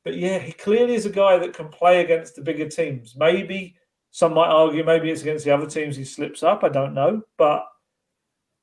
but 0.04 0.16
yeah, 0.16 0.38
he 0.38 0.52
clearly 0.52 0.94
is 0.94 1.04
a 1.04 1.10
guy 1.10 1.38
that 1.38 1.52
can 1.52 1.68
play 1.68 2.00
against 2.00 2.36
the 2.36 2.42
bigger 2.42 2.68
teams. 2.68 3.14
Maybe 3.16 3.76
some 4.10 4.34
might 4.34 4.48
argue 4.48 4.84
maybe 4.84 5.10
it's 5.10 5.22
against 5.22 5.44
the 5.44 5.54
other 5.54 5.66
teams 5.66 5.96
he 5.96 6.04
slips 6.04 6.42
up. 6.42 6.64
I 6.64 6.68
don't 6.68 6.94
know, 6.94 7.22
but 7.36 7.66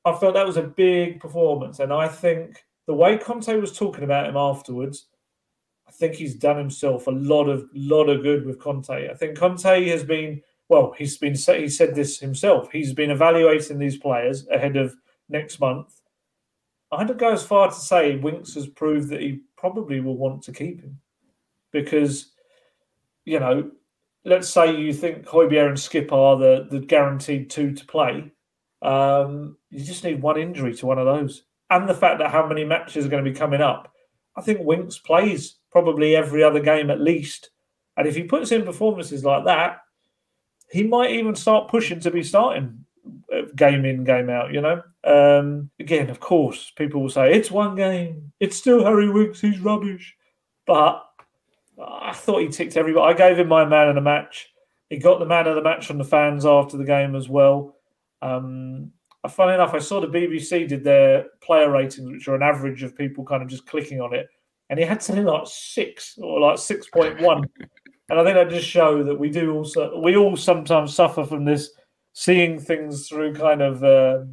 I 0.04 0.14
felt 0.14 0.34
that 0.36 0.48
was 0.48 0.58
a 0.58 0.64
big 0.64 1.20
performance, 1.20 1.80
and 1.80 1.94
I 1.94 2.08
think 2.08 2.64
the 2.88 2.94
way 2.94 3.18
Conte 3.18 3.54
was 3.60 3.78
talking 3.78 4.04
about 4.04 4.28
him 4.28 4.38
afterwards 4.38 5.08
I 5.88 5.92
think 5.92 6.16
he's 6.16 6.36
done 6.36 6.58
himself 6.58 7.08
a 7.08 7.12
lot 7.12 7.48
of 7.48 7.70
lot 7.74 8.10
of 8.10 8.24
good 8.24 8.46
with 8.46 8.60
Conte. 8.60 9.10
I 9.10 9.14
think 9.14 9.38
Conte 9.38 9.88
has 9.88 10.04
been 10.04 10.42
well. 10.68 10.94
He's 10.98 11.18
been 11.18 11.36
he 11.36 11.70
said 11.70 11.94
this 11.94 12.20
himself. 12.20 12.72
He's 12.72 12.94
been 12.94 13.12
evaluating 13.12 13.78
these 13.78 13.98
players 13.98 14.48
ahead 14.48 14.78
of 14.78 14.96
next 15.30 15.60
month. 15.60 16.02
I'd 16.92 17.18
go 17.18 17.32
as 17.32 17.46
far 17.46 17.68
to 17.68 17.76
say 17.76 18.16
Winks 18.16 18.54
has 18.56 18.68
proved 18.68 19.10
that 19.10 19.22
he 19.22 19.42
probably 19.58 20.00
will 20.00 20.18
want 20.18 20.42
to 20.44 20.54
keep 20.54 20.82
him 20.82 21.00
because 21.72 22.32
you 23.26 23.40
know, 23.40 23.72
let's 24.26 24.50
say 24.50 24.76
you 24.76 24.94
think 24.94 25.26
Højbjerg 25.26 25.70
and 25.70 25.78
Skipp 25.78 26.12
are 26.12 26.38
the 26.38 26.68
the 26.70 26.86
guaranteed 26.86 27.50
two 27.50 27.74
to 27.74 27.86
play. 27.86 28.32
Um, 28.82 29.58
you 29.70 29.84
just 29.84 30.04
need 30.04 30.22
one 30.22 30.40
injury 30.40 30.76
to 30.76 30.86
one 30.86 31.00
of 31.00 31.06
those, 31.06 31.44
and 31.70 31.88
the 31.88 31.94
fact 31.94 32.20
that 32.20 32.32
how 32.32 32.46
many 32.46 32.66
matches 32.66 33.06
are 33.06 33.10
going 33.10 33.24
to 33.24 33.32
be 33.32 33.38
coming 33.38 33.62
up. 33.62 33.92
I 34.36 34.42
think 34.42 34.60
Winks 34.62 34.98
plays 34.98 35.56
probably 35.72 36.16
every 36.16 36.44
other 36.44 36.60
game 36.60 36.90
at 36.90 37.00
least. 37.00 37.52
And 37.98 38.08
if 38.08 38.16
he 38.16 38.24
puts 38.24 38.52
in 38.52 38.66
performances 38.66 39.24
like 39.24 39.46
that, 39.46 39.78
he 40.72 40.84
might 40.84 41.12
even 41.12 41.36
start 41.36 41.70
pushing 41.70 42.00
to 42.02 42.12
be 42.12 42.24
starting 42.24 42.86
uh, 43.34 43.44
game 43.56 43.86
in, 43.86 44.04
game 44.04 44.30
out, 44.30 44.54
you 44.54 44.62
know? 44.62 44.82
Um, 45.04 45.70
again, 45.80 46.10
of 46.10 46.20
course, 46.20 46.72
people 46.76 47.02
will 47.02 47.10
say, 47.10 47.34
it's 47.34 47.52
one 47.52 47.76
game. 47.76 48.34
It's 48.40 48.58
still 48.58 48.84
Harry 48.84 49.10
Winks. 49.10 49.40
He's 49.40 49.60
rubbish. 49.60 50.16
But 50.68 51.05
I 51.82 52.14
thought 52.14 52.42
he 52.42 52.48
ticked 52.48 52.78
everybody. 52.78 53.14
I 53.14 53.18
gave 53.18 53.40
him 53.40 53.48
my 53.48 53.66
man 53.66 53.90
of 53.90 53.96
the 53.96 54.02
match. 54.02 54.50
He 54.90 54.98
got 54.98 55.20
the 55.20 55.26
man 55.26 55.48
of 55.48 55.56
the 55.56 55.64
match 55.64 55.88
from 55.88 55.98
the 55.98 56.04
fans 56.04 56.46
after 56.46 56.78
the 56.78 56.84
game 56.84 57.16
as 57.16 57.28
well. 57.28 57.76
Um, 58.22 58.92
funny 59.30 59.54
enough, 59.54 59.74
I 59.74 59.80
saw 59.80 60.00
the 60.00 60.08
BBC 60.08 60.68
did 60.68 60.84
their 60.84 61.26
player 61.42 61.72
ratings, 61.72 62.12
which 62.12 62.28
are 62.28 62.36
an 62.36 62.44
average 62.44 62.84
of 62.84 62.98
people 62.98 63.26
kind 63.26 63.42
of 63.42 63.50
just 63.50 63.66
clicking 63.66 64.00
on 64.00 64.14
it 64.14 64.30
and 64.70 64.80
he 64.80 64.86
had 64.86 65.02
something 65.02 65.26
like 65.26 65.44
six 65.46 66.18
or 66.18 66.40
like 66.40 66.58
six 66.58 66.88
point 66.88 67.22
one. 67.22 67.44
and 68.10 68.20
I 68.20 68.24
think 68.24 68.36
that 68.36 68.50
just 68.50 68.68
show 68.68 69.04
that 69.04 69.20
we 69.20 69.30
do 69.30 69.54
also 69.54 70.00
we 70.00 70.16
all 70.16 70.36
sometimes 70.36 70.96
suffer 70.96 71.24
from 71.24 71.46
this 71.46 71.72
seeing 72.14 72.60
things 72.60 73.08
through 73.08 73.34
kind 73.36 73.62
of 73.62 73.84
uh, 73.84 74.24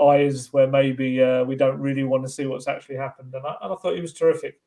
eyes 0.00 0.52
where 0.52 0.66
maybe 0.66 1.22
uh, 1.22 1.44
we 1.44 1.54
don't 1.54 1.78
really 1.78 2.04
want 2.04 2.24
to 2.24 2.28
see 2.28 2.46
what's 2.46 2.68
actually 2.68 2.96
happened. 2.96 3.32
And 3.34 3.46
I, 3.46 3.54
and 3.62 3.72
I 3.72 3.76
thought 3.76 3.94
he 3.94 4.00
was 4.00 4.12
terrific. 4.12 4.60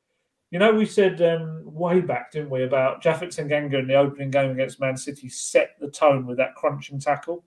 You 0.54 0.60
know, 0.60 0.72
we 0.72 0.86
said 0.86 1.22
um, 1.22 1.64
way 1.66 2.00
back, 2.00 2.32
didn't 2.32 2.52
we, 2.52 2.64
about 2.64 3.04
Japhet 3.04 3.36
Tanganga 3.36 3.80
in 3.80 3.88
the 3.88 3.96
opening 3.96 4.30
game 4.30 4.52
against 4.52 4.80
Man 4.80 4.96
City 4.96 5.28
set 5.28 5.72
the 5.80 5.90
tone 5.90 6.28
with 6.28 6.38
that 6.38 6.54
crunching 6.54 7.00
tackle. 7.00 7.44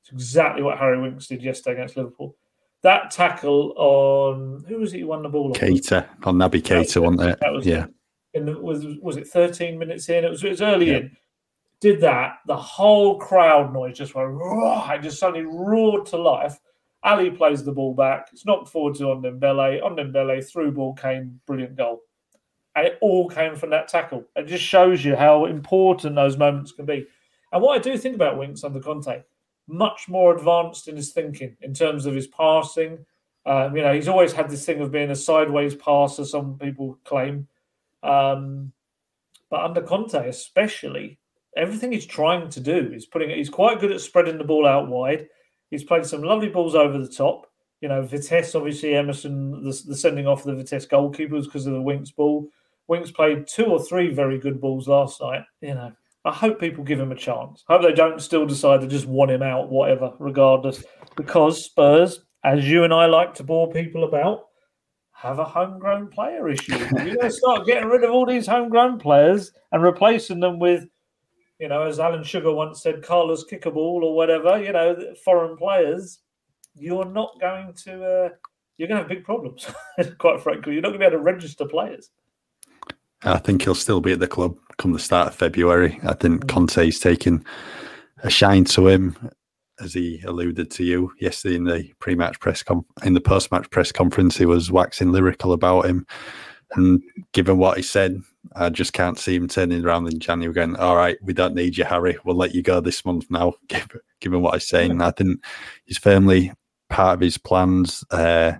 It's 0.00 0.10
exactly 0.10 0.62
what 0.62 0.78
Harry 0.78 1.00
Winks 1.00 1.26
did 1.26 1.42
yesterday 1.42 1.76
against 1.76 1.96
Liverpool 1.96 2.34
that 2.86 3.10
tackle 3.10 3.74
on 3.76 4.64
who 4.68 4.78
was 4.78 4.94
it 4.94 5.00
who 5.00 5.08
won 5.08 5.22
the 5.22 5.28
ball 5.28 5.46
on? 5.46 5.54
Keita 5.54 6.06
on 6.24 6.36
Naby 6.36 6.62
Keita, 6.62 7.02
wasn't 7.02 7.30
it? 7.30 7.40
That 7.40 7.52
was 7.52 7.66
yeah. 7.66 7.86
In 8.34 8.46
the, 8.46 8.52
was 8.52 8.86
was 9.00 9.16
it 9.16 9.26
13 9.26 9.76
minutes 9.76 10.08
in? 10.08 10.24
It 10.24 10.30
was 10.30 10.44
it 10.44 10.50
was 10.50 10.62
early 10.62 10.90
yeah. 10.90 10.98
in. 10.98 11.16
Did 11.80 12.00
that, 12.02 12.38
the 12.46 12.56
whole 12.56 13.18
crowd 13.18 13.72
noise 13.72 13.98
just 13.98 14.14
went 14.14 14.30
raw. 14.30 14.88
It 14.92 15.02
just 15.02 15.18
suddenly 15.18 15.44
roared 15.44 16.06
to 16.06 16.16
life. 16.16 16.58
Alli 17.04 17.30
plays 17.30 17.64
the 17.64 17.72
ball 17.72 17.92
back. 17.92 18.28
It's 18.32 18.46
knocked 18.46 18.68
forward 18.68 18.94
to 18.96 19.04
Ndombele. 19.04 19.84
On 19.84 19.94
Ndombele, 19.94 20.48
through 20.50 20.72
ball 20.72 20.94
came, 20.94 21.38
brilliant 21.46 21.76
goal. 21.76 22.00
And 22.76 22.86
it 22.86 22.98
all 23.00 23.28
came 23.28 23.56
from 23.56 23.70
that 23.70 23.88
tackle. 23.88 24.24
It 24.36 24.46
just 24.46 24.62
shows 24.62 25.04
you 25.04 25.16
how 25.16 25.46
important 25.46 26.14
those 26.14 26.36
moments 26.36 26.72
can 26.72 26.84
be. 26.84 27.06
And 27.52 27.62
what 27.62 27.78
I 27.78 27.82
do 27.82 27.96
think 27.96 28.14
about 28.14 28.38
Winks 28.38 28.64
under 28.64 28.80
Conte, 28.80 29.22
much 29.66 30.08
more 30.08 30.36
advanced 30.36 30.86
in 30.86 30.94
his 30.94 31.12
thinking 31.12 31.56
in 31.62 31.72
terms 31.72 32.04
of 32.04 32.14
his 32.14 32.26
passing. 32.26 32.98
Um, 33.46 33.74
you 33.74 33.82
know, 33.82 33.94
he's 33.94 34.08
always 34.08 34.32
had 34.32 34.50
this 34.50 34.66
thing 34.66 34.80
of 34.80 34.92
being 34.92 35.10
a 35.10 35.16
sideways 35.16 35.74
passer, 35.74 36.24
some 36.24 36.58
people 36.58 36.98
claim. 37.04 37.48
Um, 38.02 38.72
but 39.48 39.64
under 39.64 39.80
Conte, 39.80 40.28
especially, 40.28 41.18
everything 41.56 41.92
he's 41.92 42.06
trying 42.06 42.50
to 42.50 42.60
do 42.60 42.92
is 42.92 43.06
putting 43.06 43.30
he's 43.30 43.48
quite 43.48 43.80
good 43.80 43.92
at 43.92 44.00
spreading 44.00 44.38
the 44.38 44.44
ball 44.44 44.66
out 44.66 44.88
wide. 44.88 45.28
He's 45.70 45.84
played 45.84 46.04
some 46.04 46.22
lovely 46.22 46.48
balls 46.48 46.74
over 46.74 46.98
the 46.98 47.08
top. 47.08 47.46
You 47.80 47.88
know, 47.88 48.02
Vitesse, 48.02 48.54
obviously, 48.54 48.94
Emerson, 48.94 49.62
the, 49.62 49.82
the 49.86 49.96
sending 49.96 50.26
off 50.26 50.44
the 50.44 50.54
Vitesse 50.54 50.86
goalkeepers 50.86 51.44
because 51.44 51.66
of 51.66 51.72
the 51.72 51.80
Winks 51.80 52.10
ball. 52.10 52.48
Winks 52.88 53.10
played 53.10 53.46
two 53.46 53.66
or 53.66 53.82
three 53.82 54.12
very 54.12 54.38
good 54.38 54.60
balls 54.60 54.88
last 54.88 55.20
night. 55.20 55.42
You 55.60 55.74
know, 55.74 55.92
I 56.24 56.32
hope 56.32 56.60
people 56.60 56.84
give 56.84 57.00
him 57.00 57.12
a 57.12 57.16
chance. 57.16 57.64
I 57.68 57.74
hope 57.74 57.82
they 57.82 57.92
don't 57.92 58.20
still 58.20 58.46
decide 58.46 58.80
to 58.80 58.86
just 58.86 59.06
want 59.06 59.30
him 59.30 59.42
out, 59.42 59.70
whatever, 59.70 60.12
regardless. 60.18 60.84
Because 61.16 61.64
Spurs, 61.64 62.20
as 62.44 62.68
you 62.68 62.84
and 62.84 62.92
I 62.92 63.06
like 63.06 63.34
to 63.34 63.44
bore 63.44 63.70
people 63.70 64.04
about, 64.04 64.46
have 65.12 65.38
a 65.38 65.44
homegrown 65.44 66.08
player 66.08 66.48
issue. 66.48 66.76
You're 66.76 67.16
going 67.16 67.20
to 67.20 67.30
start 67.30 67.66
getting 67.66 67.88
rid 67.88 68.04
of 68.04 68.10
all 68.10 68.26
these 68.26 68.46
homegrown 68.46 68.98
players 68.98 69.50
and 69.72 69.82
replacing 69.82 70.40
them 70.40 70.58
with, 70.58 70.86
you 71.58 71.68
know, 71.68 71.84
as 71.84 71.98
Alan 71.98 72.22
Sugar 72.22 72.52
once 72.52 72.82
said, 72.82 73.02
Carlos 73.02 73.44
Kickaball 73.50 74.02
or 74.02 74.14
whatever, 74.14 74.62
you 74.62 74.72
know, 74.72 75.14
foreign 75.24 75.56
players. 75.56 76.20
You're 76.74 77.06
not 77.06 77.40
going 77.40 77.72
to, 77.84 78.04
uh, 78.04 78.28
you're 78.76 78.88
going 78.88 79.02
to 79.02 79.02
have 79.04 79.08
big 79.08 79.24
problems, 79.24 79.66
quite 80.18 80.42
frankly. 80.42 80.74
You're 80.74 80.82
not 80.82 80.88
going 80.88 81.00
to 81.00 81.06
be 81.08 81.14
able 81.14 81.18
to 81.18 81.24
register 81.24 81.64
players. 81.64 82.10
I 83.22 83.38
think 83.38 83.62
he'll 83.62 83.74
still 83.74 84.00
be 84.00 84.12
at 84.12 84.20
the 84.20 84.28
club 84.28 84.56
come 84.78 84.92
the 84.92 84.98
start 84.98 85.28
of 85.28 85.34
February. 85.34 85.98
I 86.04 86.14
think 86.14 86.44
mm. 86.44 86.48
Conte's 86.48 87.00
taken 87.00 87.44
a 88.22 88.30
shine 88.30 88.64
to 88.64 88.88
him, 88.88 89.16
as 89.80 89.94
he 89.94 90.22
alluded 90.26 90.70
to 90.72 90.84
you 90.84 91.12
yesterday 91.20 91.56
in 91.56 91.64
the 91.64 91.92
pre-match 91.98 92.40
press 92.40 92.62
com- 92.62 92.86
in 93.04 93.14
the 93.14 93.20
post-match 93.20 93.70
press 93.70 93.92
conference. 93.92 94.36
He 94.36 94.46
was 94.46 94.70
waxing 94.70 95.12
lyrical 95.12 95.52
about 95.52 95.86
him. 95.86 96.06
And 96.74 97.02
given 97.32 97.58
what 97.58 97.76
he 97.76 97.82
said, 97.82 98.20
I 98.54 98.70
just 98.70 98.92
can't 98.92 99.18
see 99.18 99.36
him 99.36 99.48
turning 99.48 99.84
around 99.84 100.08
in 100.08 100.18
January 100.18 100.52
going, 100.52 100.76
all 100.76 100.96
right, 100.96 101.16
we 101.22 101.32
don't 101.32 101.54
need 101.54 101.76
you, 101.76 101.84
Harry. 101.84 102.18
We'll 102.24 102.36
let 102.36 102.54
you 102.54 102.62
go 102.62 102.80
this 102.80 103.04
month 103.04 103.26
now, 103.30 103.54
given 104.20 104.42
what 104.42 104.54
he's 104.54 104.68
saying. 104.68 105.00
I 105.00 105.10
think 105.10 105.42
he's 105.84 105.98
firmly 105.98 106.52
part 106.90 107.14
of 107.14 107.20
his 107.20 107.38
plans. 107.38 108.04
Uh, 108.10 108.54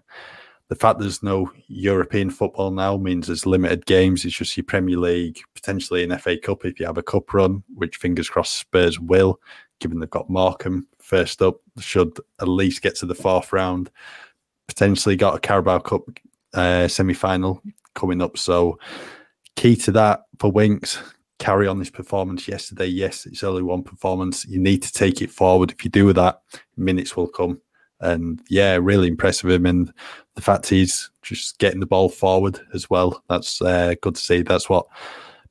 the 0.69 0.75
fact 0.75 0.99
there's 0.99 1.23
no 1.23 1.51
European 1.69 2.31
football 2.31 2.71
now 2.71 2.97
means 2.97 3.27
there's 3.27 3.47
limited 3.47 3.87
games. 3.87 4.25
It's 4.25 4.37
just 4.37 4.57
your 4.57 4.65
Premier 4.65 4.99
League, 4.99 5.41
potentially 5.55 6.03
an 6.03 6.17
FA 6.19 6.37
Cup 6.37 6.65
if 6.65 6.81
you 6.81 6.87
have 6.87 6.99
a 6.99 7.03
cup 7.03 7.33
run, 7.33 7.63
which 7.75 7.97
fingers 7.97 8.29
crossed 8.29 8.59
Spurs 8.59 8.99
will, 8.99 9.41
given 9.79 10.01
they've 10.01 10.11
got 10.11 10.29
Morecambe 10.29 10.89
first 10.99 11.41
up, 11.41 11.61
should 11.79 12.19
at 12.41 12.49
least 12.49 12.83
get 12.83 12.97
to 12.97 13.07
the 13.07 13.15
fourth 13.15 13.53
round. 13.53 13.91
Potentially 14.67 15.15
got 15.15 15.37
a 15.37 15.41
Carabao 15.41 15.79
Cup 15.79 16.03
uh, 16.55 16.89
semi 16.89 17.15
final 17.15 17.63
coming 17.95 18.21
up. 18.21 18.37
So, 18.37 18.79
key 19.55 19.77
to 19.77 19.93
that 19.93 20.23
for 20.41 20.51
Winks, 20.51 20.99
carry 21.39 21.69
on 21.69 21.79
this 21.79 21.91
performance 21.91 22.49
yesterday. 22.49 22.87
Yes, 22.87 23.27
it's 23.27 23.45
only 23.45 23.63
one 23.63 23.85
performance. 23.85 24.45
You 24.45 24.59
need 24.59 24.83
to 24.83 24.93
take 24.93 25.23
it 25.23 25.31
forward. 25.31 25.71
If 25.71 25.85
you 25.85 25.91
do 25.91 26.13
that, 26.13 26.43
minutes 26.77 27.17
will 27.17 27.29
come. 27.29 27.61
And 28.01 28.41
yeah, 28.49 28.79
really 28.81 29.09
impressive 29.09 29.51
him. 29.51 29.67
And 29.67 29.93
the 30.35 30.43
fact 30.43 30.69
he's 30.69 31.11
just 31.23 31.59
getting 31.59 31.81
the 31.81 31.87
ball 31.87 32.09
forward 32.09 32.61
as 32.75 32.89
well. 32.91 33.23
That's 33.29 33.61
uh, 33.63 33.95
good 34.03 34.17
to 34.17 34.21
see. 34.21 34.43
That's 34.43 34.69
what 34.69 34.87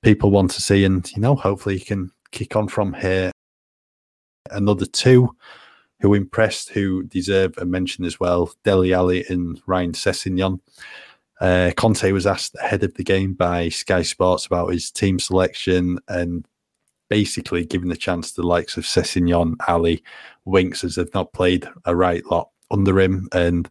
people 0.02 0.32
want 0.32 0.52
to 0.52 0.62
see. 0.62 0.86
And, 0.86 1.10
you 1.14 1.22
know, 1.22 1.36
hopefully 1.36 1.78
he 1.78 1.84
can 1.84 2.12
kick 2.32 2.56
on 2.56 2.68
from 2.68 2.94
here. 2.94 3.32
Another 4.52 4.86
two 4.86 5.36
who 6.02 6.14
impressed, 6.14 6.70
who 6.70 7.04
deserve 7.04 7.58
a 7.58 7.66
mention 7.66 8.06
as 8.06 8.20
well 8.20 8.52
Dele 8.64 8.94
Alli 8.94 9.26
and 9.28 9.62
Ryan 9.66 9.94
Sessegnon. 9.94 10.60
Uh, 11.42 11.72
Conte 11.76 12.12
was 12.12 12.28
asked 12.28 12.56
ahead 12.62 12.84
of 12.84 12.94
the 12.94 13.04
game 13.04 13.34
by 13.34 13.70
Sky 13.70 14.04
Sports 14.04 14.46
about 14.46 14.72
his 14.72 14.92
team 14.92 15.20
selection 15.20 16.00
and 16.08 16.46
basically 17.10 17.66
giving 17.66 17.90
the 17.90 17.96
chance 17.96 18.32
to 18.32 18.42
the 18.42 18.48
likes 18.48 18.78
of 18.78 18.86
Sessegnon, 18.86 19.56
Alli, 19.68 20.04
Winks, 20.46 20.84
as 20.84 20.96
they've 20.96 21.14
not 21.14 21.34
played 21.34 21.68
a 21.86 21.96
right 21.96 22.26
lot 22.30 22.50
under 22.72 23.00
him. 23.00 23.28
And 23.32 23.70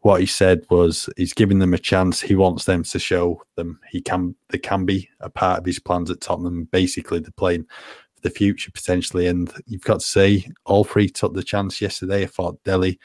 what 0.00 0.20
he 0.20 0.26
said 0.26 0.64
was 0.70 1.08
he's 1.16 1.32
giving 1.32 1.58
them 1.58 1.74
a 1.74 1.78
chance. 1.78 2.20
He 2.20 2.36
wants 2.36 2.64
them 2.64 2.84
to 2.84 2.98
show 2.98 3.42
them 3.56 3.80
he 3.90 4.00
can 4.00 4.34
they 4.50 4.58
can 4.58 4.84
be 4.84 5.08
a 5.20 5.28
part 5.28 5.58
of 5.58 5.66
his 5.66 5.78
plans 5.78 6.10
at 6.10 6.20
Tottenham. 6.20 6.68
Basically, 6.70 7.18
they're 7.18 7.30
playing 7.36 7.64
for 7.64 8.22
the 8.22 8.30
future 8.30 8.70
potentially. 8.70 9.26
And 9.26 9.52
you've 9.66 9.82
got 9.82 10.00
to 10.00 10.06
say 10.06 10.48
all 10.64 10.84
three 10.84 11.08
took 11.08 11.34
the 11.34 11.42
chance 11.42 11.80
yesterday. 11.80 12.22
I 12.22 12.26
thought 12.26 12.62
Dele 12.62 12.98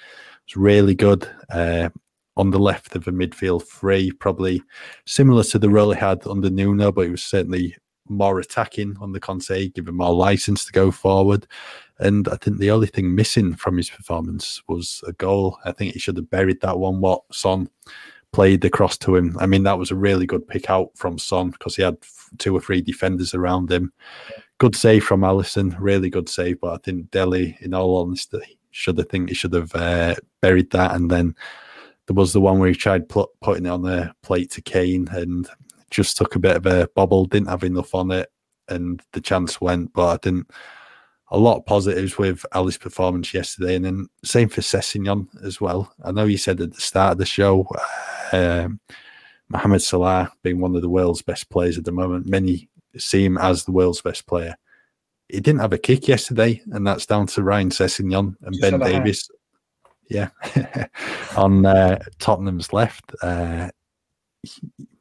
was 0.47 0.55
really 0.55 0.95
good. 0.95 1.27
Uh, 1.49 1.89
on 2.37 2.49
the 2.49 2.59
left 2.59 2.95
of 2.95 3.07
a 3.07 3.11
midfield 3.11 3.67
three, 3.67 4.11
probably 4.11 4.63
similar 5.05 5.43
to 5.43 5.59
the 5.59 5.69
role 5.69 5.91
he 5.91 5.99
had 5.99 6.25
under 6.25 6.49
Nuno, 6.49 6.91
but 6.91 7.05
he 7.05 7.11
was 7.11 7.23
certainly 7.23 7.75
more 8.07 8.39
attacking 8.39 8.97
on 8.99 9.11
the 9.11 9.19
Conte, 9.19 9.69
give 9.69 9.87
him 9.87 9.97
more 9.97 10.13
license 10.13 10.65
to 10.65 10.71
go 10.71 10.91
forward. 10.91 11.47
And 11.99 12.27
I 12.27 12.35
think 12.35 12.57
the 12.57 12.71
only 12.71 12.87
thing 12.87 13.13
missing 13.13 13.53
from 13.53 13.77
his 13.77 13.89
performance 13.89 14.61
was 14.67 15.03
a 15.07 15.13
goal. 15.13 15.57
I 15.65 15.71
think 15.71 15.93
he 15.93 15.99
should 15.99 16.17
have 16.17 16.29
buried 16.29 16.61
that 16.61 16.79
one. 16.79 16.99
What 16.99 17.21
Son 17.31 17.69
played 18.31 18.63
across 18.63 18.97
to 18.97 19.15
him. 19.15 19.37
I 19.39 19.45
mean, 19.45 19.63
that 19.63 19.77
was 19.77 19.91
a 19.91 19.95
really 19.95 20.25
good 20.25 20.47
pick 20.47 20.69
out 20.69 20.91
from 20.95 21.17
Son 21.17 21.49
because 21.49 21.75
he 21.75 21.83
had 21.83 21.97
two 22.37 22.55
or 22.55 22.61
three 22.61 22.81
defenders 22.81 23.33
around 23.33 23.71
him. 23.71 23.91
Good 24.57 24.75
save 24.75 25.03
from 25.03 25.21
Alisson, 25.21 25.75
really 25.79 26.09
good 26.09 26.29
save. 26.29 26.61
But 26.61 26.73
I 26.73 26.77
think 26.77 27.11
Dele, 27.11 27.57
in 27.61 27.73
all 27.73 28.01
honesty, 28.01 28.57
should 28.71 28.97
have 28.97 29.09
think 29.09 29.29
he 29.29 29.35
should 29.35 29.53
have 29.53 29.75
uh, 29.75 30.15
buried 30.41 30.71
that. 30.71 30.95
And 30.95 31.11
then 31.11 31.35
there 32.07 32.15
was 32.15 32.33
the 32.33 32.41
one 32.41 32.59
where 32.59 32.69
he 32.69 32.75
tried 32.75 33.09
put, 33.09 33.29
putting 33.41 33.65
it 33.65 33.69
on 33.69 33.81
the 33.81 34.13
plate 34.23 34.51
to 34.51 34.61
Kane 34.61 35.07
and 35.11 35.47
just 35.91 36.17
took 36.17 36.35
a 36.35 36.39
bit 36.39 36.55
of 36.55 36.65
a 36.65 36.89
bobble, 36.95 37.25
didn't 37.25 37.49
have 37.49 37.63
enough 37.63 37.93
on 37.93 38.11
it, 38.11 38.29
and 38.67 39.01
the 39.13 39.21
chance 39.21 39.61
went. 39.61 39.93
But 39.93 40.07
I 40.07 40.17
didn't 40.17 40.51
a 41.31 41.37
lot 41.37 41.57
of 41.57 41.65
positives 41.65 42.17
with 42.17 42.45
Alli's 42.51 42.77
performance 42.77 43.33
yesterday, 43.33 43.75
and 43.75 43.85
then 43.85 44.07
same 44.23 44.49
for 44.49 44.61
Sessegnon 44.61 45.27
as 45.43 45.61
well. 45.61 45.93
I 46.03 46.11
know 46.11 46.25
you 46.25 46.37
said 46.37 46.59
at 46.59 46.73
the 46.73 46.81
start 46.81 47.13
of 47.13 47.17
the 47.19 47.25
show, 47.25 47.67
um, 48.33 48.81
Mohamed 49.47 49.81
Salah 49.81 50.31
being 50.43 50.59
one 50.59 50.75
of 50.75 50.81
the 50.81 50.89
world's 50.89 51.21
best 51.21 51.49
players 51.49 51.77
at 51.77 51.85
the 51.85 51.91
moment. 51.91 52.27
Many 52.27 52.69
see 52.97 53.23
him 53.23 53.37
as 53.37 53.63
the 53.63 53.71
world's 53.71 54.01
best 54.01 54.27
player. 54.27 54.55
He 55.29 55.39
didn't 55.39 55.61
have 55.61 55.71
a 55.71 55.77
kick 55.77 56.09
yesterday, 56.09 56.61
and 56.71 56.85
that's 56.85 57.05
down 57.05 57.27
to 57.27 57.43
Ryan 57.43 57.69
Sessegnon 57.69 58.35
and 58.41 58.53
Just 58.53 58.61
Ben 58.61 58.79
Davies. 58.79 59.31
Yeah, 60.09 60.29
on 61.37 61.65
uh, 61.65 61.99
Tottenham's 62.19 62.73
left. 62.73 63.15
Uh, 63.21 63.69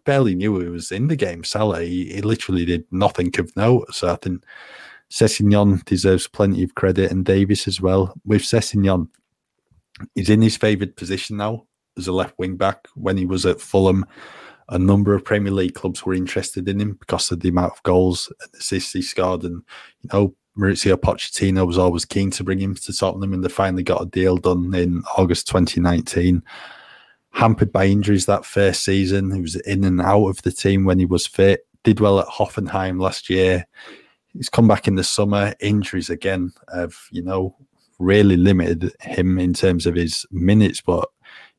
barely 0.05 0.35
knew 0.35 0.59
he 0.59 0.69
was 0.69 0.93
in 0.93 1.09
the 1.09 1.17
game. 1.17 1.45
Salah, 1.45 1.83
he, 1.83 2.13
he 2.13 2.23
literally 2.23 2.65
did 2.65 2.85
nothing 2.91 3.33
of 3.39 3.55
note. 3.57 3.95
So 3.95 4.13
I 4.13 4.17
think 4.17 4.45
Sessegnon 5.11 5.85
deserves 5.85 6.27
plenty 6.27 6.63
of 6.63 6.75
credit 6.75 7.11
and 7.11 7.25
Davies 7.25 7.67
as 7.67 7.81
well. 7.81 8.15
With 8.25 8.43
Sessegnon, 8.43 9.09
he's 10.15 10.31
in 10.31 10.43
his 10.43 10.57
favoured 10.57 10.97
position 10.97 11.37
now 11.37 11.67
as 11.99 12.07
a 12.07 12.13
left 12.13 12.39
wing 12.39 12.57
back. 12.57 12.87
When 12.95 13.17
he 13.17 13.27
was 13.27 13.45
at 13.47 13.61
Fulham, 13.61 14.07
a 14.69 14.79
number 14.79 15.15
of 15.15 15.25
Premier 15.25 15.53
League 15.53 15.75
clubs 15.75 16.07
were 16.07 16.15
interested 16.15 16.69
in 16.69 16.81
him 16.81 16.93
because 16.95 17.31
of 17.33 17.41
the 17.41 17.49
amount 17.49 17.73
of 17.73 17.83
goals 17.83 18.33
and 18.41 18.55
assists 18.61 18.93
he 18.93 19.03
scored. 19.03 19.43
And, 19.43 19.63
you 20.03 20.11
know, 20.13 20.35
Mauricio 20.57 20.97
Pochettino 20.97 21.67
was 21.67 21.79
always 21.79 22.05
keen 22.05 22.31
to 22.33 22.45
bring 22.45 22.61
him 22.61 22.75
to 22.75 22.93
Tottenham, 22.93 23.33
and 23.33 23.45
they 23.45 23.49
finally 23.49 23.83
got 23.83 24.03
a 24.03 24.07
deal 24.07 24.37
done 24.37 24.73
in 24.75 25.03
August 25.17 25.49
2019. 25.49 26.43
Hampered 27.33 27.73
by 27.73 27.87
injuries 27.87 28.27
that 28.27 28.45
first 28.45 28.85
season, 28.85 29.31
he 29.31 29.41
was 29.41 29.57
in 29.57 29.85
and 29.85 30.01
out 30.01 30.27
of 30.27 30.43
the 30.43 30.53
team 30.53 30.85
when 30.85 30.99
he 30.99 31.07
was 31.07 31.27
fit. 31.27 31.67
Did 31.85 32.01
well 32.01 32.21
at 32.21 32.27
Hoffenheim 32.27 33.01
last 33.01 33.31
year 33.31 33.67
he's 34.35 34.49
come 34.49 34.69
back 34.69 34.89
in 34.89 34.97
the 34.97 35.05
summer. 35.05 35.55
Injuries 35.61 36.11
again 36.11 36.53
have, 36.75 36.95
you 37.11 37.23
know, 37.23 37.57
really 37.99 38.37
limited 38.37 38.93
him 39.01 39.39
in 39.39 39.53
terms 39.53 39.87
of 39.87 39.95
his 39.95 40.27
minutes, 40.31 40.81
but 40.81 41.09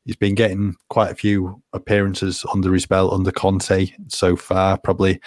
he's 0.04 0.16
been 0.16 0.34
getting 0.34 0.74
quite 0.88 1.10
a 1.10 1.16
few 1.16 1.62
appearances 1.72 2.44
under 2.52 2.72
his 2.72 2.86
belt 2.86 3.12
under 3.12 3.30
Conte 3.30 3.90
so 4.08 4.36
far. 4.36 4.78
Probably 4.78 5.20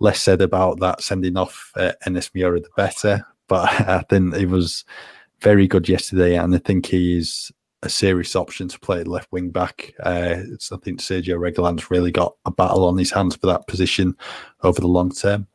less 0.00 0.20
said 0.20 0.40
about 0.40 0.80
that 0.80 1.02
sending 1.02 1.36
off 1.36 1.72
uh, 1.76 1.92
NS 2.08 2.30
Mura 2.34 2.60
the 2.60 2.68
better, 2.76 3.24
but 3.46 3.68
I 3.88 4.04
think 4.08 4.34
he 4.34 4.46
was 4.46 4.84
very 5.40 5.68
good 5.68 5.88
yesterday, 5.88 6.36
and 6.36 6.54
I 6.54 6.58
think 6.58 6.86
he's 6.86 7.52
a 7.82 7.88
serious 7.88 8.34
option 8.34 8.68
to 8.68 8.80
play 8.80 9.04
left 9.04 9.30
wing 9.30 9.50
back. 9.50 9.94
Uh, 10.02 10.36
I 10.72 10.76
think 10.82 11.00
Sergio 11.00 11.38
Reguilon's 11.38 11.90
really 11.90 12.10
got 12.10 12.34
a 12.44 12.50
battle 12.50 12.84
on 12.84 12.98
his 12.98 13.12
hands 13.12 13.36
for 13.36 13.46
that 13.46 13.66
position 13.66 14.16
over 14.62 14.80
the 14.80 14.88
long 14.88 15.10
term. 15.10 15.46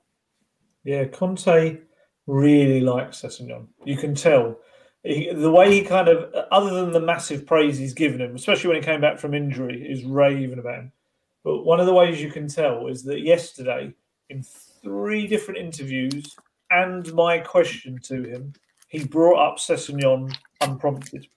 Yeah, 0.83 1.05
Conte 1.05 1.79
really 2.27 2.81
likes 2.81 3.21
Sessegnon. 3.21 3.67
You 3.85 3.97
can 3.97 4.15
tell. 4.15 4.59
He, 5.03 5.33
the 5.33 5.51
way 5.51 5.69
he 5.69 5.83
kind 5.83 6.07
of, 6.07 6.33
other 6.51 6.73
than 6.73 6.91
the 6.93 7.01
massive 7.01 7.45
praise 7.45 7.77
he's 7.77 7.93
given 7.93 8.21
him, 8.21 8.35
especially 8.35 8.69
when 8.69 8.77
he 8.77 8.85
came 8.85 9.01
back 9.01 9.19
from 9.19 9.33
injury, 9.33 9.85
is 9.85 10.05
raving 10.05 10.59
about 10.59 10.79
him. 10.79 10.91
But 11.43 11.63
one 11.63 11.81
of 11.81 11.87
the 11.87 11.93
ways 11.93 12.21
you 12.21 12.31
can 12.31 12.47
tell 12.47 12.87
is 12.87 13.03
that 13.03 13.19
yesterday, 13.19 13.93
in 14.29 14.43
three 14.43 15.27
different 15.27 15.59
interviews 15.59 16.37
and 16.71 17.13
my 17.13 17.39
question 17.39 17.99
to 18.03 18.23
him, 18.23 18.53
he 18.87 19.03
brought 19.03 19.45
up 19.45 19.57
Sessegnon 19.57 20.33
unprompted. 20.61 21.27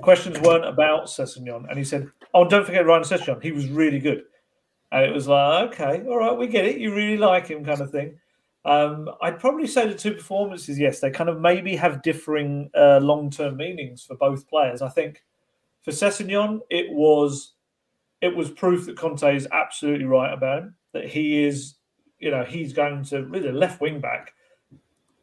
Questions 0.00 0.38
weren't 0.40 0.64
about 0.64 1.06
Sessegnon. 1.06 1.68
And 1.68 1.78
he 1.78 1.84
said, 1.84 2.08
Oh, 2.34 2.48
don't 2.48 2.66
forget 2.66 2.86
Ryan 2.86 3.02
Sessegnon. 3.02 3.42
He 3.42 3.52
was 3.52 3.68
really 3.68 3.98
good. 3.98 4.22
And 4.90 5.04
it 5.04 5.12
was 5.12 5.28
like, 5.28 5.72
okay, 5.72 6.02
all 6.08 6.18
right, 6.18 6.36
we 6.36 6.46
get 6.46 6.64
it. 6.64 6.78
You 6.78 6.94
really 6.94 7.18
like 7.18 7.48
him, 7.48 7.64
kind 7.64 7.80
of 7.80 7.90
thing. 7.90 8.18
Um, 8.64 9.08
I'd 9.22 9.38
probably 9.38 9.66
say 9.66 9.86
the 9.86 9.94
two 9.94 10.14
performances, 10.14 10.78
yes, 10.78 11.00
they 11.00 11.10
kind 11.10 11.30
of 11.30 11.40
maybe 11.40 11.76
have 11.76 12.02
differing 12.02 12.70
uh, 12.74 12.98
long 13.00 13.30
term 13.30 13.56
meanings 13.56 14.04
for 14.04 14.16
both 14.16 14.48
players. 14.48 14.82
I 14.82 14.88
think 14.88 15.22
for 15.82 15.90
Sessegnon, 15.90 16.60
it 16.70 16.92
was 16.92 17.54
it 18.20 18.34
was 18.34 18.50
proof 18.50 18.86
that 18.86 18.96
Conte 18.96 19.36
is 19.36 19.46
absolutely 19.52 20.06
right 20.06 20.32
about 20.32 20.62
him, 20.62 20.74
that 20.92 21.08
he 21.08 21.44
is, 21.44 21.76
you 22.18 22.30
know, 22.30 22.44
he's 22.44 22.72
going 22.72 23.04
to 23.04 23.24
really 23.24 23.52
left 23.52 23.80
wing 23.80 24.00
back. 24.00 24.32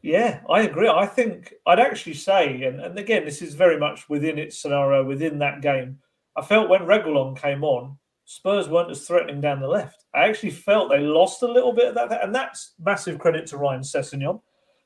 Yeah, 0.06 0.41
I 0.47 0.62
agree. 0.62 0.88
I 0.88 1.08
think 1.08 1.51
I'd 1.66 1.80
actually 1.80 2.14
say, 2.14 2.62
and, 2.62 2.80
and 2.80 2.99
again, 2.99 3.26
this 3.26 3.41
is 3.41 3.56
very 3.56 3.80
much 3.80 4.08
within 4.08 4.38
its 4.38 4.56
scenario, 4.56 5.03
within 5.03 5.39
that 5.39 5.64
game. 5.64 5.97
I 6.38 6.43
felt 6.43 6.70
when 6.70 6.82
Reguilon 6.82 7.36
came 7.36 7.64
on, 7.64 7.97
Spurs 8.26 8.70
weren't 8.70 8.91
as 8.91 9.08
threatening 9.08 9.41
down 9.41 9.60
the 9.60 9.68
left. 9.68 10.06
I 10.14 10.26
actually 10.26 10.51
felt 10.51 10.91
they 10.91 10.99
lost 10.99 11.41
a 11.41 11.51
little 11.51 11.74
bit 11.74 11.88
of 11.88 11.95
that, 11.95 12.24
and 12.24 12.36
that's 12.36 12.76
massive 12.80 13.18
credit 13.18 13.47
to 13.47 13.58
Ryan 13.58 13.82
Sessegnon 13.82 14.41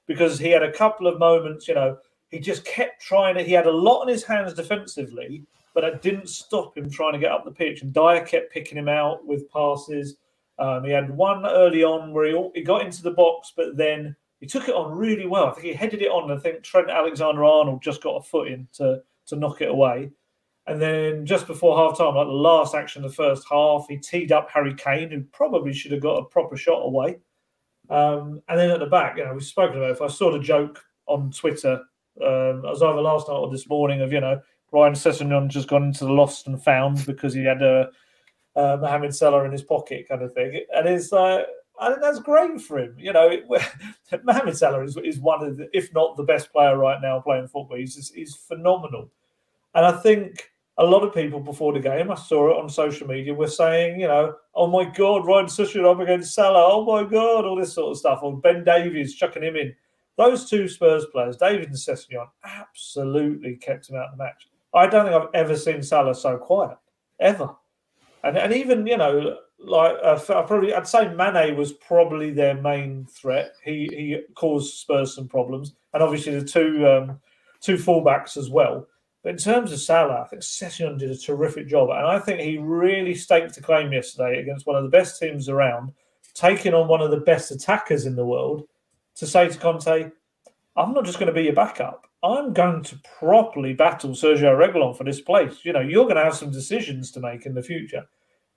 because 0.08 0.40
he 0.40 0.52
had 0.52 0.64
a 0.64 0.72
couple 0.72 1.06
of 1.06 1.20
moments. 1.20 1.68
You 1.68 1.76
know, 1.76 1.98
he 2.30 2.40
just 2.40 2.64
kept 2.64 3.02
trying 3.02 3.36
to. 3.36 3.44
He 3.44 3.52
had 3.52 3.68
a 3.68 3.72
lot 3.72 4.00
on 4.00 4.08
his 4.08 4.24
hands 4.24 4.54
defensively, 4.54 5.44
but 5.74 5.84
it 5.84 6.02
didn't 6.02 6.30
stop 6.30 6.78
him 6.78 6.90
trying 6.90 7.14
to 7.14 7.20
get 7.20 7.34
up 7.34 7.44
the 7.44 7.52
pitch. 7.52 7.82
And 7.82 7.94
Dier 7.94 8.24
kept 8.24 8.54
picking 8.54 8.78
him 8.78 8.88
out 8.88 9.28
with 9.28 9.52
passes. 9.52 10.16
Um, 10.60 10.86
he 10.86 10.92
had 10.92 11.10
one 11.10 11.46
early 11.46 11.84
on 11.84 12.14
where 12.14 12.26
he, 12.26 12.50
he 12.56 12.62
got 12.62 12.86
into 12.86 13.04
the 13.04 13.12
box, 13.12 13.52
but 13.54 13.76
then 13.76 14.16
he 14.40 14.48
took 14.48 14.68
it 14.70 14.76
on 14.76 14.98
really 14.98 15.26
well. 15.26 15.48
I 15.48 15.52
think 15.52 15.66
he 15.66 15.74
headed 15.74 16.02
it 16.02 16.12
on. 16.12 16.32
I 16.32 16.38
think 16.38 16.64
Trent 16.64 16.90
Alexander 16.90 17.44
Arnold 17.44 17.82
just 17.82 18.04
got 18.04 18.18
a 18.18 18.24
foot 18.24 18.48
in 18.50 18.68
to 18.74 19.02
to 19.28 19.36
knock 19.36 19.62
it 19.62 19.70
away. 19.70 20.12
And 20.68 20.82
then 20.82 21.26
just 21.26 21.48
before 21.48 21.78
half 21.78 21.98
time, 21.98 22.16
like 22.16 22.28
the 22.28 22.34
last 22.34 22.76
action 22.76 23.04
of 23.04 23.12
the 23.12 23.16
first 23.16 23.46
half, 23.50 23.86
he 23.90 23.98
teed 23.98 24.32
up 24.32 24.50
Harry 24.52 24.76
Kane, 24.76 25.10
who 25.10 25.22
probably 25.32 25.74
should 25.74 25.92
have 25.92 26.02
got 26.02 26.20
a 26.20 26.26
proper 26.26 26.56
shot 26.56 26.86
away. 26.86 27.18
Um, 27.90 28.42
and 28.48 28.60
then 28.60 28.70
at 28.70 28.80
the 28.80 28.86
back, 28.86 29.18
you 29.18 29.26
know, 29.26 29.34
we've 29.34 29.44
spoken 29.44 29.78
about 29.78 29.92
it. 29.92 30.02
I 30.02 30.08
saw 30.08 30.32
the 30.32 30.40
joke 30.40 30.84
on 31.08 31.32
Twitter, 31.32 31.82
um, 32.22 32.66
I 32.66 32.70
was 32.70 32.82
either 32.82 33.02
last 33.02 33.28
night 33.28 33.36
or 33.36 33.50
this 33.50 33.68
morning 33.70 34.02
of, 34.02 34.12
you 34.12 34.20
know, 34.20 34.40
Ryan 34.72 34.94
Sessegnon 34.94 35.48
just 35.48 35.68
gone 35.68 35.86
into 35.86 36.06
the 36.06 36.14
lost 36.14 36.48
and 36.48 36.62
found 36.62 37.06
because 37.06 37.34
he 37.34 37.44
had 37.44 37.62
a, 37.62 37.90
a 38.56 38.78
Mohamed 38.78 39.16
Salah 39.16 39.46
in 39.46 39.52
his 39.52 39.64
pocket 39.64 40.08
kind 40.08 40.22
of 40.22 40.34
thing. 40.34 40.64
And 40.76 40.88
it's 40.88 41.12
like, 41.12 41.46
I 41.80 41.90
think 41.90 42.02
that's 42.02 42.20
great 42.20 42.60
for 42.62 42.80
him. 42.80 42.96
You 42.98 43.14
know, 43.14 43.32
Mohamed 44.24 44.58
Salah 44.58 44.84
is, 44.84 44.98
is 44.98 45.20
one 45.20 45.44
of 45.44 45.58
the, 45.58 45.70
if 45.74 45.94
not 45.94 46.18
the 46.18 46.24
best 46.24 46.52
player 46.52 46.78
right 46.78 47.02
now 47.02 47.22
playing 47.22 47.48
football. 47.48 47.78
He's 47.78 47.96
just, 47.96 48.14
he's 48.14 48.36
phenomenal. 48.36 49.10
And 49.76 49.86
I 49.86 49.94
think 49.94 50.52
a 50.78 50.84
lot 50.86 51.04
of 51.04 51.14
people 51.14 51.40
before 51.40 51.74
the 51.74 51.80
game, 51.80 52.12
I 52.12 52.16
saw 52.16 52.52
it 52.52 52.62
on 52.62 52.70
social 52.70 53.08
media, 53.08 53.34
were 53.34 53.48
saying, 53.48 54.00
you 54.00 54.08
know, 54.08 54.36
oh 54.56 54.68
my 54.68 54.86
God, 54.86 55.26
Ryan 55.26 55.46
Sessegnon 55.46 55.90
up 55.90 56.00
against 56.00 56.34
Salah. 56.34 56.74
Oh 56.74 56.86
my 56.86 57.10
God, 57.10 57.46
all 57.46 57.56
this 57.56 57.74
sort 57.74 57.92
of 57.92 57.98
stuff. 57.98 58.20
Or 58.24 58.38
Ben 58.38 58.64
Davies 58.64 59.16
chucking 59.16 59.44
him 59.44 59.56
in. 59.56 59.74
Those 60.18 60.50
two 60.50 60.68
Spurs 60.68 61.06
players, 61.14 61.38
Davies 61.38 61.68
and 61.68 61.76
Sessegnon, 61.76 62.28
absolutely 62.44 63.56
kept 63.56 63.90
him 63.90 63.96
out 63.96 64.12
of 64.12 64.18
the 64.18 64.24
match. 64.24 64.50
I 64.74 64.86
don't 64.88 65.06
think 65.06 65.16
I've 65.16 65.30
ever 65.34 65.56
seen 65.56 65.82
Salah 65.82 66.14
so 66.14 66.38
quiet, 66.38 66.78
ever. 67.20 67.56
And, 68.24 68.38
and 68.38 68.54
even, 68.54 68.86
you 68.86 68.98
know, 68.98 69.38
like 69.62 69.98
uh, 70.04 70.18
probably 70.44 70.74
I'd 70.74 70.88
say 70.88 71.14
Mane 71.14 71.58
was 71.58 71.74
probably 71.74 72.32
their 72.32 72.56
main 72.56 73.06
threat. 73.06 73.54
He 73.64 73.90
he 73.92 74.22
caused 74.36 74.76
Spurs 74.76 75.16
some 75.16 75.28
problems, 75.28 75.74
and 75.94 76.02
obviously 76.02 76.40
the 76.40 76.46
two 76.46 76.88
um, 76.88 77.20
two 77.60 77.76
fullbacks 77.76 78.38
as 78.38 78.50
well. 78.50 78.88
But 79.22 79.32
in 79.32 79.38
terms 79.38 79.72
of 79.72 79.82
Salah, 79.82 80.22
I 80.22 80.28
think 80.28 80.44
Sessegnon 80.44 80.98
did 80.98 81.12
a 81.12 81.18
terrific 81.18 81.68
job, 81.68 81.90
and 81.90 82.08
I 82.08 82.20
think 82.20 82.40
he 82.40 82.58
really 82.58 83.14
staked 83.14 83.58
a 83.58 83.62
claim 83.62 83.92
yesterday 83.92 84.40
against 84.40 84.66
one 84.66 84.78
of 84.78 84.84
the 84.84 84.98
best 84.98 85.20
teams 85.20 85.50
around, 85.50 85.92
taking 86.34 86.74
on 86.74 86.88
one 86.88 87.02
of 87.02 87.12
the 87.12 87.18
best 87.18 87.52
attackers 87.52 88.06
in 88.06 88.16
the 88.16 88.26
world, 88.26 88.66
to 89.16 89.28
say 89.28 89.50
to 89.50 89.58
Conte, 89.58 90.12
"I'm 90.78 90.94
not 90.94 91.06
just 91.06 91.20
going 91.20 91.28
to 91.28 91.34
be 91.34 91.44
your 91.44 91.54
backup. 91.54 92.06
I'm 92.24 92.54
going 92.54 92.84
to 92.84 93.00
properly 93.20 93.74
battle 93.74 94.12
Sergio 94.12 94.58
Reguilon 94.58 94.98
for 94.98 95.04
this 95.04 95.22
place. 95.22 95.64
You 95.64 95.74
know, 95.74 95.80
you're 95.82 96.06
going 96.06 96.16
to 96.16 96.24
have 96.24 96.36
some 96.36 96.52
decisions 96.52 97.12
to 97.12 97.20
make 97.20 97.46
in 97.46 97.54
the 97.54 97.64
future." 97.64 98.08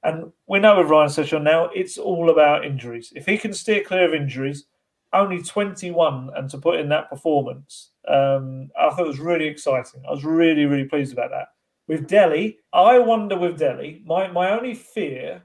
And 0.04 0.32
we 0.48 0.58
know 0.58 0.78
with 0.78 0.90
Ryan 0.90 1.08
Sessegnon 1.08 1.42
now, 1.42 1.66
it's 1.66 1.96
all 1.96 2.30
about 2.30 2.64
injuries. 2.64 3.12
If 3.14 3.26
he 3.26 3.38
can 3.38 3.52
steer 3.52 3.84
clear 3.84 4.06
of 4.06 4.14
injuries, 4.14 4.66
only 5.12 5.42
21 5.42 6.30
and 6.34 6.50
to 6.50 6.58
put 6.58 6.80
in 6.80 6.88
that 6.88 7.08
performance, 7.08 7.90
um, 8.08 8.70
I 8.78 8.90
thought 8.90 9.04
it 9.04 9.06
was 9.06 9.20
really 9.20 9.46
exciting. 9.46 10.02
I 10.06 10.10
was 10.10 10.24
really, 10.24 10.64
really 10.64 10.88
pleased 10.88 11.12
about 11.12 11.30
that. 11.30 11.48
With 11.86 12.08
Dele, 12.08 12.58
I 12.72 12.98
wonder 12.98 13.36
with 13.36 13.58
Dele, 13.58 14.02
my, 14.04 14.28
my 14.28 14.50
only 14.50 14.74
fear, 14.74 15.42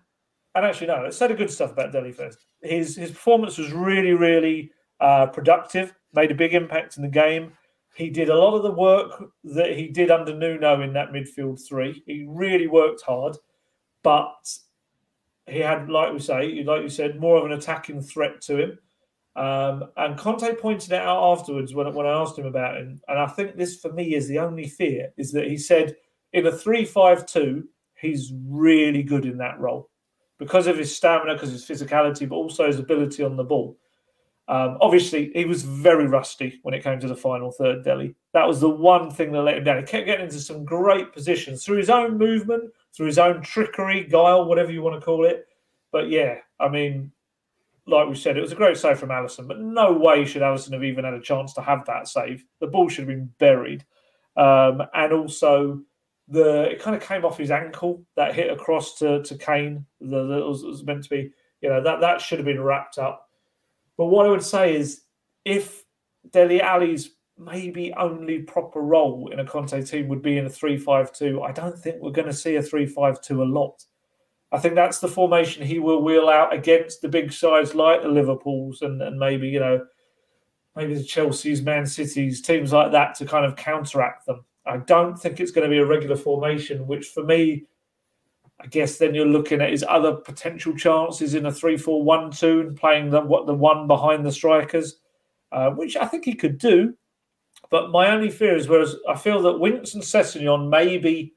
and 0.55 0.65
actually, 0.65 0.87
no, 0.87 1.01
let's 1.03 1.17
say 1.17 1.27
the 1.27 1.35
good 1.35 1.51
stuff 1.51 1.73
about 1.73 1.91
Dele 1.91 2.11
first. 2.11 2.45
His, 2.61 2.95
his 2.95 3.11
performance 3.11 3.57
was 3.57 3.71
really, 3.71 4.13
really 4.13 4.71
uh, 4.99 5.27
productive, 5.27 5.93
made 6.13 6.31
a 6.31 6.35
big 6.35 6.53
impact 6.55 6.97
in 6.97 7.03
the 7.03 7.09
game. 7.09 7.51
He 7.95 8.09
did 8.09 8.29
a 8.29 8.37
lot 8.37 8.55
of 8.55 8.63
the 8.63 8.71
work 8.71 9.23
that 9.43 9.75
he 9.75 9.87
did 9.87 10.09
under 10.09 10.33
Nuno 10.33 10.81
in 10.81 10.93
that 10.93 11.11
midfield 11.11 11.59
three. 11.67 12.03
He 12.05 12.25
really 12.27 12.67
worked 12.67 13.01
hard 13.01 13.37
but 14.07 14.57
he 15.47 15.59
had, 15.59 15.89
like 15.89 16.13
we 16.13 16.19
say, 16.19 16.63
like 16.63 16.81
you 16.81 16.87
said, 16.87 17.19
more 17.19 17.37
of 17.37 17.43
an 17.43 17.51
attacking 17.51 18.01
threat 18.01 18.39
to 18.43 18.57
him. 18.57 18.79
Um, 19.35 19.89
and 19.97 20.17
Conte 20.17 20.55
pointed 20.55 20.93
it 20.93 21.01
out 21.01 21.37
afterwards 21.37 21.75
when, 21.75 21.93
when 21.93 22.05
I 22.05 22.11
asked 22.11 22.39
him 22.39 22.45
about 22.45 22.77
him. 22.77 23.01
And 23.09 23.19
I 23.19 23.27
think 23.27 23.57
this, 23.57 23.81
for 23.81 23.91
me, 23.91 24.15
is 24.15 24.29
the 24.29 24.39
only 24.39 24.69
fear 24.69 25.11
is 25.17 25.33
that 25.33 25.49
he 25.49 25.57
said 25.57 25.97
in 26.31 26.47
a 26.47 26.51
3 26.53 26.85
5 26.85 27.25
2, 27.25 27.67
he's 27.99 28.31
really 28.47 29.03
good 29.03 29.25
in 29.25 29.37
that 29.39 29.59
role 29.59 29.89
because 30.37 30.67
of 30.67 30.77
his 30.77 30.95
stamina, 30.95 31.33
because 31.33 31.49
of 31.49 31.55
his 31.55 31.65
physicality, 31.65 32.29
but 32.29 32.35
also 32.35 32.65
his 32.65 32.79
ability 32.79 33.25
on 33.25 33.35
the 33.35 33.43
ball. 33.43 33.77
Um, 34.49 34.77
obviously, 34.79 35.31
he 35.33 35.43
was 35.43 35.63
very 35.63 36.07
rusty 36.07 36.61
when 36.63 36.73
it 36.73 36.81
came 36.81 37.01
to 37.01 37.07
the 37.09 37.15
final 37.15 37.51
third, 37.51 37.83
Dele. 37.83 38.15
That 38.31 38.47
was 38.47 38.61
the 38.61 38.69
one 38.69 39.11
thing 39.11 39.33
that 39.33 39.41
let 39.41 39.57
him 39.57 39.65
down. 39.65 39.79
He 39.79 39.83
kept 39.83 40.05
getting 40.05 40.27
into 40.27 40.39
some 40.39 40.63
great 40.63 41.11
positions 41.11 41.65
through 41.65 41.77
his 41.77 41.89
own 41.89 42.17
movement, 42.17 42.71
through 42.97 43.05
his 43.05 43.19
own 43.19 43.41
trickery, 43.41 44.03
guile, 44.03 44.45
whatever 44.45 44.71
you 44.71 44.81
want 44.81 44.99
to 44.99 45.05
call 45.05 45.25
it. 45.25 45.47
But 45.91 46.09
yeah, 46.09 46.39
I 46.59 46.67
mean, 46.67 47.11
like 47.85 48.09
we 48.09 48.15
said, 48.15 48.35
it 48.35 48.41
was 48.41 48.51
a 48.51 48.55
great 48.55 48.77
save 48.77 48.99
from 48.99 49.09
Alisson, 49.09 49.47
but 49.47 49.61
no 49.61 49.93
way 49.93 50.25
should 50.25 50.41
Alisson 50.41 50.73
have 50.73 50.83
even 50.83 51.05
had 51.05 51.13
a 51.13 51.21
chance 51.21 51.53
to 51.53 51.61
have 51.61 51.85
that 51.85 52.07
save. 52.07 52.43
The 52.59 52.67
ball 52.67 52.89
should 52.89 53.07
have 53.07 53.15
been 53.15 53.31
buried. 53.39 53.85
Um, 54.35 54.81
and 54.93 55.13
also, 55.13 55.81
the 56.27 56.63
it 56.71 56.81
kind 56.81 56.95
of 56.95 57.01
came 57.01 57.23
off 57.23 57.37
his 57.37 57.51
ankle 57.51 58.03
that 58.17 58.35
hit 58.35 58.51
across 58.51 58.97
to, 58.99 59.23
to 59.23 59.37
Kane. 59.37 59.85
That 60.01 60.43
was, 60.45 60.63
was 60.63 60.83
meant 60.83 61.03
to 61.03 61.09
be, 61.09 61.31
you 61.61 61.69
know, 61.69 61.81
that, 61.81 62.01
that 62.01 62.19
should 62.19 62.39
have 62.39 62.45
been 62.45 62.61
wrapped 62.61 62.97
up 62.97 63.27
but 63.97 64.05
what 64.05 64.27
I 64.27 64.29
would 64.29 64.43
say 64.43 64.75
is 64.75 65.01
if 65.43 65.83
Dele 66.31 66.61
Alli's 66.61 67.16
maybe 67.37 67.93
only 67.93 68.39
proper 68.39 68.81
role 68.81 69.29
in 69.31 69.39
a 69.39 69.45
Conte 69.45 69.81
team 69.83 70.07
would 70.07 70.21
be 70.21 70.37
in 70.37 70.45
a 70.45 70.49
3-5-2, 70.49 71.47
I 71.47 71.51
don't 71.51 71.77
think 71.77 71.97
we're 72.01 72.11
going 72.11 72.27
to 72.27 72.33
see 72.33 72.55
a 72.55 72.61
3-5-2 72.61 73.29
a 73.39 73.43
lot. 73.43 73.83
I 74.51 74.59
think 74.59 74.75
that's 74.75 74.99
the 74.99 75.07
formation 75.07 75.65
he 75.65 75.79
will 75.79 76.01
wheel 76.01 76.29
out 76.29 76.53
against 76.53 77.01
the 77.01 77.09
big 77.09 77.33
sides 77.33 77.75
like 77.75 78.01
the 78.01 78.07
Liverpools 78.07 78.81
and, 78.81 79.01
and 79.01 79.19
maybe, 79.19 79.49
you 79.49 79.59
know, 79.59 79.85
maybe 80.75 80.95
the 80.95 81.03
Chelsea's, 81.03 81.61
Man 81.61 81.85
Cities, 81.85 82.41
teams 82.41 82.71
like 82.71 82.91
that 82.91 83.15
to 83.15 83.25
kind 83.25 83.45
of 83.45 83.55
counteract 83.55 84.25
them. 84.25 84.45
I 84.65 84.77
don't 84.77 85.17
think 85.17 85.39
it's 85.39 85.51
going 85.51 85.69
to 85.69 85.73
be 85.73 85.79
a 85.79 85.85
regular 85.85 86.15
formation, 86.15 86.87
which 86.87 87.07
for 87.07 87.23
me 87.23 87.65
I 88.59 88.65
guess 88.67 88.97
then 88.97 89.13
you're 89.13 89.25
looking 89.25 89.61
at 89.61 89.69
his 89.69 89.85
other 89.87 90.13
potential 90.13 90.75
chances 90.75 91.35
in 91.35 91.45
a 91.45 91.51
3 91.51 91.77
4 91.77 92.03
1 92.03 92.31
2 92.31 92.59
and 92.61 92.77
playing 92.77 93.11
the, 93.11 93.21
what, 93.21 93.45
the 93.45 93.53
one 93.53 93.87
behind 93.87 94.25
the 94.25 94.31
strikers, 94.31 94.99
uh, 95.51 95.69
which 95.71 95.95
I 95.95 96.05
think 96.05 96.25
he 96.25 96.33
could 96.33 96.57
do. 96.57 96.95
But 97.69 97.91
my 97.91 98.11
only 98.11 98.29
fear 98.29 98.55
is, 98.55 98.67
whereas 98.67 98.95
I 99.07 99.15
feel 99.15 99.41
that 99.43 99.59
Winston 99.59 100.01
Sessegnon 100.01 100.69
maybe 100.69 101.35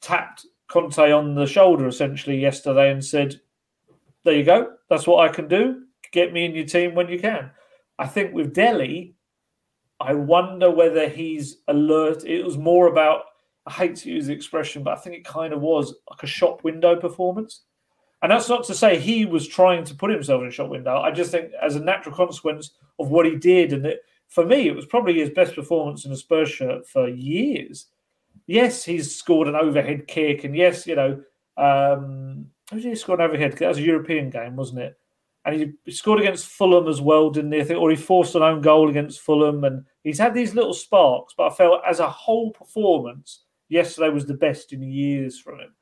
tapped 0.00 0.46
Conte 0.68 1.10
on 1.10 1.34
the 1.34 1.46
shoulder 1.46 1.86
essentially 1.86 2.38
yesterday 2.38 2.90
and 2.90 3.04
said, 3.04 3.40
There 4.24 4.34
you 4.34 4.44
go. 4.44 4.74
That's 4.88 5.06
what 5.06 5.28
I 5.28 5.32
can 5.32 5.48
do. 5.48 5.82
Get 6.12 6.32
me 6.32 6.44
in 6.44 6.54
your 6.54 6.66
team 6.66 6.94
when 6.94 7.08
you 7.08 7.18
can. 7.18 7.50
I 7.98 8.06
think 8.06 8.32
with 8.32 8.54
Dele, 8.54 9.14
I 10.00 10.14
wonder 10.14 10.70
whether 10.70 11.08
he's 11.08 11.58
alert. 11.66 12.24
It 12.24 12.44
was 12.44 12.56
more 12.56 12.86
about 12.86 13.24
I 13.66 13.72
hate 13.72 13.96
to 13.96 14.10
use 14.10 14.26
the 14.26 14.32
expression, 14.32 14.82
but 14.82 14.96
I 14.96 15.00
think 15.00 15.16
it 15.16 15.24
kind 15.26 15.52
of 15.52 15.60
was 15.60 15.94
like 16.08 16.22
a 16.22 16.26
shop 16.26 16.64
window 16.64 16.96
performance. 16.96 17.64
And 18.22 18.32
that's 18.32 18.48
not 18.48 18.64
to 18.64 18.74
say 18.74 18.98
he 18.98 19.26
was 19.26 19.46
trying 19.46 19.84
to 19.84 19.94
put 19.94 20.10
himself 20.10 20.40
in 20.40 20.48
a 20.48 20.50
shop 20.50 20.70
window. 20.70 20.98
I 20.98 21.10
just 21.10 21.30
think 21.30 21.52
as 21.60 21.76
a 21.76 21.80
natural 21.80 22.14
consequence 22.14 22.70
of 22.98 23.10
what 23.10 23.26
he 23.26 23.36
did, 23.36 23.74
and 23.74 23.84
it, 23.84 24.00
for 24.28 24.44
me, 24.44 24.68
it 24.68 24.76
was 24.76 24.86
probably 24.86 25.18
his 25.18 25.30
best 25.30 25.54
performance 25.54 26.04
in 26.04 26.12
a 26.12 26.16
Spurs 26.16 26.50
shirt 26.50 26.86
for 26.86 27.08
years. 27.08 27.86
Yes, 28.46 28.84
he's 28.84 29.14
scored 29.14 29.48
an 29.48 29.56
overhead 29.56 30.06
kick, 30.06 30.44
and 30.44 30.54
yes, 30.56 30.86
you 30.86 30.96
know, 30.96 31.22
um, 31.56 32.46
who 32.70 32.80
did 32.80 32.90
he 32.90 32.94
score 32.94 33.16
an 33.16 33.22
overhead 33.22 33.52
kick? 33.52 33.60
That 33.60 33.68
was 33.68 33.78
a 33.78 33.82
European 33.82 34.30
game, 34.30 34.56
wasn't 34.56 34.80
it? 34.80 34.98
And 35.44 35.74
he 35.86 35.92
scored 35.92 36.20
against 36.20 36.46
Fulham 36.46 36.88
as 36.88 37.00
well, 37.00 37.30
didn't 37.30 37.52
he? 37.52 37.74
Or 37.74 37.90
he 37.90 37.96
forced 37.96 38.34
an 38.34 38.42
own 38.42 38.60
goal 38.60 38.90
against 38.90 39.20
Fulham, 39.20 39.64
and 39.64 39.84
he's 40.04 40.18
had 40.18 40.34
these 40.34 40.54
little 40.54 40.74
sparks. 40.74 41.34
But 41.36 41.52
I 41.52 41.54
felt 41.54 41.82
as 41.86 42.00
a 42.00 42.08
whole 42.08 42.50
performance, 42.50 43.44
yesterday 43.68 44.10
was 44.10 44.26
the 44.26 44.34
best 44.34 44.72
in 44.72 44.82
years 44.82 45.38
from 45.38 45.60
him. 45.60 45.74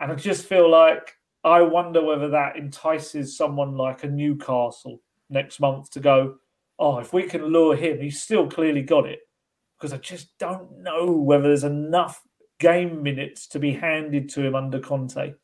And 0.00 0.10
I 0.10 0.14
just 0.14 0.46
feel 0.46 0.68
like 0.70 1.16
I 1.44 1.62
wonder 1.62 2.04
whether 2.04 2.28
that 2.28 2.56
entices 2.56 3.36
someone 3.36 3.76
like 3.76 4.02
a 4.02 4.08
Newcastle 4.08 5.00
next 5.30 5.60
month 5.60 5.90
to 5.92 6.00
go, 6.00 6.36
oh, 6.78 6.98
if 6.98 7.12
we 7.12 7.24
can 7.24 7.44
lure 7.44 7.76
him, 7.76 8.00
he's 8.00 8.22
still 8.22 8.48
clearly 8.48 8.82
got 8.82 9.06
it. 9.06 9.20
Because 9.78 9.92
I 9.92 9.98
just 9.98 10.36
don't 10.38 10.82
know 10.82 11.12
whether 11.12 11.44
there's 11.44 11.64
enough 11.64 12.20
game 12.58 13.02
minutes 13.02 13.46
to 13.48 13.58
be 13.58 13.72
handed 13.72 14.28
to 14.30 14.44
him 14.44 14.54
under 14.54 14.80
Conte. 14.80 15.34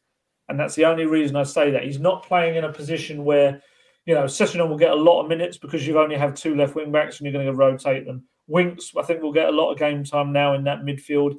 And 0.48 0.60
that's 0.60 0.74
the 0.74 0.84
only 0.84 1.06
reason 1.06 1.36
I 1.36 1.44
say 1.44 1.70
that. 1.70 1.84
He's 1.84 2.00
not 2.00 2.26
playing 2.26 2.56
in 2.56 2.64
a 2.64 2.72
position 2.72 3.24
where, 3.24 3.62
you 4.06 4.14
know, 4.14 4.24
Sessegnon 4.24 4.68
will 4.68 4.76
get 4.76 4.90
a 4.90 4.96
lot 4.96 5.22
of 5.22 5.28
minutes 5.28 5.56
because 5.56 5.86
you 5.86 5.98
only 5.98 6.16
have 6.16 6.34
two 6.34 6.54
left 6.54 6.74
wing 6.74 6.92
backs 6.92 7.18
and 7.18 7.26
you're 7.26 7.32
going 7.32 7.46
to 7.46 7.54
rotate 7.54 8.04
them. 8.06 8.24
Winks, 8.46 8.92
I 8.96 9.02
think, 9.02 9.22
will 9.22 9.32
get 9.32 9.48
a 9.48 9.52
lot 9.56 9.72
of 9.72 9.78
game 9.78 10.04
time 10.04 10.32
now 10.32 10.54
in 10.54 10.64
that 10.64 10.82
midfield 10.82 11.36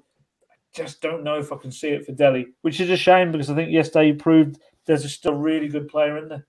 I 0.52 0.56
just 0.74 1.02
don't 1.02 1.24
know 1.24 1.38
if 1.38 1.52
I 1.52 1.58
can 1.58 1.72
see 1.72 1.89
it 1.89 2.06
for 2.06 2.12
Dele, 2.12 2.48
which 2.62 2.80
is 2.80 2.89
a 2.89 2.98
shame 2.98 3.32
because 3.32 3.50
I 3.50 3.56
think 3.56 3.72
yesterday 3.72 4.08
he 4.08 4.14
proved 4.14 4.60
there's 4.86 5.04
just 5.04 5.26
a 5.26 5.34
really 5.34 5.68
good 5.68 5.88
player 5.88 6.18
in 6.18 6.28
there. 6.28 6.46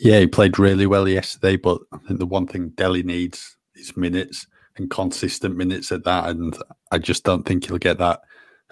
Yeah, 0.00 0.20
he 0.20 0.26
played 0.26 0.58
really 0.58 0.86
well 0.86 1.06
yesterday, 1.06 1.56
but 1.56 1.78
I 1.92 1.98
think 1.98 2.18
the 2.18 2.26
one 2.26 2.46
thing 2.46 2.70
Dele 2.70 3.02
needs 3.02 3.58
is 3.74 3.98
minutes 3.98 4.46
and 4.76 4.90
consistent 4.90 5.56
minutes 5.56 5.92
at 5.92 6.04
that. 6.04 6.30
And 6.30 6.56
I 6.90 6.96
just 6.96 7.22
don't 7.22 7.44
think 7.44 7.66
he'll 7.66 7.76
get 7.76 7.98
that 7.98 8.22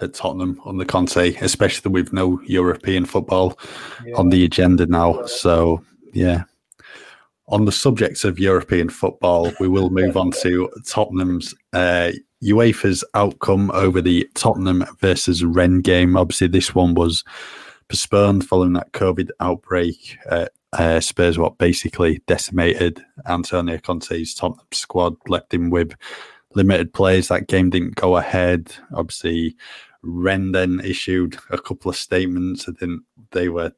at 0.01 0.15
Tottenham 0.15 0.59
on 0.65 0.77
the 0.77 0.85
Conte, 0.85 1.35
especially 1.35 1.91
with 1.91 2.11
no 2.13 2.41
European 2.45 3.05
football 3.05 3.59
yeah. 4.03 4.15
on 4.15 4.29
the 4.29 4.43
agenda 4.43 4.87
now. 4.87 5.23
So, 5.25 5.83
yeah. 6.13 6.45
On 7.47 7.65
the 7.65 7.71
subject 7.71 8.23
of 8.23 8.39
European 8.39 8.89
football, 8.89 9.51
we 9.59 9.67
will 9.67 9.91
move 9.91 10.17
on 10.17 10.31
to 10.41 10.67
Tottenham's 10.87 11.53
uh, 11.73 12.11
UEFA's 12.43 13.03
outcome 13.13 13.69
over 13.71 14.01
the 14.01 14.27
Tottenham 14.33 14.83
versus 14.99 15.43
Rennes 15.43 15.83
game. 15.83 16.17
Obviously, 16.17 16.47
this 16.47 16.73
one 16.73 16.95
was 16.95 17.23
postponed 17.87 18.47
following 18.47 18.73
that 18.73 18.93
COVID 18.93 19.29
outbreak. 19.39 20.17
Uh, 20.29 20.47
uh, 20.73 20.99
Spurs, 20.99 21.37
what 21.37 21.57
basically 21.57 22.21
decimated 22.27 23.03
Antonio 23.27 23.77
Conte's 23.79 24.33
Tottenham 24.33 24.67
squad, 24.71 25.15
left 25.27 25.53
him 25.53 25.69
with 25.69 25.95
limited 26.55 26.93
players. 26.93 27.27
That 27.27 27.47
game 27.47 27.69
didn't 27.69 27.95
go 27.95 28.17
ahead. 28.17 28.73
Obviously, 28.93 29.55
Rennes 30.01 30.53
then 30.53 30.79
issued 30.83 31.37
a 31.49 31.57
couple 31.57 31.89
of 31.89 31.95
statements. 31.95 32.67
I 32.67 32.73
think 32.73 33.01
they 33.31 33.49
were 33.49 33.73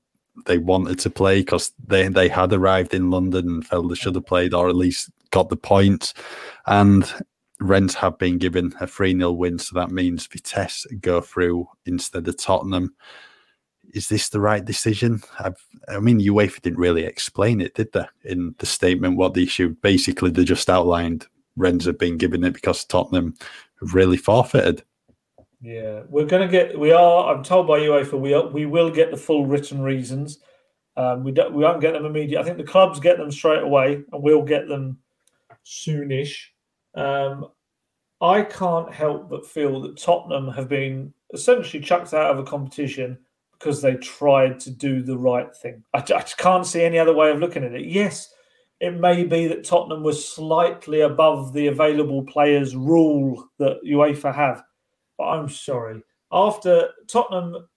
they 0.46 0.58
wanted 0.58 0.98
to 1.00 1.10
play 1.10 1.42
because 1.42 1.72
they 1.86 2.08
they 2.08 2.30
had 2.30 2.54
arrived 2.54 2.94
in 2.94 3.10
London 3.10 3.48
and 3.48 3.68
felt 3.68 3.90
they 3.90 3.96
should 3.96 4.16
have 4.16 4.26
played 4.26 4.54
or 4.54 4.70
at 4.70 4.76
least 4.76 5.10
got 5.32 5.50
the 5.50 5.58
point. 5.58 6.14
And 6.66 7.12
Rennes 7.60 7.96
have 7.96 8.18
been 8.18 8.38
given 8.38 8.74
a 8.80 8.88
3 8.88 9.16
0 9.18 9.32
win, 9.34 9.60
so 9.60 9.76
that 9.76 9.92
means 9.92 10.28
Vitesse 10.28 10.86
go 11.00 11.22
through 11.22 11.68
instead 11.86 12.28
of 12.28 12.38
Tottenham. 12.38 12.96
Is 13.94 14.08
this 14.08 14.30
the 14.30 14.40
right 14.40 14.64
decision? 14.64 15.22
I've, 15.40 15.64
i 15.88 16.00
mean, 16.00 16.20
UEFA 16.20 16.62
didn't 16.62 16.80
really 16.80 17.04
explain 17.04 17.62
it, 17.62 17.74
did 17.76 17.92
they, 17.92 18.06
in 18.24 18.56
the 18.58 18.66
statement 18.66 19.18
what 19.18 19.34
they 19.34 19.44
issued? 19.44 19.82
Basically, 19.82 20.32
they 20.32 20.44
just 20.44 20.70
outlined 20.70 21.28
Rennes 21.58 21.86
have 21.86 21.98
been 21.98 22.18
given 22.18 22.44
it 22.44 22.54
because 22.54 22.86
Tottenham 22.86 23.36
have 23.80 23.94
really 23.94 24.18
forfeited. 24.18 24.84
Yeah, 25.62 26.02
we're 26.10 26.26
going 26.26 26.42
to 26.42 26.52
get. 26.52 26.80
We 26.80 26.92
are. 26.92 27.34
I'm 27.34 27.44
told 27.44 27.68
by 27.68 27.80
UEFA 27.80 28.20
we 28.20 28.34
are, 28.34 28.48
we 28.48 28.66
will 28.66 28.90
get 28.90 29.12
the 29.12 29.18
full 29.18 29.46
written 29.46 29.82
reasons. 29.82 30.40
Um, 30.98 31.24
we 31.24 31.32
don't. 31.32 31.54
We 31.54 31.64
won't 31.64 31.82
get 31.82 31.94
them 31.94 32.06
immediately. 32.06 32.38
I 32.38 32.44
think 32.44 32.58
the 32.58 32.64
clubs 32.64 33.00
get 33.00 33.18
them 33.18 33.32
straight 33.32 33.62
away, 33.62 34.04
and 34.12 34.24
we'll 34.24 34.42
get 34.42 34.68
them 34.68 34.98
soonish. 35.64 36.36
Um, 36.96 37.50
I 38.22 38.42
can't 38.42 38.92
help 38.92 39.30
but 39.30 39.46
feel 39.46 39.82
that 39.82 39.98
Tottenham 39.98 40.48
have 40.50 40.68
been 40.68 41.14
essentially 41.34 41.82
chucked 41.82 42.14
out 42.14 42.32
of 42.32 42.40
a 42.40 42.44
competition 42.44 43.18
because 43.62 43.82
they 43.82 43.96
tried 43.96 44.60
to 44.62 44.72
do 44.72 45.04
the 45.04 45.18
right 45.18 45.56
thing. 45.56 45.84
I, 45.94 46.00
I 46.00 46.22
can't 46.38 46.66
see 46.66 46.82
any 46.82 46.98
other 46.98 47.14
way 47.14 47.30
of 47.30 47.40
looking 47.40 47.64
at 47.64 47.74
it. 47.74 47.86
Yes, 47.86 48.34
it 48.80 49.00
may 49.00 49.24
be 49.24 49.48
that 49.48 49.64
Tottenham 49.64 50.02
was 50.02 50.28
slightly 50.28 51.02
above 51.02 51.54
the 51.54 51.68
available 51.68 52.24
players 52.24 52.76
rule 52.76 53.48
that 53.60 53.84
UEFA 53.86 54.34
have, 54.34 54.64
but 55.18 55.26
I'm 55.26 55.50
sorry. 55.50 56.02
After 56.32 56.90
Tottenham, 57.08 57.68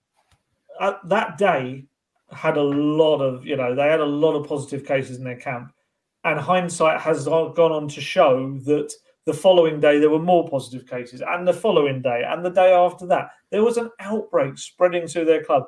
at 0.81 0.97
that 1.07 1.37
day, 1.37 1.85
had 2.31 2.57
a 2.57 2.63
lot 2.63 3.19
of, 3.19 3.45
you 3.45 3.55
know, 3.55 3.75
they 3.75 3.87
had 3.87 3.99
a 3.99 4.05
lot 4.05 4.33
of 4.33 4.47
positive 4.47 4.85
cases 4.85 5.17
in 5.17 5.23
their 5.23 5.39
camp. 5.39 5.71
And 6.23 6.39
hindsight 6.39 7.01
has 7.01 7.25
gone 7.25 7.59
on 7.59 7.87
to 7.89 8.01
show 8.01 8.57
that 8.65 8.91
the 9.25 9.33
following 9.33 9.79
day, 9.79 9.99
there 9.99 10.09
were 10.09 10.19
more 10.19 10.47
positive 10.47 10.87
cases, 10.87 11.21
and 11.27 11.47
the 11.47 11.53
following 11.53 12.01
day, 12.01 12.23
and 12.27 12.45
the 12.45 12.49
day 12.49 12.73
after 12.73 13.07
that, 13.07 13.29
there 13.49 13.63
was 13.63 13.77
an 13.77 13.89
outbreak 13.99 14.57
spreading 14.57 15.07
through 15.07 15.25
their 15.25 15.43
club. 15.43 15.63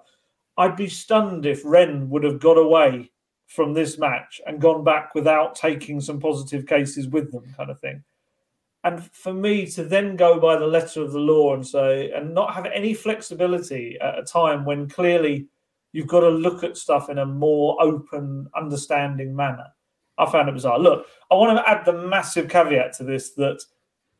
I'd 0.57 0.75
be 0.75 0.89
stunned 0.89 1.45
if 1.45 1.61
Rennes 1.65 2.09
would 2.09 2.23
have 2.23 2.39
got 2.39 2.57
away 2.57 3.11
from 3.47 3.73
this 3.73 3.97
match 3.97 4.41
and 4.45 4.61
gone 4.61 4.83
back 4.83 5.15
without 5.15 5.55
taking 5.55 6.01
some 6.01 6.19
positive 6.19 6.67
cases 6.67 7.07
with 7.07 7.31
them, 7.31 7.53
kind 7.55 7.71
of 7.71 7.79
thing. 7.79 8.03
And 8.83 9.03
for 9.11 9.33
me 9.33 9.65
to 9.71 9.83
then 9.83 10.15
go 10.15 10.39
by 10.39 10.57
the 10.57 10.67
letter 10.67 11.01
of 11.01 11.11
the 11.11 11.19
law 11.19 11.53
and 11.53 11.65
say, 11.65 12.11
and 12.11 12.33
not 12.33 12.53
have 12.53 12.65
any 12.67 12.93
flexibility 12.93 13.97
at 14.01 14.19
a 14.19 14.23
time 14.23 14.65
when 14.65 14.87
clearly 14.87 15.47
you've 15.93 16.07
got 16.07 16.19
to 16.21 16.29
look 16.29 16.63
at 16.63 16.77
stuff 16.77 17.09
in 17.09 17.17
a 17.17 17.25
more 17.25 17.81
open, 17.81 18.47
understanding 18.55 19.35
manner 19.35 19.67
I 20.17 20.29
found 20.29 20.49
it 20.49 20.53
bizarre. 20.53 20.79
Look, 20.79 21.05
I 21.31 21.35
want 21.35 21.57
to 21.57 21.69
add 21.69 21.85
the 21.85 21.93
massive 21.93 22.49
caveat 22.49 22.93
to 22.93 23.03
this 23.03 23.31
that 23.31 23.61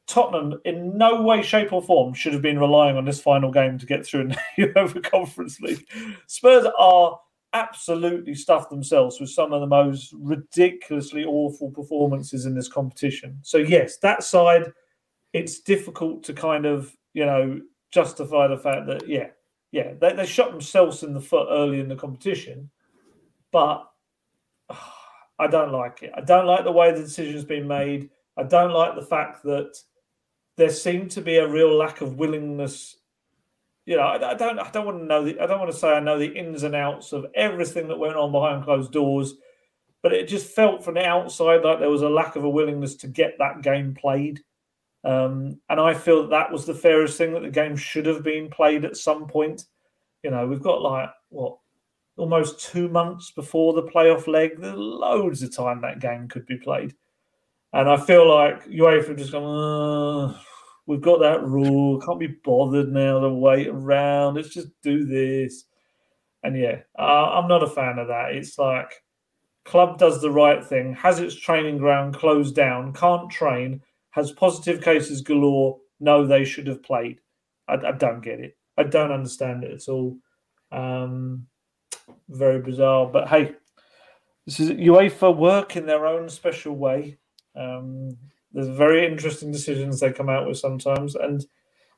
Tottenham, 0.08 0.60
in 0.64 0.98
no 0.98 1.22
way, 1.22 1.41
shape, 1.41 1.74
or 1.74 1.82
form, 1.82 2.14
should 2.14 2.34
have 2.34 2.41
been 2.41 2.60
relying 2.60 2.95
on 2.95 3.06
this 3.06 3.20
final 3.20 3.52
game 3.52 3.78
to 3.78 3.86
get 3.86 4.06
through 4.06 4.22
in 4.22 4.30
the 4.58 5.02
Conference 5.12 5.60
League. 5.60 5.86
Spurs 6.28 6.66
are 6.80 7.20
absolutely 7.54 8.34
stuffed 8.34 8.70
themselves 8.70 9.20
with 9.20 9.30
some 9.30 9.52
of 9.52 9.60
the 9.60 9.68
most 9.68 10.14
ridiculously 10.18 11.26
awful 11.26 11.72
performances 11.72 12.45
in 12.45 12.56
this 12.56 12.70
competition. 12.70 13.38
So, 13.41 13.58
yes, 13.58 13.98
that 13.98 14.24
side, 14.24 14.72
it's 15.34 15.60
difficult 15.60 16.24
to 16.24 16.34
kind 16.34 16.66
of, 16.66 16.95
you 17.14 17.26
know, 17.26 17.60
justify 17.91 18.48
the 18.48 18.58
fact 18.58 18.88
that, 18.88 19.08
yeah, 19.10 19.28
yeah, 19.72 19.93
they, 20.00 20.14
they 20.14 20.26
shot 20.26 20.52
themselves 20.52 21.04
in 21.04 21.14
the 21.14 21.22
foot 21.22 21.48
early 21.52 21.80
in 21.80 21.89
the 21.89 21.95
competition. 21.95 22.70
But. 23.52 23.84
I 25.40 25.48
don't 25.48 25.72
like 25.72 26.04
it. 26.04 26.12
I 26.16 26.22
don't 26.22 26.46
like 26.46 26.64
the 26.64 26.72
way 26.72 26.92
the 26.92 27.02
decision's 27.02 27.46
been 27.46 27.68
made. 27.68 28.10
I 28.38 28.44
don't 28.44 28.72
like 28.72 28.96
the 28.96 29.06
fact 29.06 29.44
that 29.44 29.78
there 30.58 30.70
seemed 30.70 31.12
to 31.12 31.22
be 31.22 31.38
a 31.38 31.48
real 31.48 31.76
lack 31.76 32.02
of 32.02 32.18
willingness. 32.18 32.98
You 33.86 33.98
know, 33.98 34.04
I, 34.04 34.32
I 34.32 34.34
don't. 34.34 34.60
I 34.60 34.70
don't 34.72 34.86
want 34.86 35.00
to 35.00 35.06
know. 35.06 35.24
The, 35.24 35.40
I 35.40 35.46
don't 35.46 35.60
want 35.60 35.72
to 35.72 35.78
say 35.78 35.90
I 35.90 36.00
know 36.00 36.20
the 36.20 36.36
ins 36.36 36.64
and 36.64 36.76
outs 36.76 37.14
of 37.14 37.28
everything 37.36 37.88
that 37.88 38.00
went 38.00 38.16
on 38.16 38.32
behind 38.32 38.64
closed 38.64 38.92
doors, 38.92 39.36
but 40.04 40.14
it 40.14 40.28
just 40.28 40.48
felt 40.48 40.84
from 40.84 40.96
the 40.96 41.06
outside 41.06 41.64
like 41.64 41.80
there 41.80 41.90
was 41.90 42.02
a 42.02 42.10
lack 42.10 42.36
of 42.36 42.44
a 42.44 42.50
willingness 42.50 42.96
to 42.98 43.08
get 43.08 43.38
that 43.38 43.62
game 43.62 43.94
played. 43.94 44.42
Um, 45.04 45.62
and 45.70 45.80
I 45.80 45.94
feel 45.94 46.24
that, 46.24 46.32
that 46.32 46.52
was 46.52 46.66
the 46.66 46.74
fairest 46.74 47.18
thing 47.18 47.34
that 47.34 47.44
the 47.44 47.50
game 47.50 47.78
should 47.78 48.08
have 48.08 48.24
been 48.24 48.50
played 48.50 48.84
at 48.84 48.98
some 48.98 49.28
point. 49.28 49.64
You 50.24 50.32
know, 50.32 50.48
we've 50.48 50.62
got 50.62 50.82
like 50.82 51.10
what 51.30 51.58
almost 52.18 52.59
two 52.59 52.89
months 52.89 53.32
before 53.32 53.74
the 53.74 53.84
playoff 53.84 54.28
leg. 54.28 54.59
There's 54.59 54.76
loads 54.76 55.43
of 55.43 55.55
time 55.55 55.82
that 55.82 55.99
game 55.99 56.28
could 56.28 56.45
be 56.45 56.57
played. 56.57 56.93
And 57.74 57.89
I 57.89 57.97
feel 57.97 58.28
like 58.28 58.65
UEFA 58.65 59.18
just 59.18 59.32
gone, 59.32 60.36
we've 60.86 61.01
got 61.01 61.20
that 61.20 61.43
rule. 61.43 62.01
Can't 62.01 62.20
be 62.20 62.36
bothered 62.43 62.89
now 62.89 63.20
to 63.20 63.30
wait 63.30 63.68
around. 63.68 64.36
Let's 64.36 64.49
just 64.49 64.70
do 64.82 65.05
this. 65.05 65.65
And 66.43 66.57
yeah, 66.57 66.82
uh, 66.97 67.32
I'm 67.32 67.47
not 67.47 67.63
a 67.63 67.68
fan 67.68 67.99
of 67.99 68.07
that. 68.07 68.34
It's 68.34 68.57
like 68.57 68.91
club 69.65 69.97
does 69.97 70.22
the 70.22 70.32
right 70.32 70.65
thing, 70.65 70.93
has 70.93 71.20
its 71.20 71.36
training 71.36 71.78
ground 71.78 72.15
closed 72.15 72.55
down, 72.55 72.93
can't 72.93 73.30
train, 73.30 73.82
has 74.11 74.32
positive 74.32 74.82
cases 74.82 75.22
galore. 75.22 75.78
No, 75.99 76.26
they 76.26 76.45
should 76.45 76.68
have 76.68 76.82
played. 76.82 77.20
I, 77.68 77.74
I 77.76 77.91
don't 77.91 78.22
get 78.22 78.39
it. 78.39 78.57
I 78.78 78.84
don't 78.84 79.11
understand 79.11 79.63
it 79.63 79.72
at 79.72 79.89
all. 79.89 80.18
Um, 80.72 81.47
very 82.30 82.60
bizarre. 82.60 83.08
But 83.08 83.28
hey, 83.28 83.55
this 84.45 84.60
is 84.60 84.72
UEFA 84.72 85.36
work 85.36 85.76
in 85.76 85.86
their 85.86 86.05
own 86.05 86.30
special 86.30 86.76
way. 86.76 87.18
Um, 87.55 88.18
there's 88.53 88.70
very 88.70 89.05
interesting 89.05 89.51
decisions 89.51 89.99
they 89.99 90.12
come 90.12 90.30
out 90.30 90.47
with 90.47 90.58
sometimes, 90.58 91.16
and 91.16 91.45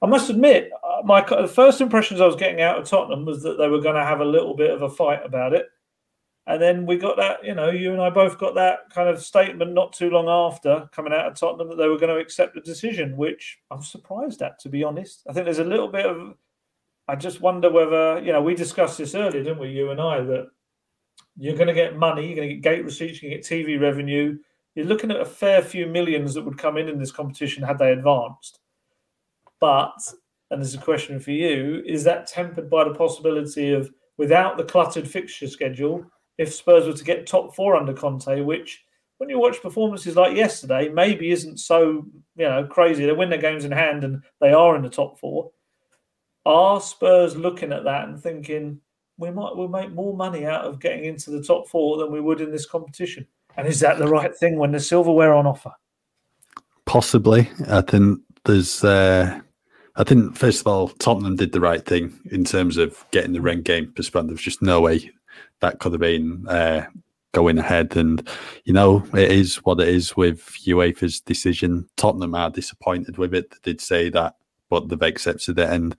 I 0.02 0.08
must 0.08 0.30
admit, 0.30 0.72
uh, 0.84 1.02
my 1.04 1.22
the 1.22 1.48
first 1.48 1.82
impressions 1.82 2.22
I 2.22 2.26
was 2.26 2.36
getting 2.36 2.62
out 2.62 2.78
of 2.78 2.88
Tottenham 2.88 3.26
was 3.26 3.44
that 3.44 3.58
they 3.58 3.68
were 3.68 3.82
going 3.82 3.96
to 3.96 4.04
have 4.04 4.22
a 4.22 4.26
little 4.26 4.56
bit 4.56 4.72
of 4.72 4.82
a 4.82 4.90
fight 4.90 5.26
about 5.26 5.54
it, 5.54 5.68
and 6.48 6.62
then 6.62 6.86
we 6.86 6.98
got 6.98 7.18
that. 7.18 7.44
You 7.44 7.54
know, 7.54 7.70
you 7.70 7.92
and 7.92 8.02
I 8.02 8.10
both 8.10 8.40
got 8.40 8.56
that 8.56 8.90
kind 8.94 9.10
of 9.10 9.22
statement 9.24 9.74
not 9.74 9.94
too 9.94 10.10
long 10.10 10.28
after 10.28 10.90
coming 10.92 11.14
out 11.14 11.28
of 11.28 11.36
Tottenham 11.36 11.70
that 11.70 11.76
they 11.76 11.88
were 11.88 12.00
going 12.00 12.16
to 12.16 12.22
accept 12.22 12.56
the 12.56 12.62
decision, 12.62 13.16
which 13.16 13.60
I'm 13.70 13.84
surprised 13.84 14.42
at, 14.42 14.60
to 14.60 14.70
be 14.70 14.84
honest. 14.84 15.24
I 15.30 15.34
think 15.34 15.46
there's 15.46 15.60
a 15.60 15.64
little 15.64 15.90
bit 15.90 16.06
of 16.06 16.36
I 17.10 17.16
just 17.16 17.42
wonder 17.42 17.72
whether, 17.72 18.22
you 18.24 18.32
know, 18.32 18.42
we 18.42 18.54
discussed 18.54 19.00
this 19.00 19.16
earlier, 19.16 19.44
didn't 19.44 19.58
we, 19.58 19.70
you 19.70 19.90
and 19.90 20.00
I, 20.00 20.22
that 20.22 20.48
you're 21.36 21.56
going 21.56 21.68
to 21.68 21.74
get 21.74 21.98
money, 21.98 22.28
you're 22.28 22.36
going 22.36 22.50
to 22.50 22.56
get 22.56 22.62
gate 22.62 22.86
receipts, 22.86 23.20
going 23.20 23.32
to 23.32 23.38
get 23.38 23.46
TV 23.46 23.82
revenue. 23.82 24.38
You're 24.76 24.86
looking 24.86 25.10
at 25.10 25.20
a 25.20 25.26
fair 25.26 25.64
few 25.64 25.88
millions 25.88 26.36
that 26.36 26.46
would 26.46 26.60
come 26.60 26.78
in 26.78 26.88
in 26.88 27.00
this 27.00 27.12
competition 27.12 27.64
had 27.64 27.80
they 27.80 27.94
advanced. 27.94 28.60
But, 29.60 29.98
and 30.52 30.62
there's 30.62 30.76
a 30.76 30.80
question 30.80 31.20
for 31.20 31.32
you, 31.32 31.82
is 31.84 32.04
that 32.04 32.28
tempered 32.28 32.70
by 32.70 32.84
the 32.84 32.94
possibility 32.94 33.74
of, 33.74 33.90
without 34.18 34.58
the 34.58 34.64
cluttered 34.64 35.08
fixture 35.08 35.48
schedule, 35.48 36.06
if 36.38 36.54
Spurs 36.54 36.86
were 36.86 36.94
to 36.94 37.04
get 37.04 37.26
top 37.26 37.56
four 37.56 37.76
under 37.76 37.94
Conte, 37.94 38.42
which 38.42 38.86
when 39.18 39.30
you 39.30 39.40
watch 39.40 39.64
performances 39.64 40.16
like 40.16 40.38
yesterday, 40.38 40.90
maybe 40.90 41.32
isn't 41.32 41.58
so 41.58 42.06
you 42.38 42.46
know 42.46 42.66
crazy. 42.66 43.06
They 43.06 43.12
win 43.12 43.30
their 43.30 43.38
games 43.38 43.66
in 43.66 43.72
hand 43.72 44.06
and 44.06 44.24
they 44.40 44.54
are 44.54 44.78
in 44.78 44.82
the 44.82 44.90
top 44.90 45.20
four. 45.20 45.52
Are 46.50 46.82
Spurs 46.82 47.38
looking 47.38 47.72
at 47.72 47.84
that 47.84 48.08
and 48.08 48.20
thinking 48.20 48.82
we 49.18 49.30
might 49.30 49.56
we'll 49.56 49.68
make 49.68 49.92
more 49.92 50.16
money 50.16 50.48
out 50.48 50.66
of 50.66 50.80
getting 50.80 51.06
into 51.06 51.30
the 51.30 51.44
top 51.44 51.68
four 51.68 51.98
than 51.98 52.12
we 52.12 52.20
would 52.20 52.42
in 52.42 52.52
this 52.52 52.66
competition? 52.66 53.28
And 53.56 53.68
is 53.68 53.80
that 53.82 54.00
the 54.00 54.08
right 54.08 54.36
thing 54.36 54.58
when 54.58 54.72
there's 54.72 54.90
silverware 54.90 55.36
on 55.36 55.46
offer? 55.46 55.72
Possibly. 56.86 57.52
I 57.68 57.82
think 57.82 58.20
there's 58.46 58.84
uh 58.84 59.40
I 59.96 60.04
think 60.04 60.36
first 60.36 60.62
of 60.62 60.68
all, 60.68 60.88
Tottenham 60.88 61.36
did 61.36 61.52
the 61.52 61.60
right 61.60 61.86
thing 61.86 62.18
in 62.32 62.46
terms 62.46 62.78
of 62.78 63.06
getting 63.12 63.34
the 63.34 63.42
Rennes 63.42 63.64
game 63.64 63.94
postponed. 63.96 64.30
There's 64.30 64.42
just 64.42 64.64
no 64.64 64.82
way 64.82 65.12
that 65.60 65.80
could 65.80 65.92
have 65.92 66.02
been 66.02 66.48
uh, 66.48 66.86
going 67.34 67.60
ahead. 67.60 67.96
And 67.96 68.28
you 68.64 68.74
know, 68.74 69.06
it 69.14 69.32
is 69.32 69.58
what 69.58 69.80
it 69.82 69.90
is 69.90 70.18
with 70.18 70.42
UEFA's 70.66 71.20
decision. 71.20 71.88
Tottenham 71.96 72.34
are 72.34 72.50
disappointed 72.50 73.20
with 73.20 73.36
it. 73.36 73.52
They 73.52 73.72
did 73.72 73.82
say 73.82 74.10
that 74.10 74.36
but 74.70 74.88
they've 74.88 75.02
accepted 75.02 75.60
it. 75.60 75.70
And 75.70 75.96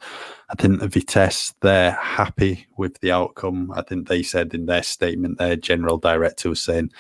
I 0.49 0.55
think 0.55 0.81
the 0.81 0.89
Vitesse, 0.89 1.55
they're 1.61 1.93
happy 1.93 2.67
with 2.77 2.99
the 3.01 3.13
outcome. 3.13 3.73
I 3.75 3.83
think 3.83 4.09
they 4.09 4.23
said 4.23 4.55
in 4.55 4.67
their 4.67 4.83
statement, 4.83 5.39
their 5.39 5.57
general 5.57 5.99
director 5.99 6.49
was 6.49 6.63
saying 6.63 6.93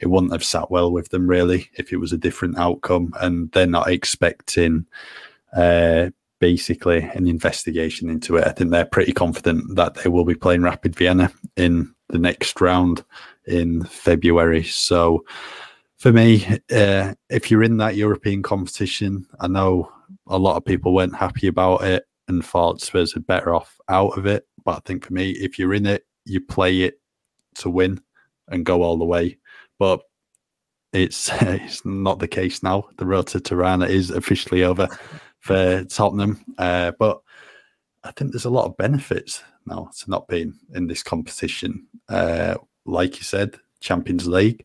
it 0.00 0.08
wouldn't 0.08 0.32
have 0.32 0.44
sat 0.44 0.70
well 0.70 0.90
with 0.90 1.10
them 1.10 1.28
really 1.28 1.68
if 1.74 1.92
it 1.92 1.98
was 1.98 2.12
a 2.12 2.18
different 2.18 2.58
outcome. 2.58 3.12
And 3.20 3.52
they're 3.52 3.66
not 3.66 3.88
expecting 3.88 4.86
uh, 5.56 6.10
basically 6.38 7.02
an 7.02 7.28
investigation 7.28 8.08
into 8.08 8.36
it. 8.36 8.46
I 8.46 8.52
think 8.52 8.70
they're 8.70 8.84
pretty 8.84 9.12
confident 9.12 9.76
that 9.76 9.94
they 9.96 10.08
will 10.08 10.24
be 10.24 10.34
playing 10.34 10.62
Rapid 10.62 10.96
Vienna 10.96 11.32
in 11.56 11.94
the 12.08 12.18
next 12.18 12.60
round 12.60 13.04
in 13.46 13.84
February. 13.84 14.64
So 14.64 15.24
for 15.98 16.12
me, 16.12 16.46
uh, 16.70 17.14
if 17.28 17.50
you're 17.50 17.62
in 17.62 17.78
that 17.78 17.96
European 17.96 18.42
competition, 18.42 19.26
I 19.40 19.48
know 19.48 19.92
a 20.26 20.38
lot 20.38 20.56
of 20.56 20.64
people 20.64 20.94
weren't 20.94 21.16
happy 21.16 21.46
about 21.46 21.84
it 21.84 22.04
and 22.28 22.44
thought 22.44 22.80
Spurs 22.80 23.16
are 23.16 23.20
better 23.20 23.54
off 23.54 23.78
out 23.88 24.16
of 24.18 24.26
it. 24.26 24.46
But 24.64 24.76
I 24.76 24.80
think 24.84 25.06
for 25.06 25.12
me, 25.12 25.30
if 25.30 25.58
you're 25.58 25.74
in 25.74 25.86
it, 25.86 26.04
you 26.24 26.40
play 26.40 26.82
it 26.82 27.00
to 27.56 27.70
win 27.70 28.00
and 28.48 28.66
go 28.66 28.82
all 28.82 28.98
the 28.98 29.04
way. 29.04 29.38
But 29.78 30.00
it's 30.92 31.30
it's 31.42 31.84
not 31.84 32.18
the 32.18 32.28
case 32.28 32.62
now. 32.62 32.88
The 32.96 33.06
road 33.06 33.26
to 33.28 33.40
Tirana 33.40 33.86
is 33.86 34.10
officially 34.10 34.64
over 34.64 34.88
for 35.40 35.84
Tottenham. 35.84 36.44
Uh, 36.58 36.92
but 36.98 37.20
I 38.04 38.10
think 38.12 38.32
there's 38.32 38.44
a 38.44 38.50
lot 38.50 38.66
of 38.66 38.76
benefits 38.76 39.42
now 39.66 39.90
to 39.98 40.10
not 40.10 40.28
being 40.28 40.54
in 40.74 40.86
this 40.86 41.02
competition. 41.02 41.86
Uh, 42.08 42.56
like 42.84 43.16
you 43.18 43.22
said, 43.22 43.58
Champions 43.80 44.26
League. 44.26 44.64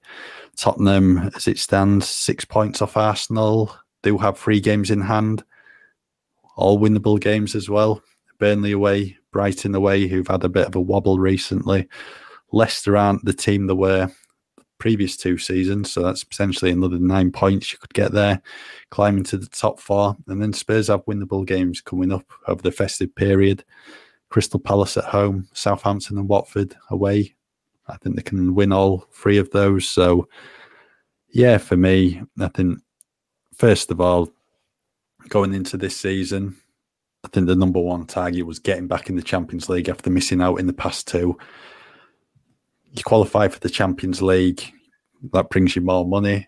Tottenham, 0.56 1.32
as 1.36 1.48
it 1.48 1.60
stands, 1.60 2.08
six 2.08 2.46
points 2.46 2.82
off 2.82 2.98
Arsenal. 2.98 3.76
Do 4.04 4.18
have 4.18 4.38
three 4.38 4.60
games 4.60 4.92
in 4.92 5.02
hand, 5.02 5.44
all 6.56 6.80
winnable 6.80 7.20
games 7.20 7.56
as 7.56 7.70
well. 7.70 8.02
Burnley 8.38 8.74
away, 8.74 9.18
Brighton 9.32 9.74
away, 9.74 10.08
who've 10.08 10.28
had 10.28 10.44
a 10.44 10.50
bit 10.50 10.68
of 10.68 10.76
a 10.76 10.82
wobble 10.82 11.18
recently. 11.20 11.88
Leicester 12.52 12.96
aren't 12.96 13.26
the 13.26 13.34
team 13.34 13.66
they 13.66 13.74
were 13.74 14.12
previous 14.78 15.16
two 15.16 15.38
seasons, 15.38 15.92
so 15.92 16.02
that's 16.02 16.26
potentially 16.26 16.70
another 16.70 17.00
nine 17.00 17.32
points 17.32 17.72
you 17.72 17.80
could 17.80 17.94
get 17.94 18.12
there, 18.12 18.42
climbing 18.90 19.24
to 19.24 19.38
the 19.38 19.48
top 19.48 19.80
four. 19.80 20.18
And 20.28 20.42
then 20.42 20.52
Spurs 20.52 20.88
have 20.88 21.06
winnable 21.06 21.46
games 21.46 21.80
coming 21.80 22.12
up 22.12 22.26
over 22.48 22.62
the 22.62 22.72
festive 22.72 23.16
period. 23.16 23.64
Crystal 24.30 24.60
Palace 24.60 24.98
at 24.98 25.06
home, 25.06 25.48
Southampton 25.54 26.18
and 26.18 26.28
Watford 26.28 26.76
away. 26.90 27.34
I 27.88 27.96
think 27.98 28.18
they 28.18 28.24
can 28.24 28.56
win 28.56 28.74
all 28.74 29.08
three 29.14 29.38
of 29.38 29.50
those. 29.52 29.88
So, 29.88 30.28
yeah, 31.30 31.58
for 31.58 31.78
me, 31.78 32.22
I 32.40 32.50
think 32.50 32.80
first 33.56 33.92
of 33.92 34.02
all, 34.02 34.30
going 35.30 35.54
into 35.54 35.78
this 35.78 35.98
season, 35.98 36.56
I 37.24 37.30
think 37.30 37.48
the 37.48 37.56
number 37.56 37.80
one 37.80 38.06
target 38.06 38.46
was 38.46 38.60
getting 38.60 38.88
back 38.88 39.10
in 39.10 39.16
the 39.16 39.22
Champions 39.22 39.70
League 39.70 39.90
after 39.90 40.10
missing 40.10 40.42
out 40.42 40.60
in 40.60 40.68
the 40.68 40.74
past 40.74 41.08
two. 41.08 41.38
You 42.92 43.04
qualify 43.04 43.48
for 43.48 43.60
the 43.60 43.70
Champions 43.70 44.22
League, 44.22 44.64
that 45.32 45.50
brings 45.50 45.76
you 45.76 45.82
more 45.82 46.06
money, 46.06 46.48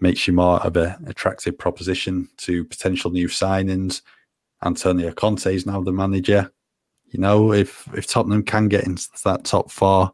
makes 0.00 0.26
you 0.26 0.32
more 0.32 0.58
of 0.60 0.76
an 0.76 0.96
attractive 1.06 1.58
proposition 1.58 2.28
to 2.38 2.64
potential 2.64 3.10
new 3.10 3.28
signings. 3.28 4.00
Antonio 4.64 5.12
Conte 5.12 5.54
is 5.54 5.66
now 5.66 5.82
the 5.82 5.92
manager. 5.92 6.50
You 7.10 7.20
know, 7.20 7.52
if 7.52 7.88
if 7.94 8.06
Tottenham 8.06 8.42
can 8.42 8.68
get 8.68 8.84
into 8.84 9.08
that 9.24 9.44
top 9.44 9.70
four, 9.70 10.12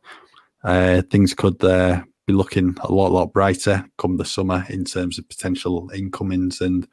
uh, 0.65 1.03
things 1.11 1.35
could 1.35 1.63
uh, 1.63 2.03
be 2.27 2.33
looking 2.33 2.77
a 2.81 2.93
lot, 2.93 3.13
lot 3.13 3.33
brighter 3.33 3.89
come 3.99 4.17
the 4.17 4.25
summer 4.25 4.65
in 4.69 4.85
terms 4.85 5.19
of 5.19 5.29
potential 5.29 5.91
incomings 5.95 6.61
and 6.61 6.89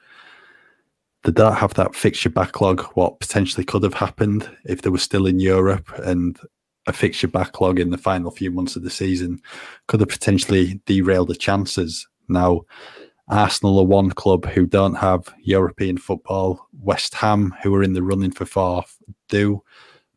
they 1.23 1.31
don't 1.31 1.55
have 1.55 1.73
that 1.75 1.95
fixture 1.95 2.29
backlog, 2.29 2.81
what 2.95 3.19
potentially 3.19 3.63
could 3.63 3.83
have 3.83 3.93
happened 3.93 4.49
if 4.65 4.81
they 4.81 4.89
were 4.89 4.97
still 4.97 5.25
in 5.25 5.39
Europe 5.39 5.89
and 5.99 6.39
a 6.85 6.93
fixture 6.93 7.29
backlog 7.29 7.79
in 7.79 7.91
the 7.91 7.97
final 7.97 8.29
few 8.29 8.51
months 8.51 8.75
of 8.75 8.83
the 8.83 8.89
season 8.89 9.39
could 9.87 10.01
have 10.01 10.09
potentially 10.09 10.81
derailed 10.85 11.29
the 11.29 11.35
chances. 11.35 12.07
Now, 12.27 12.63
Arsenal 13.29 13.79
are 13.79 13.85
one 13.85 14.11
club 14.11 14.45
who 14.47 14.65
don't 14.65 14.95
have 14.95 15.33
European 15.41 15.97
football. 15.97 16.67
West 16.81 17.13
Ham, 17.15 17.55
who 17.63 17.73
are 17.73 17.83
in 17.83 17.93
the 17.93 18.03
running 18.03 18.31
for 18.31 18.45
fourth, 18.45 18.97
do. 19.29 19.63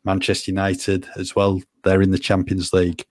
Manchester 0.04 0.50
United 0.50 1.08
as 1.16 1.34
well, 1.34 1.60
they're 1.82 2.02
in 2.02 2.10
the 2.10 2.18
Champions 2.18 2.72
League. 2.72 3.04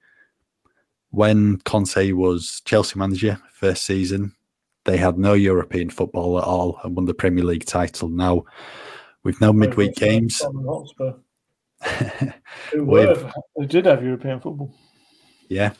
When 1.16 1.60
Conte 1.60 2.12
was 2.12 2.62
Chelsea 2.66 3.00
manager 3.00 3.40
first 3.54 3.86
season, 3.86 4.36
they 4.84 4.98
had 4.98 5.18
no 5.18 5.32
European 5.32 5.90
football 5.90 6.38
at 6.38 6.44
all 6.44 6.78
and 6.84 6.94
won 6.94 7.06
the 7.06 7.14
Premier 7.14 7.46
League 7.46 7.66
title. 7.66 8.10
Now, 8.10 8.44
with 9.24 9.40
no 9.40 9.54
midweek 9.54 9.96
games. 9.96 10.42
with, 12.74 13.34
they 13.58 13.66
did 13.66 13.86
have 13.86 14.04
European 14.04 14.42
football. 14.42 14.76
Yeah. 15.48 15.72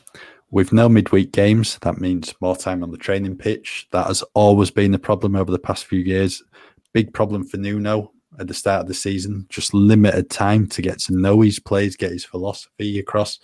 With 0.50 0.72
no 0.72 0.88
midweek 0.88 1.32
games, 1.32 1.76
that 1.82 2.00
means 2.00 2.34
more 2.40 2.56
time 2.56 2.82
on 2.82 2.90
the 2.90 2.96
training 2.96 3.36
pitch. 3.36 3.88
That 3.92 4.06
has 4.06 4.22
always 4.32 4.70
been 4.70 4.94
a 4.94 4.98
problem 4.98 5.36
over 5.36 5.52
the 5.52 5.58
past 5.58 5.84
few 5.84 6.00
years. 6.00 6.42
Big 6.94 7.12
problem 7.12 7.44
for 7.44 7.58
Nuno 7.58 8.10
at 8.38 8.48
the 8.48 8.54
start 8.54 8.80
of 8.80 8.88
the 8.88 8.94
season. 8.94 9.44
Just 9.50 9.74
limited 9.74 10.30
time 10.30 10.66
to 10.68 10.80
get 10.80 10.98
to 11.00 11.14
know 11.14 11.42
his 11.42 11.58
players, 11.58 11.94
get 11.94 12.12
his 12.12 12.24
philosophy 12.24 12.98
across. 12.98 13.38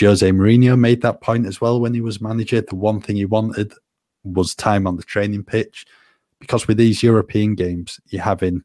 Jose 0.00 0.28
Mourinho 0.30 0.78
made 0.78 1.02
that 1.02 1.20
point 1.20 1.46
as 1.46 1.60
well 1.60 1.80
when 1.80 1.94
he 1.94 2.00
was 2.00 2.20
manager. 2.20 2.60
The 2.60 2.74
one 2.74 3.00
thing 3.00 3.16
he 3.16 3.24
wanted 3.24 3.72
was 4.24 4.54
time 4.54 4.86
on 4.86 4.96
the 4.96 5.02
training 5.02 5.44
pitch. 5.44 5.86
Because 6.40 6.68
with 6.68 6.76
these 6.76 7.02
European 7.02 7.54
games, 7.54 7.98
you're 8.08 8.22
having 8.22 8.62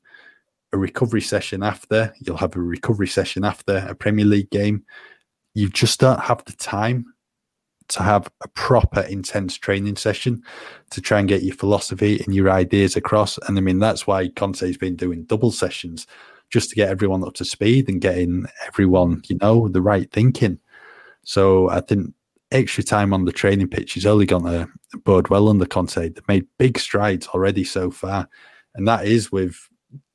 a 0.74 0.78
recovery 0.78 1.22
session 1.22 1.64
after, 1.64 2.14
you'll 2.20 2.38
have 2.38 2.56
a 2.56 2.62
recovery 2.62 3.08
session 3.08 3.44
after 3.44 3.86
a 3.88 3.96
Premier 3.96 4.26
League 4.26 4.50
game. 4.50 4.84
You 5.54 5.70
just 5.70 6.00
don't 6.00 6.20
have 6.20 6.44
the 6.46 6.54
time 6.54 7.06
to 7.90 8.04
have 8.04 8.30
a 8.42 8.48
proper 8.50 9.02
intense 9.02 9.58
training 9.58 9.98
session 9.98 10.42
to 10.92 11.02
try 11.02 11.20
and 11.20 11.28
get 11.28 11.44
your 11.44 11.56
philosophy 11.56 12.22
and 12.26 12.34
your 12.34 12.50
ideas 12.50 12.96
across. 12.96 13.38
And 13.48 13.58
I 13.58 13.62
mean, 13.62 13.80
that's 13.80 14.08
why 14.08 14.30
Conte's 14.30 14.78
been 14.78 14.96
doing 14.96 15.24
double 15.26 15.52
sessions 15.52 16.08
just 16.50 16.70
to 16.70 16.76
get 16.76 16.90
everyone 16.90 17.24
up 17.24 17.34
to 17.36 17.46
speed 17.46 17.90
and 17.90 18.02
getting 18.02 18.46
everyone, 18.66 19.22
you 19.28 19.38
know, 19.42 19.68
the 19.68 19.82
right 19.82 20.10
thinking. 20.12 20.60
So 21.24 21.70
I 21.70 21.82
think 21.82 22.14
extra 22.52 22.84
time 22.84 23.14
on 23.14 23.26
the 23.26 23.32
training 23.32 23.70
pitch 23.70 23.96
is 23.96 24.06
only 24.06 24.26
going 24.26 24.44
to 24.46 24.68
bode 25.04 25.30
well 25.30 25.50
under 25.50 25.66
Conte. 25.66 26.10
They've 26.10 26.28
made 26.28 26.48
big 26.58 26.78
strides 26.78 27.28
already 27.28 27.64
so 27.64 27.92
far, 27.92 28.28
and 28.76 28.88
that 28.88 29.06
is 29.06 29.32
with 29.32 29.56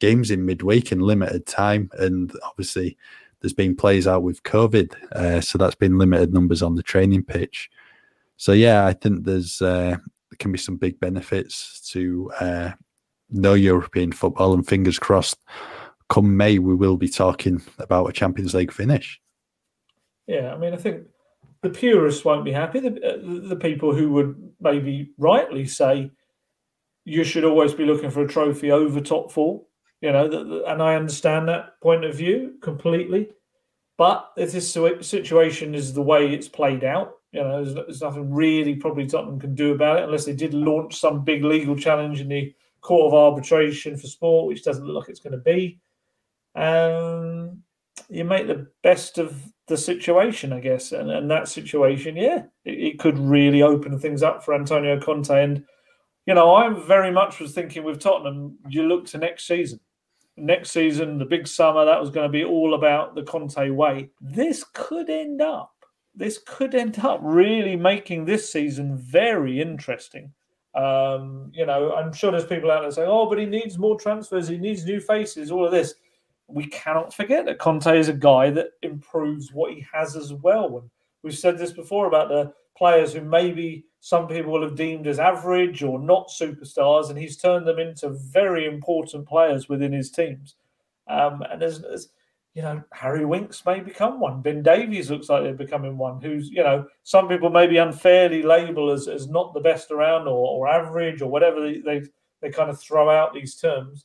games 0.00 0.30
in 0.30 0.46
midweek 0.46 0.92
and 0.92 1.02
limited 1.02 1.46
time. 1.46 1.90
And 1.98 2.32
obviously, 2.44 2.96
there's 3.40 3.52
been 3.52 3.76
plays 3.76 4.06
out 4.06 4.22
with 4.22 4.42
COVID, 4.42 4.94
uh, 5.12 5.40
so 5.40 5.58
that's 5.58 5.74
been 5.74 5.98
limited 5.98 6.32
numbers 6.32 6.62
on 6.62 6.74
the 6.74 6.82
training 6.82 7.24
pitch. 7.24 7.70
So 8.36 8.52
yeah, 8.52 8.86
I 8.86 8.92
think 8.92 9.24
there's 9.24 9.62
uh, 9.62 9.96
there 10.30 10.38
can 10.38 10.52
be 10.52 10.58
some 10.58 10.76
big 10.76 11.00
benefits 11.00 11.88
to 11.92 12.30
uh, 12.40 12.70
no 13.30 13.54
European 13.54 14.12
football, 14.12 14.52
and 14.52 14.66
fingers 14.66 14.98
crossed, 14.98 15.38
come 16.08 16.36
May 16.36 16.58
we 16.58 16.74
will 16.74 16.96
be 16.96 17.08
talking 17.08 17.62
about 17.78 18.08
a 18.08 18.12
Champions 18.12 18.54
League 18.54 18.72
finish. 18.72 19.20
Yeah, 20.26 20.52
I 20.52 20.58
mean, 20.58 20.74
I 20.74 20.76
think 20.76 21.06
the 21.62 21.70
purists 21.70 22.24
won't 22.24 22.44
be 22.44 22.52
happy. 22.52 22.80
The, 22.80 22.88
uh, 22.88 23.48
the 23.48 23.56
people 23.56 23.94
who 23.94 24.12
would 24.12 24.52
maybe 24.60 25.12
rightly 25.18 25.66
say 25.66 26.10
you 27.04 27.24
should 27.24 27.44
always 27.44 27.72
be 27.72 27.84
looking 27.84 28.10
for 28.10 28.22
a 28.22 28.28
trophy 28.28 28.72
over 28.72 29.00
top 29.00 29.30
four, 29.30 29.62
you 30.00 30.12
know, 30.12 30.28
the, 30.28 30.44
the, 30.44 30.64
and 30.64 30.82
I 30.82 30.96
understand 30.96 31.48
that 31.48 31.80
point 31.80 32.04
of 32.04 32.16
view 32.16 32.54
completely. 32.60 33.30
But 33.96 34.30
if 34.36 34.52
this 34.52 34.76
situation 35.00 35.74
is 35.74 35.94
the 35.94 36.02
way 36.02 36.32
it's 36.32 36.48
played 36.48 36.84
out, 36.84 37.14
you 37.32 37.42
know, 37.42 37.64
there's, 37.64 37.74
there's 37.74 38.02
nothing 38.02 38.32
really 38.32 38.76
probably 38.76 39.06
Tottenham 39.06 39.40
can 39.40 39.54
do 39.54 39.72
about 39.72 39.98
it 39.98 40.04
unless 40.04 40.24
they 40.24 40.34
did 40.34 40.52
launch 40.52 40.96
some 40.96 41.24
big 41.24 41.44
legal 41.44 41.76
challenge 41.76 42.20
in 42.20 42.28
the 42.28 42.52
Court 42.80 43.12
of 43.12 43.14
Arbitration 43.14 43.96
for 43.96 44.06
Sport, 44.06 44.48
which 44.48 44.64
doesn't 44.64 44.84
look 44.84 45.02
like 45.02 45.08
it's 45.08 45.20
going 45.20 45.32
to 45.32 45.38
be. 45.38 45.80
Um, 46.54 47.62
you 48.08 48.24
make 48.24 48.46
the 48.46 48.68
best 48.82 49.18
of 49.18 49.34
the 49.66 49.76
situation, 49.76 50.52
I 50.52 50.60
guess. 50.60 50.92
And, 50.92 51.10
and 51.10 51.30
that 51.30 51.48
situation, 51.48 52.16
yeah, 52.16 52.44
it, 52.64 52.78
it, 52.78 52.98
could 52.98 53.18
really 53.18 53.62
open 53.62 53.98
things 53.98 54.22
up 54.22 54.44
for 54.44 54.54
Antonio 54.54 55.00
Conte. 55.00 55.30
And, 55.30 55.64
you 56.26 56.34
know, 56.34 56.54
I 56.54 56.68
very 56.68 57.10
much 57.10 57.40
was 57.40 57.52
thinking 57.52 57.84
with 57.84 58.00
Tottenham, 58.00 58.58
you 58.68 58.84
look 58.84 59.06
to 59.06 59.18
next 59.18 59.46
season. 59.46 59.80
Next 60.36 60.70
season, 60.70 61.18
the 61.18 61.24
big 61.24 61.48
summer, 61.48 61.84
that 61.84 62.00
was 62.00 62.10
going 62.10 62.28
to 62.28 62.32
be 62.32 62.44
all 62.44 62.74
about 62.74 63.14
the 63.14 63.22
Conte 63.22 63.70
way. 63.70 64.10
This 64.20 64.64
could 64.74 65.08
end 65.08 65.40
up, 65.40 65.72
this 66.14 66.38
could 66.46 66.74
end 66.74 66.98
up 66.98 67.20
really 67.22 67.74
making 67.74 68.24
this 68.24 68.52
season 68.52 68.96
very 68.98 69.60
interesting. 69.60 70.32
Um, 70.74 71.50
you 71.54 71.64
know, 71.64 71.94
I'm 71.94 72.12
sure 72.12 72.30
there's 72.30 72.44
people 72.44 72.70
out 72.70 72.82
there 72.82 72.90
saying, 72.90 73.08
oh, 73.10 73.26
but 73.26 73.38
he 73.38 73.46
needs 73.46 73.78
more 73.78 73.98
transfers, 73.98 74.46
he 74.46 74.58
needs 74.58 74.84
new 74.84 75.00
faces, 75.00 75.50
all 75.50 75.64
of 75.64 75.72
this 75.72 75.94
we 76.48 76.66
cannot 76.66 77.12
forget 77.12 77.44
that 77.46 77.58
Conte 77.58 77.98
is 77.98 78.08
a 78.08 78.14
guy 78.14 78.50
that 78.50 78.70
improves 78.82 79.52
what 79.52 79.72
he 79.72 79.84
has 79.92 80.16
as 80.16 80.32
well. 80.32 80.78
And 80.78 80.90
we've 81.22 81.36
said 81.36 81.58
this 81.58 81.72
before 81.72 82.06
about 82.06 82.28
the 82.28 82.52
players 82.76 83.12
who 83.12 83.22
maybe 83.22 83.86
some 84.00 84.28
people 84.28 84.52
will 84.52 84.62
have 84.62 84.76
deemed 84.76 85.06
as 85.06 85.18
average 85.18 85.82
or 85.82 85.98
not 85.98 86.28
superstars, 86.28 87.10
and 87.10 87.18
he's 87.18 87.36
turned 87.36 87.66
them 87.66 87.78
into 87.78 88.10
very 88.10 88.66
important 88.66 89.26
players 89.26 89.68
within 89.68 89.92
his 89.92 90.10
teams. 90.10 90.54
Um, 91.08 91.42
and 91.50 91.62
as, 91.62 91.82
as 91.82 92.08
you 92.54 92.62
know, 92.62 92.82
Harry 92.92 93.24
Winks 93.24 93.64
may 93.66 93.80
become 93.80 94.20
one. 94.20 94.42
Ben 94.42 94.62
Davies 94.62 95.10
looks 95.10 95.28
like 95.28 95.42
they're 95.42 95.54
becoming 95.54 95.98
one. 95.98 96.20
Who's 96.20 96.48
you 96.50 96.62
know, 96.62 96.86
some 97.02 97.28
people 97.28 97.50
maybe 97.50 97.78
unfairly 97.78 98.42
label 98.42 98.90
as, 98.90 99.08
as 99.08 99.28
not 99.28 99.52
the 99.52 99.60
best 99.60 99.90
around 99.90 100.28
or, 100.28 100.48
or 100.48 100.68
average 100.68 101.22
or 101.22 101.30
whatever 101.30 101.60
they, 101.60 101.80
they 101.80 102.02
they 102.40 102.50
kind 102.50 102.70
of 102.70 102.78
throw 102.80 103.10
out 103.10 103.32
these 103.32 103.56
terms 103.56 104.04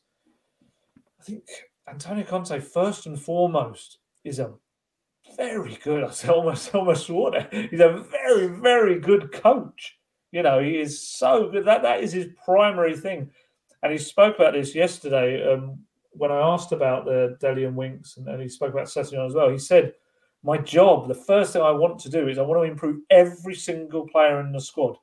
I 1.20 1.24
think 1.24 1.44
Antonio 1.88 2.24
Conte, 2.24 2.60
first 2.60 3.06
and 3.06 3.20
foremost, 3.20 4.00
is 4.24 4.40
a 4.40 4.54
very 5.36 5.78
good. 5.84 6.04
I 6.24 6.28
almost 6.28 6.74
almost 6.76 7.10
water. 7.10 7.48
He's 7.52 7.80
a 7.80 8.06
very 8.12 8.48
very 8.48 9.00
good 9.00 9.32
coach. 9.32 9.98
You 10.32 10.44
know, 10.44 10.60
he 10.60 10.80
is 10.80 11.02
so 11.02 11.50
good. 11.50 11.66
That 11.66 11.82
that 11.84 12.02
is 12.02 12.14
his 12.14 12.28
primary 12.44 12.96
thing. 12.96 13.30
And 13.84 13.92
he 13.92 13.98
spoke 13.98 14.36
about 14.36 14.54
this 14.54 14.76
yesterday 14.76 15.52
um, 15.52 15.80
when 16.12 16.32
I 16.32 16.40
asked 16.40 16.72
about 16.72 17.06
the 17.06 17.38
Dele 17.40 17.66
and 17.66 17.76
Winks, 17.76 18.18
and, 18.18 18.28
and 18.28 18.42
he 18.42 18.48
spoke 18.48 18.74
about 18.74 18.88
Sessegnon 18.88 19.26
as 19.26 19.34
well. 19.34 19.50
He 19.50 19.58
said, 19.58 19.94
"My 20.44 20.58
job, 20.58 21.08
the 21.08 21.16
first 21.16 21.54
thing 21.54 21.62
I 21.62 21.72
want 21.72 22.00
to 22.00 22.10
do 22.10 22.28
is 22.28 22.38
I 22.38 22.44
want 22.44 22.62
to 22.62 22.72
improve 22.72 23.02
every 23.10 23.56
single 23.56 24.08
player 24.08 24.40
in 24.40 24.52
the 24.52 24.62
squad." 24.62 24.98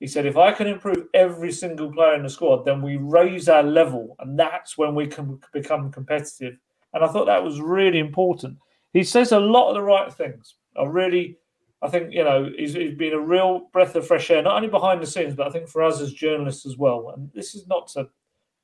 He 0.00 0.06
said, 0.06 0.26
"If 0.26 0.36
I 0.36 0.52
can 0.52 0.66
improve 0.66 1.06
every 1.14 1.52
single 1.52 1.92
player 1.92 2.14
in 2.14 2.24
the 2.24 2.30
squad, 2.30 2.64
then 2.64 2.82
we 2.82 2.96
raise 2.96 3.48
our 3.48 3.62
level, 3.62 4.16
and 4.18 4.38
that's 4.38 4.76
when 4.76 4.94
we 4.94 5.06
can 5.06 5.38
become 5.52 5.92
competitive." 5.92 6.56
And 6.92 7.04
I 7.04 7.08
thought 7.08 7.26
that 7.26 7.44
was 7.44 7.60
really 7.60 8.00
important 8.00 8.58
he 8.92 9.04
says 9.04 9.32
a 9.32 9.40
lot 9.40 9.68
of 9.68 9.74
the 9.74 9.82
right 9.82 10.12
things. 10.12 10.56
I 10.76 10.84
really, 10.84 11.38
I 11.82 11.88
think 11.88 12.12
you 12.12 12.24
know 12.24 12.50
he's, 12.56 12.74
he's 12.74 12.94
been 12.96 13.12
a 13.12 13.20
real 13.20 13.68
breath 13.72 13.94
of 13.94 14.06
fresh 14.06 14.30
air, 14.30 14.42
not 14.42 14.56
only 14.56 14.68
behind 14.68 15.02
the 15.02 15.06
scenes, 15.06 15.34
but 15.34 15.46
I 15.46 15.50
think 15.50 15.68
for 15.68 15.82
us 15.82 16.00
as 16.00 16.12
journalists 16.12 16.66
as 16.66 16.76
well. 16.76 17.12
And 17.14 17.30
this 17.32 17.54
is 17.54 17.66
not 17.66 17.88
to 17.88 18.08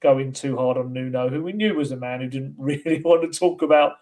go 0.03 0.18
in 0.18 0.32
too 0.32 0.57
hard 0.57 0.76
on 0.76 0.93
Nuno, 0.93 1.28
who 1.28 1.43
we 1.43 1.53
knew 1.53 1.74
was 1.74 1.93
a 1.93 1.97
man 1.97 2.20
who 2.20 2.28
didn't 2.28 2.55
really 2.59 3.01
want 3.03 3.30
to 3.30 3.39
talk 3.39 3.62
about 3.62 3.95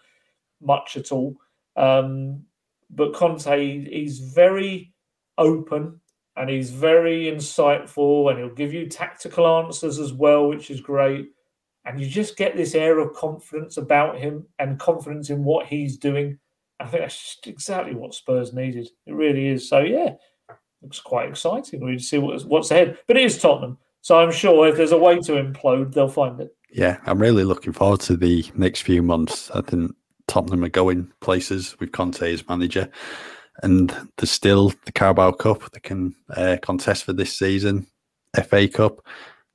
much 0.61 0.97
at 0.97 1.11
all. 1.11 1.35
Um, 1.75 2.43
but 2.89 3.13
Conte, 3.13 3.89
he's 3.89 4.19
very 4.19 4.93
open 5.37 5.99
and 6.35 6.49
he's 6.49 6.71
very 6.71 7.25
insightful, 7.25 8.29
and 8.29 8.39
he'll 8.39 8.49
give 8.49 8.73
you 8.73 8.87
tactical 8.87 9.47
answers 9.47 9.99
as 9.99 10.13
well, 10.13 10.47
which 10.47 10.69
is 10.69 10.81
great 10.81 11.29
and 11.85 11.99
you 11.99 12.07
just 12.07 12.35
get 12.35 12.57
this 12.57 12.75
air 12.75 12.99
of 12.99 13.13
confidence 13.13 13.77
about 13.77 14.17
him 14.17 14.45
and 14.59 14.79
confidence 14.79 15.29
in 15.29 15.43
what 15.43 15.67
he's 15.67 15.97
doing. 15.97 16.39
I 16.79 16.85
think 16.87 17.03
that's 17.03 17.21
just 17.21 17.47
exactly 17.47 17.95
what 17.95 18.13
Spurs 18.13 18.53
needed. 18.53 18.89
It 19.05 19.13
really 19.13 19.47
is. 19.47 19.69
So 19.69 19.79
yeah, 19.79 20.15
looks 20.81 20.99
quite 20.99 21.29
exciting. 21.29 21.85
We 21.85 21.99
see 21.99 22.17
what's 22.17 22.71
ahead. 22.71 22.97
But 23.07 23.17
it 23.17 23.25
is 23.25 23.39
Tottenham, 23.39 23.77
so 24.01 24.19
I'm 24.19 24.31
sure 24.31 24.67
if 24.67 24.75
there's 24.75 24.91
a 24.91 24.97
way 24.97 25.19
to 25.19 25.33
implode, 25.33 25.93
they'll 25.93 26.07
find 26.07 26.41
it. 26.41 26.55
Yeah, 26.71 26.97
I'm 27.05 27.19
really 27.19 27.43
looking 27.43 27.71
forward 27.71 28.01
to 28.01 28.17
the 28.17 28.45
next 28.55 28.81
few 28.81 29.01
months. 29.01 29.51
I 29.51 29.61
think 29.61 29.95
Tottenham 30.27 30.63
are 30.63 30.69
going 30.69 31.11
places 31.21 31.79
with 31.79 31.91
Conte 31.91 32.33
as 32.33 32.47
manager, 32.49 32.89
and 33.63 33.95
there's 34.17 34.31
still 34.31 34.73
the 34.85 34.91
Carabao 34.91 35.31
Cup 35.31 35.71
they 35.71 35.79
can 35.79 36.15
uh, 36.35 36.57
contest 36.61 37.03
for 37.03 37.13
this 37.13 37.37
season, 37.37 37.87
FA 38.43 38.67
Cup 38.67 39.01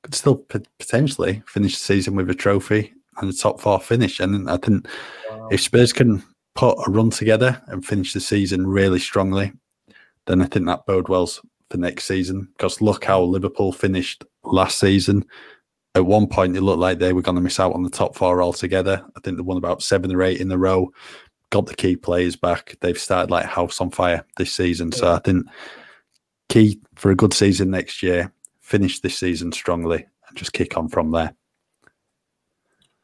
could 0.02 0.14
still 0.14 0.36
potentially 0.78 1.42
finish 1.46 1.72
the 1.78 1.84
season 1.84 2.14
with 2.14 2.30
a 2.30 2.34
trophy 2.34 2.94
and 3.18 3.30
a 3.30 3.36
top 3.36 3.60
four 3.60 3.80
finish. 3.80 4.20
And 4.20 4.48
I 4.48 4.56
think 4.56 4.86
wow. 5.30 5.48
if 5.50 5.60
Spurs 5.60 5.92
can 5.92 6.22
put 6.54 6.78
a 6.86 6.90
run 6.90 7.10
together 7.10 7.60
and 7.66 7.84
finish 7.84 8.12
the 8.12 8.20
season 8.20 8.66
really 8.66 8.98
strongly, 8.98 9.52
then 10.26 10.40
I 10.40 10.46
think 10.46 10.66
that 10.66 10.86
bode 10.86 11.08
well 11.08 11.26
for 11.26 11.76
next 11.76 12.04
season. 12.04 12.48
Because 12.56 12.80
look 12.80 13.04
how 13.04 13.22
Liverpool 13.22 13.72
finished 13.72 14.24
last 14.44 14.78
season. 14.78 15.24
At 15.94 16.06
one 16.06 16.28
point, 16.28 16.56
it 16.56 16.62
looked 16.62 16.78
like 16.78 16.98
they 16.98 17.12
were 17.12 17.22
going 17.22 17.34
to 17.34 17.40
miss 17.40 17.60
out 17.60 17.74
on 17.74 17.82
the 17.82 17.90
top 17.90 18.14
four 18.14 18.42
altogether. 18.42 19.04
I 19.16 19.20
think 19.20 19.36
they 19.36 19.42
won 19.42 19.56
about 19.56 19.82
seven 19.82 20.14
or 20.14 20.22
eight 20.22 20.40
in 20.40 20.50
a 20.52 20.56
row. 20.58 20.92
Got 21.50 21.66
the 21.66 21.74
key 21.74 21.96
players 21.96 22.36
back. 22.36 22.76
They've 22.80 22.98
started 22.98 23.30
like 23.30 23.44
house 23.46 23.80
on 23.80 23.90
fire 23.90 24.24
this 24.36 24.52
season. 24.52 24.92
So 24.92 25.12
I 25.12 25.18
think 25.18 25.46
key 26.48 26.80
for 26.94 27.10
a 27.10 27.16
good 27.16 27.34
season 27.34 27.70
next 27.70 28.02
year 28.02 28.32
finish 28.60 29.00
this 29.00 29.18
season 29.18 29.50
strongly 29.50 30.06
and 30.28 30.38
just 30.38 30.52
kick 30.52 30.76
on 30.76 30.88
from 30.88 31.10
there. 31.10 31.34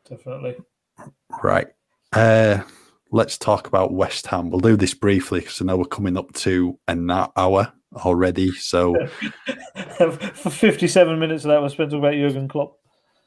Definitely. 0.09 0.57
Right. 1.43 1.67
Uh, 2.13 2.63
let's 3.11 3.37
talk 3.37 3.67
about 3.67 3.93
West 3.93 4.27
Ham. 4.29 4.51
We'll 4.51 4.61
do 4.61 4.77
this 4.77 4.95
briefly 4.95 5.41
because 5.41 5.61
I 5.61 5.65
know 5.65 5.77
we're 5.77 5.87
coming 5.87 6.17
up 6.17 6.33
to 6.35 6.79
an 6.87 7.11
hour 7.11 7.73
already. 7.97 8.53
So, 8.53 8.95
for 9.99 10.51
57 10.51 11.19
minutes 11.19 11.45
of 11.45 11.49
that, 11.49 11.61
we're 11.61 11.69
spent 11.69 11.91
talking 11.91 12.05
about 12.05 12.15
Jurgen 12.15 12.47
Klopp. 12.47 12.79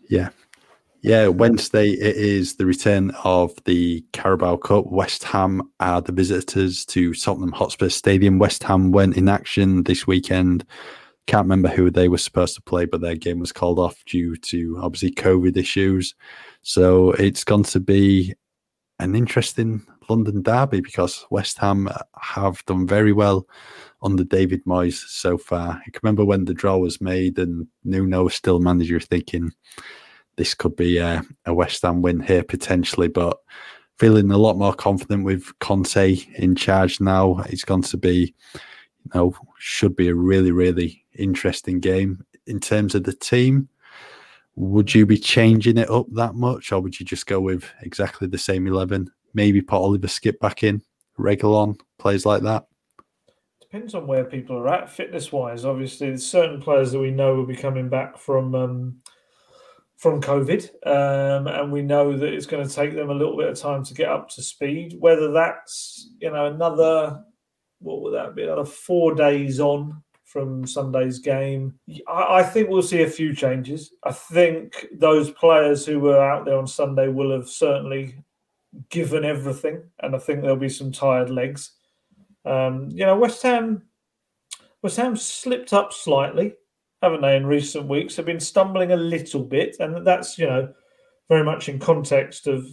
Yeah. 0.09 0.29
Yeah, 1.01 1.27
Wednesday 1.27 1.91
it 1.91 2.17
is 2.17 2.55
the 2.55 2.65
return 2.65 3.11
of 3.23 3.53
the 3.63 4.05
Carabao 4.11 4.57
Cup. 4.57 4.87
West 4.87 5.23
Ham 5.23 5.61
are 5.79 6.01
the 6.01 6.11
visitors 6.11 6.85
to 6.87 7.13
Tottenham 7.13 7.53
Hotspur 7.53 7.89
Stadium. 7.89 8.37
West 8.37 8.63
Ham 8.63 8.91
went 8.91 9.15
in 9.15 9.29
action 9.29 9.83
this 9.83 10.05
weekend 10.05 10.65
can't 11.29 11.45
remember 11.45 11.69
who 11.69 11.91
they 11.91 12.07
were 12.07 12.17
supposed 12.17 12.55
to 12.55 12.61
play, 12.61 12.85
but 12.85 13.01
their 13.01 13.13
game 13.13 13.37
was 13.37 13.51
called 13.51 13.77
off 13.77 14.03
due 14.05 14.35
to 14.35 14.79
obviously 14.81 15.11
COVID 15.11 15.55
issues. 15.57 16.15
So 16.63 17.11
it's 17.11 17.43
going 17.43 17.65
to 17.65 17.79
be 17.79 18.33
an 18.97 19.13
interesting 19.13 19.85
London 20.09 20.41
derby 20.41 20.81
because 20.81 21.27
West 21.29 21.59
Ham 21.59 21.87
have 22.19 22.65
done 22.65 22.87
very 22.87 23.13
well 23.13 23.47
under 24.01 24.23
David 24.23 24.65
Moyes 24.65 25.07
so 25.07 25.37
far. 25.37 25.73
I 25.73 25.89
can 25.91 25.99
remember 26.01 26.25
when 26.25 26.45
the 26.45 26.53
draw 26.55 26.77
was 26.77 26.99
made 26.99 27.37
and 27.37 27.67
Nuno 27.83 28.23
was 28.23 28.33
still 28.33 28.59
manager, 28.59 28.99
thinking 28.99 29.51
this 30.39 30.53
could 30.53 30.77
be 30.77 30.99
a, 30.99 31.21
a 31.45 31.53
West 31.53 31.81
Ham 31.81 32.01
win 32.01 32.21
here 32.21 32.43
potentially, 32.43 33.09
but 33.09 33.37
feeling 33.97 34.31
a 34.31 34.37
lot 34.37 34.57
more 34.57 34.73
confident 34.73 35.25
with 35.25 35.51
Conte 35.59 36.17
in 36.35 36.55
charge 36.55 37.01
now. 37.01 37.39
It's 37.49 37.65
going 37.65 37.81
to 37.81 37.97
be, 37.97 38.33
you 38.53 39.11
know, 39.13 39.35
should 39.57 39.97
be 39.97 40.07
a 40.07 40.15
really, 40.15 40.53
really 40.53 41.03
interesting 41.13 41.81
game. 41.81 42.23
In 42.47 42.61
terms 42.61 42.95
of 42.95 43.03
the 43.03 43.11
team, 43.11 43.67
would 44.55 44.95
you 44.95 45.05
be 45.05 45.17
changing 45.17 45.77
it 45.77 45.89
up 45.89 46.05
that 46.13 46.35
much, 46.35 46.71
or 46.71 46.79
would 46.79 46.97
you 47.01 47.05
just 47.05 47.27
go 47.27 47.41
with 47.41 47.65
exactly 47.81 48.27
the 48.29 48.37
same 48.37 48.65
eleven? 48.65 49.11
Maybe 49.33 49.61
put 49.61 49.81
Oliver 49.81 50.07
Skipp 50.07 50.39
back 50.39 50.63
in, 50.63 50.81
Reguilon, 51.19 51.77
plays 51.97 52.25
like 52.25 52.43
that. 52.43 52.65
Depends 53.59 53.93
on 53.93 54.07
where 54.07 54.23
people 54.23 54.55
are 54.55 54.69
at 54.69 54.89
fitness 54.89 55.33
wise. 55.33 55.65
Obviously, 55.65 56.07
there's 56.07 56.25
certain 56.25 56.61
players 56.61 56.93
that 56.93 56.99
we 56.99 57.11
know 57.11 57.35
will 57.35 57.45
be 57.45 57.57
coming 57.57 57.89
back 57.89 58.17
from 58.17 58.55
um, 58.55 59.01
from 59.99 60.21
COVID, 60.21 60.69
um, 60.87 61.47
and 61.47 61.71
we 61.71 61.81
know 61.81 62.17
that 62.17 62.33
it's 62.33 62.45
going 62.45 62.65
to 62.65 62.73
take 62.73 62.95
them 62.95 63.09
a 63.09 63.13
little 63.13 63.37
bit 63.37 63.49
of 63.49 63.59
time 63.59 63.83
to 63.83 63.93
get 63.93 64.09
up 64.09 64.29
to 64.29 64.41
speed. 64.41 64.95
Whether 64.97 65.31
that's 65.31 66.09
you 66.19 66.31
know 66.31 66.47
another 66.47 67.21
what 67.79 68.01
would 68.01 68.13
that 68.13 68.35
be 68.35 68.43
another 68.43 68.65
four 68.65 69.13
days 69.13 69.59
on 69.59 70.01
from 70.23 70.65
Sunday's 70.65 71.19
game. 71.19 71.73
I, 72.07 72.39
I, 72.39 72.43
think 72.43 72.69
we'll 72.69 72.83
see 72.83 73.01
a 73.01 73.09
few 73.09 73.33
changes. 73.33 73.91
I 74.03 74.11
think 74.11 74.85
those 74.93 75.31
players 75.31 75.85
who 75.85 75.99
were 75.99 76.21
out 76.21 76.45
there 76.45 76.57
on 76.57 76.67
Sunday 76.67 77.07
will 77.07 77.31
have 77.31 77.49
certainly 77.49 78.15
given 78.89 79.25
everything, 79.25 79.83
and 79.99 80.15
I 80.15 80.19
think 80.19 80.41
there'll 80.41 80.55
be 80.55 80.69
some 80.69 80.91
tired 80.91 81.29
legs. 81.29 81.71
Um, 82.45 82.89
you 82.91 83.05
know, 83.05 83.17
West 83.17 83.41
Ham, 83.41 83.83
West 84.81 84.97
Ham 84.97 85.15
slipped 85.15 85.73
up 85.73 85.93
slightly, 85.93 86.53
haven't 87.01 87.21
they, 87.21 87.35
in 87.35 87.45
recent 87.45 87.87
weeks? 87.87 88.15
Have 88.15 88.25
been 88.25 88.39
stumbling 88.39 88.91
a 88.91 88.97
little 88.97 89.43
bit, 89.43 89.77
and 89.79 90.05
that's 90.05 90.37
you 90.37 90.45
know 90.45 90.73
very 91.29 91.43
much 91.43 91.69
in 91.69 91.79
context 91.79 92.47
of 92.47 92.67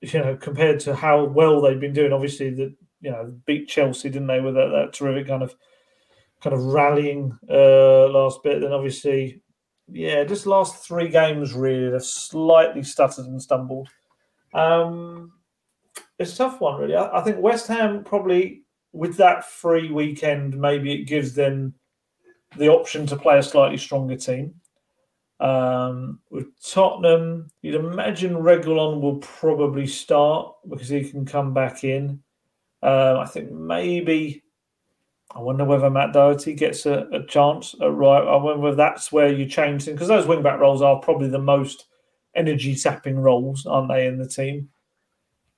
you 0.00 0.18
know 0.18 0.36
compared 0.36 0.80
to 0.80 0.94
how 0.94 1.24
well 1.24 1.60
they've 1.60 1.80
been 1.80 1.92
doing. 1.92 2.12
Obviously, 2.12 2.50
that 2.50 2.74
you 3.00 3.10
know 3.10 3.34
beat 3.46 3.68
Chelsea, 3.68 4.10
didn't 4.10 4.28
they, 4.28 4.40
with 4.40 4.54
that, 4.54 4.68
that 4.68 4.92
terrific 4.92 5.28
kind 5.28 5.42
of 5.42 5.54
kind 6.42 6.54
of 6.54 6.64
rallying 6.64 7.38
uh, 7.50 8.08
last 8.08 8.42
bit. 8.42 8.60
Then 8.60 8.72
obviously, 8.72 9.42
yeah, 9.88 10.24
just 10.24 10.46
last 10.46 10.86
three 10.86 11.08
games 11.08 11.54
really, 11.54 11.90
they've 11.90 12.02
slightly 12.02 12.82
stuttered 12.82 13.26
and 13.26 13.40
stumbled. 13.40 13.88
Um, 14.54 15.32
it's 16.18 16.34
a 16.34 16.38
tough 16.38 16.60
one, 16.60 16.80
really. 16.80 16.96
I, 16.96 17.20
I, 17.20 17.22
think 17.22 17.38
West 17.38 17.66
Ham 17.68 18.04
probably 18.04 18.62
with 18.92 19.16
that 19.18 19.44
free 19.44 19.90
weekend, 19.90 20.58
maybe 20.58 20.92
it 20.92 21.04
gives 21.04 21.34
them 21.34 21.74
the 22.56 22.68
option 22.68 23.06
to 23.06 23.16
play 23.16 23.38
a 23.38 23.42
slightly 23.42 23.78
stronger 23.78 24.16
team. 24.16 24.54
Um, 25.40 26.20
with 26.30 26.48
Tottenham, 26.62 27.50
you'd 27.62 27.76
imagine 27.76 28.34
Reguilón 28.34 29.00
will 29.00 29.18
probably 29.18 29.86
start 29.86 30.54
because 30.68 30.88
he 30.88 31.08
can 31.08 31.24
come 31.24 31.54
back 31.54 31.84
in. 31.84 32.22
Uh, 32.82 33.18
I 33.18 33.26
think 33.26 33.50
maybe 33.50 34.42
I 35.34 35.38
wonder 35.38 35.64
whether 35.64 35.88
Matt 35.88 36.12
Doherty 36.12 36.54
gets 36.54 36.86
a, 36.86 37.06
a 37.12 37.24
chance 37.24 37.74
at 37.80 37.92
right. 37.92 38.22
I 38.22 38.36
wonder 38.36 38.74
that's 38.74 39.12
where 39.12 39.32
you 39.32 39.46
change 39.46 39.84
things 39.84 39.94
because 39.94 40.08
those 40.08 40.26
wingback 40.26 40.58
roles 40.58 40.82
are 40.82 40.98
probably 40.98 41.28
the 41.28 41.38
most 41.38 41.86
energy 42.34 42.74
sapping 42.74 43.18
roles, 43.18 43.64
aren't 43.64 43.88
they, 43.88 44.06
in 44.06 44.18
the 44.18 44.28
team? 44.28 44.68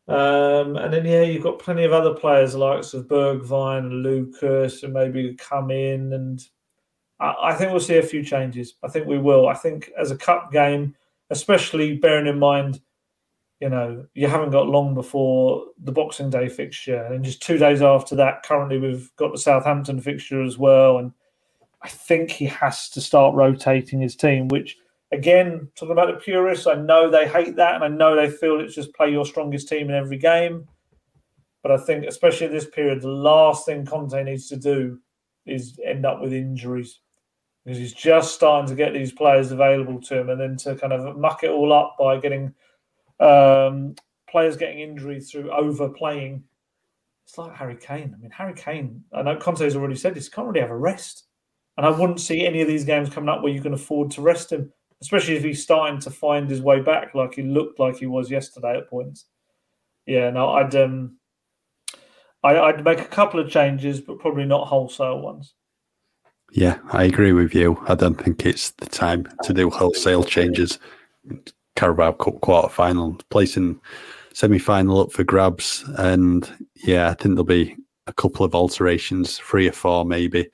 Um, 0.09 0.76
and 0.76 0.93
then 0.93 1.07
yeah, 1.07 1.22
you've 1.22 1.45
got 1.45 1.59
plenty 1.59 1.84
of 1.84 1.93
other 1.93 2.12
players 2.12 2.55
likes 2.55 2.93
of 2.93 3.07
Bergwijn, 3.07 4.03
Lucas, 4.03 4.82
and 4.82 4.93
maybe 4.93 5.34
come 5.34 5.70
in. 5.70 6.12
And 6.12 6.47
I, 7.23 7.55
think 7.55 7.70
we'll 7.70 7.81
see 7.81 7.99
a 7.99 8.03
few 8.03 8.25
changes. 8.25 8.75
I 8.83 8.89
think 8.89 9.07
we 9.07 9.18
will. 9.18 9.49
I 9.49 9.55
think 9.55 9.91
as 9.99 10.11
a 10.11 10.16
cup 10.16 10.51
game, 10.51 10.95
especially 11.31 11.97
bearing 11.97 12.27
in 12.27 12.39
mind 12.39 12.81
you 13.61 13.68
know, 13.68 14.05
you 14.14 14.27
haven't 14.27 14.51
got 14.51 14.66
long 14.66 14.93
before 14.93 15.66
the 15.85 15.93
Boxing 15.93 16.31
Day 16.31 16.49
fixture, 16.49 17.05
and 17.05 17.25
just 17.25 17.41
two 17.41 17.59
days 17.59 17.81
after 17.81 18.16
that, 18.16 18.43
currently 18.43 18.77
we've 18.77 19.14
got 19.14 19.31
the 19.31 19.39
Southampton 19.39 20.01
fixture 20.01 20.43
as 20.43 20.59
well. 20.59 20.99
And 20.99 21.12
I 21.81 21.89
think 21.89 22.33
he 22.33 22.47
has 22.47 22.89
to 22.89 23.01
start 23.01 23.37
rotating 23.37 24.01
his 24.01 24.16
team, 24.16 24.49
which 24.49 24.77
Again, 25.12 25.68
talking 25.77 25.93
about 25.93 26.07
the 26.07 26.20
purists, 26.20 26.66
I 26.66 26.75
know 26.75 27.11
they 27.11 27.29
hate 27.29 27.57
that, 27.57 27.75
and 27.75 27.85
I 27.85 27.89
know 27.89 28.16
they 28.16 28.31
feel 28.31 28.61
it's 28.61 28.75
just 28.75 28.95
play 28.95 29.11
your 29.11 29.27
strongest 29.27 29.68
team 29.68 29.91
in 29.91 29.95
every 29.95 30.16
game. 30.16 30.66
But 31.62 31.70
I 31.70 31.77
think, 31.77 32.07
especially 32.07 32.47
at 32.47 32.53
this 32.53 32.66
period, 32.66 33.03
the 33.03 33.09
last 33.09 33.66
thing 33.66 33.85
Conte 33.85 34.25
needs 34.25 34.49
to 34.49 34.57
do 34.57 34.99
is 35.45 35.79
end 35.85 36.07
up 36.07 36.23
with 36.23 36.33
injuries 36.33 37.01
because 37.64 37.78
he's 37.78 37.92
just 37.92 38.34
starting 38.34 38.68
to 38.68 38.74
get 38.74 38.92
these 38.92 39.12
players 39.12 39.52
available 39.52 40.00
to 40.02 40.18
him, 40.18 40.30
and 40.30 40.40
then 40.40 40.56
to 40.58 40.74
kind 40.76 40.92
of 40.92 41.16
muck 41.16 41.44
it 41.44 41.50
all 41.50 41.72
up 41.72 41.96
by 41.98 42.18
getting 42.18 42.54
um, 43.20 43.94
players 44.28 44.56
getting 44.56 44.80
injuries 44.80 45.30
through 45.30 45.50
overplaying. 45.50 46.42
It's 47.24 47.38
like 47.38 47.54
Harry 47.54 47.76
Kane. 47.76 48.14
I 48.16 48.20
mean, 48.20 48.32
Harry 48.32 48.54
Kane. 48.54 49.04
I 49.12 49.22
know 49.22 49.36
Conte's 49.36 49.76
already 49.76 49.94
said 49.94 50.14
this. 50.14 50.28
Can't 50.28 50.48
really 50.48 50.60
have 50.60 50.70
a 50.70 50.76
rest, 50.76 51.26
and 51.76 51.86
I 51.86 51.90
wouldn't 51.90 52.20
see 52.20 52.44
any 52.46 52.60
of 52.60 52.68
these 52.68 52.84
games 52.84 53.10
coming 53.10 53.28
up 53.28 53.42
where 53.42 53.52
you 53.52 53.62
can 53.62 53.74
afford 53.74 54.10
to 54.12 54.22
rest 54.22 54.52
him, 54.52 54.72
especially 55.00 55.36
if 55.36 55.44
he's 55.44 55.62
starting 55.62 56.00
to 56.00 56.10
find 56.10 56.50
his 56.50 56.62
way 56.62 56.80
back, 56.80 57.14
like 57.14 57.34
he 57.34 57.42
looked 57.42 57.78
like 57.78 57.96
he 57.96 58.06
was 58.06 58.30
yesterday 58.30 58.76
at 58.78 58.90
points. 58.90 59.26
Yeah, 60.06 60.30
no, 60.30 60.50
I'd 60.50 60.74
um, 60.74 61.16
I, 62.42 62.58
I'd 62.58 62.84
make 62.84 63.00
a 63.00 63.04
couple 63.04 63.38
of 63.40 63.50
changes, 63.50 64.00
but 64.00 64.18
probably 64.18 64.44
not 64.44 64.66
wholesale 64.66 65.20
ones. 65.20 65.54
Yeah, 66.53 66.78
I 66.90 67.05
agree 67.05 67.32
with 67.32 67.55
you. 67.55 67.82
I 67.88 67.94
don't 67.94 68.22
think 68.22 68.44
it's 68.44 68.72
the 68.72 68.84
time 68.86 69.26
to 69.44 69.55
do 69.55 69.70
wholesale 69.70 70.22
changes. 70.22 70.78
Carabao 71.76 72.12
Cup 72.12 72.42
quarter 72.42 72.68
final, 72.68 73.16
placing 73.30 73.80
semi 74.34 74.59
final 74.59 75.00
up 75.00 75.12
for 75.12 75.24
grabs. 75.24 75.82
And 75.96 76.68
yeah, 76.74 77.09
I 77.09 77.14
think 77.14 77.34
there'll 77.34 77.44
be 77.44 77.74
a 78.07 78.12
couple 78.12 78.44
of 78.44 78.55
alterations, 78.55 79.38
three 79.38 79.66
or 79.66 79.72
four 79.72 80.05
maybe. 80.05 80.46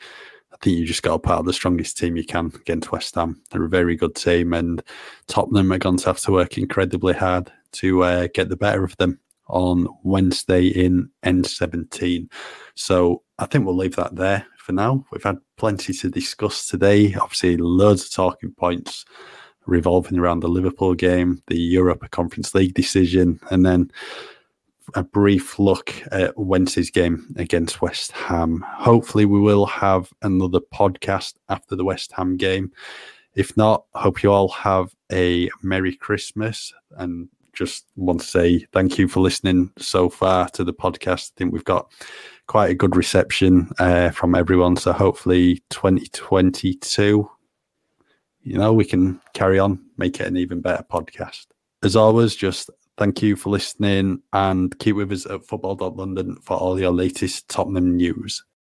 I 0.53 0.57
think 0.63 0.79
you 0.79 0.87
just 0.87 1.03
got 1.03 1.15
a 1.15 1.19
part 1.19 1.41
of 1.41 1.47
the 1.47 1.53
strongest 1.53 1.99
team 1.99 2.17
you 2.17 2.25
can 2.25 2.53
against 2.55 2.93
West 2.93 3.17
Ham. 3.17 3.43
They're 3.51 3.65
a 3.65 3.69
very 3.69 3.97
good 3.97 4.15
team, 4.15 4.53
and 4.53 4.81
Tottenham 5.27 5.73
are 5.73 5.79
going 5.79 5.97
to 5.97 6.07
have 6.07 6.21
to 6.21 6.33
work 6.33 6.59
incredibly 6.59 7.15
hard 7.15 7.51
to 7.73 8.05
uh, 8.05 8.29
get 8.33 8.51
the 8.51 8.57
better 8.57 8.85
of 8.85 8.97
them 8.99 9.19
on 9.49 9.89
Wednesday 10.05 10.69
in 10.69 11.11
N17. 11.25 12.31
So 12.77 13.25
I 13.41 13.47
think 13.47 13.67
we'll 13.67 13.77
leave 13.77 13.97
that 13.97 14.15
there 14.15 14.47
for 14.69 14.75
now. 14.75 15.03
We've 15.11 15.23
had 15.23 15.39
plenty 15.57 15.95
to 15.95 16.11
discuss 16.11 16.67
today. 16.67 17.15
Obviously, 17.15 17.57
loads 17.57 18.05
of 18.05 18.13
talking 18.13 18.53
points 18.53 19.07
revolving 19.65 20.19
around 20.19 20.41
the 20.41 20.49
Liverpool 20.49 20.95
game, 20.95 21.43
the 21.47 21.59
Europa 21.59 22.07
Conference 22.09 22.55
League 22.55 22.75
decision, 22.75 23.41
and 23.51 23.65
then 23.65 23.91
a 24.95 25.03
brief 25.03 25.59
look 25.59 25.95
at 26.13 26.37
Wednesday's 26.39 26.91
game 26.91 27.35
against 27.39 27.81
West 27.81 28.13
Ham. 28.13 28.63
Hopefully, 28.69 29.25
we 29.25 29.41
will 29.41 29.65
have 29.65 30.13
another 30.21 30.61
podcast 30.61 31.37
after 31.49 31.75
the 31.75 31.85
West 31.85 32.13
Ham 32.13 32.37
game. 32.37 32.71
If 33.35 33.57
not, 33.57 33.85
hope 33.95 34.23
you 34.23 34.31
all 34.31 34.49
have 34.49 34.95
a 35.11 35.49
Merry 35.63 35.97
Christmas 35.97 36.75
and 36.99 37.31
just 37.55 37.87
want 37.97 38.21
to 38.21 38.27
say 38.27 38.67
thank 38.73 38.99
you 38.99 39.09
for 39.09 39.21
listening 39.21 39.73
so 39.79 40.11
far 40.11 40.51
to 40.51 40.63
the 40.63 40.75
podcast. 40.75 41.33
I 41.35 41.35
think 41.39 41.55
we've 41.55 41.65
got 41.65 41.91
quite 42.49 42.71
a 42.71 42.75
good 42.75 42.97
reception 42.97 43.71
uh, 43.79 44.11
from 44.11 44.35
everyone. 44.35 44.75
So 44.77 44.93
hopefully 44.93 45.63
2022, 45.71 47.31
you 48.43 48.59
know, 48.59 48.73
we 48.73 48.85
can 48.85 49.21
carry 49.35 49.59
on, 49.59 49.85
make 49.97 50.19
it 50.19 50.27
an 50.27 50.37
even 50.37 50.61
better 50.61 50.83
podcast. 50.91 51.47
As 51.83 51.95
always, 51.95 52.35
just 52.35 52.71
thank 52.97 53.23
you 53.23 53.37
for 53.37 53.51
listening 53.51 54.23
and 54.33 54.77
keep 54.79 54.97
with 54.97 55.13
us 55.13 55.27
at 55.27 55.45
football.london 55.45 56.37
for 56.43 56.57
all 56.57 56.81
your 56.81 56.91
latest 56.91 57.49
Tottenham 57.49 57.97
news. 57.97 58.45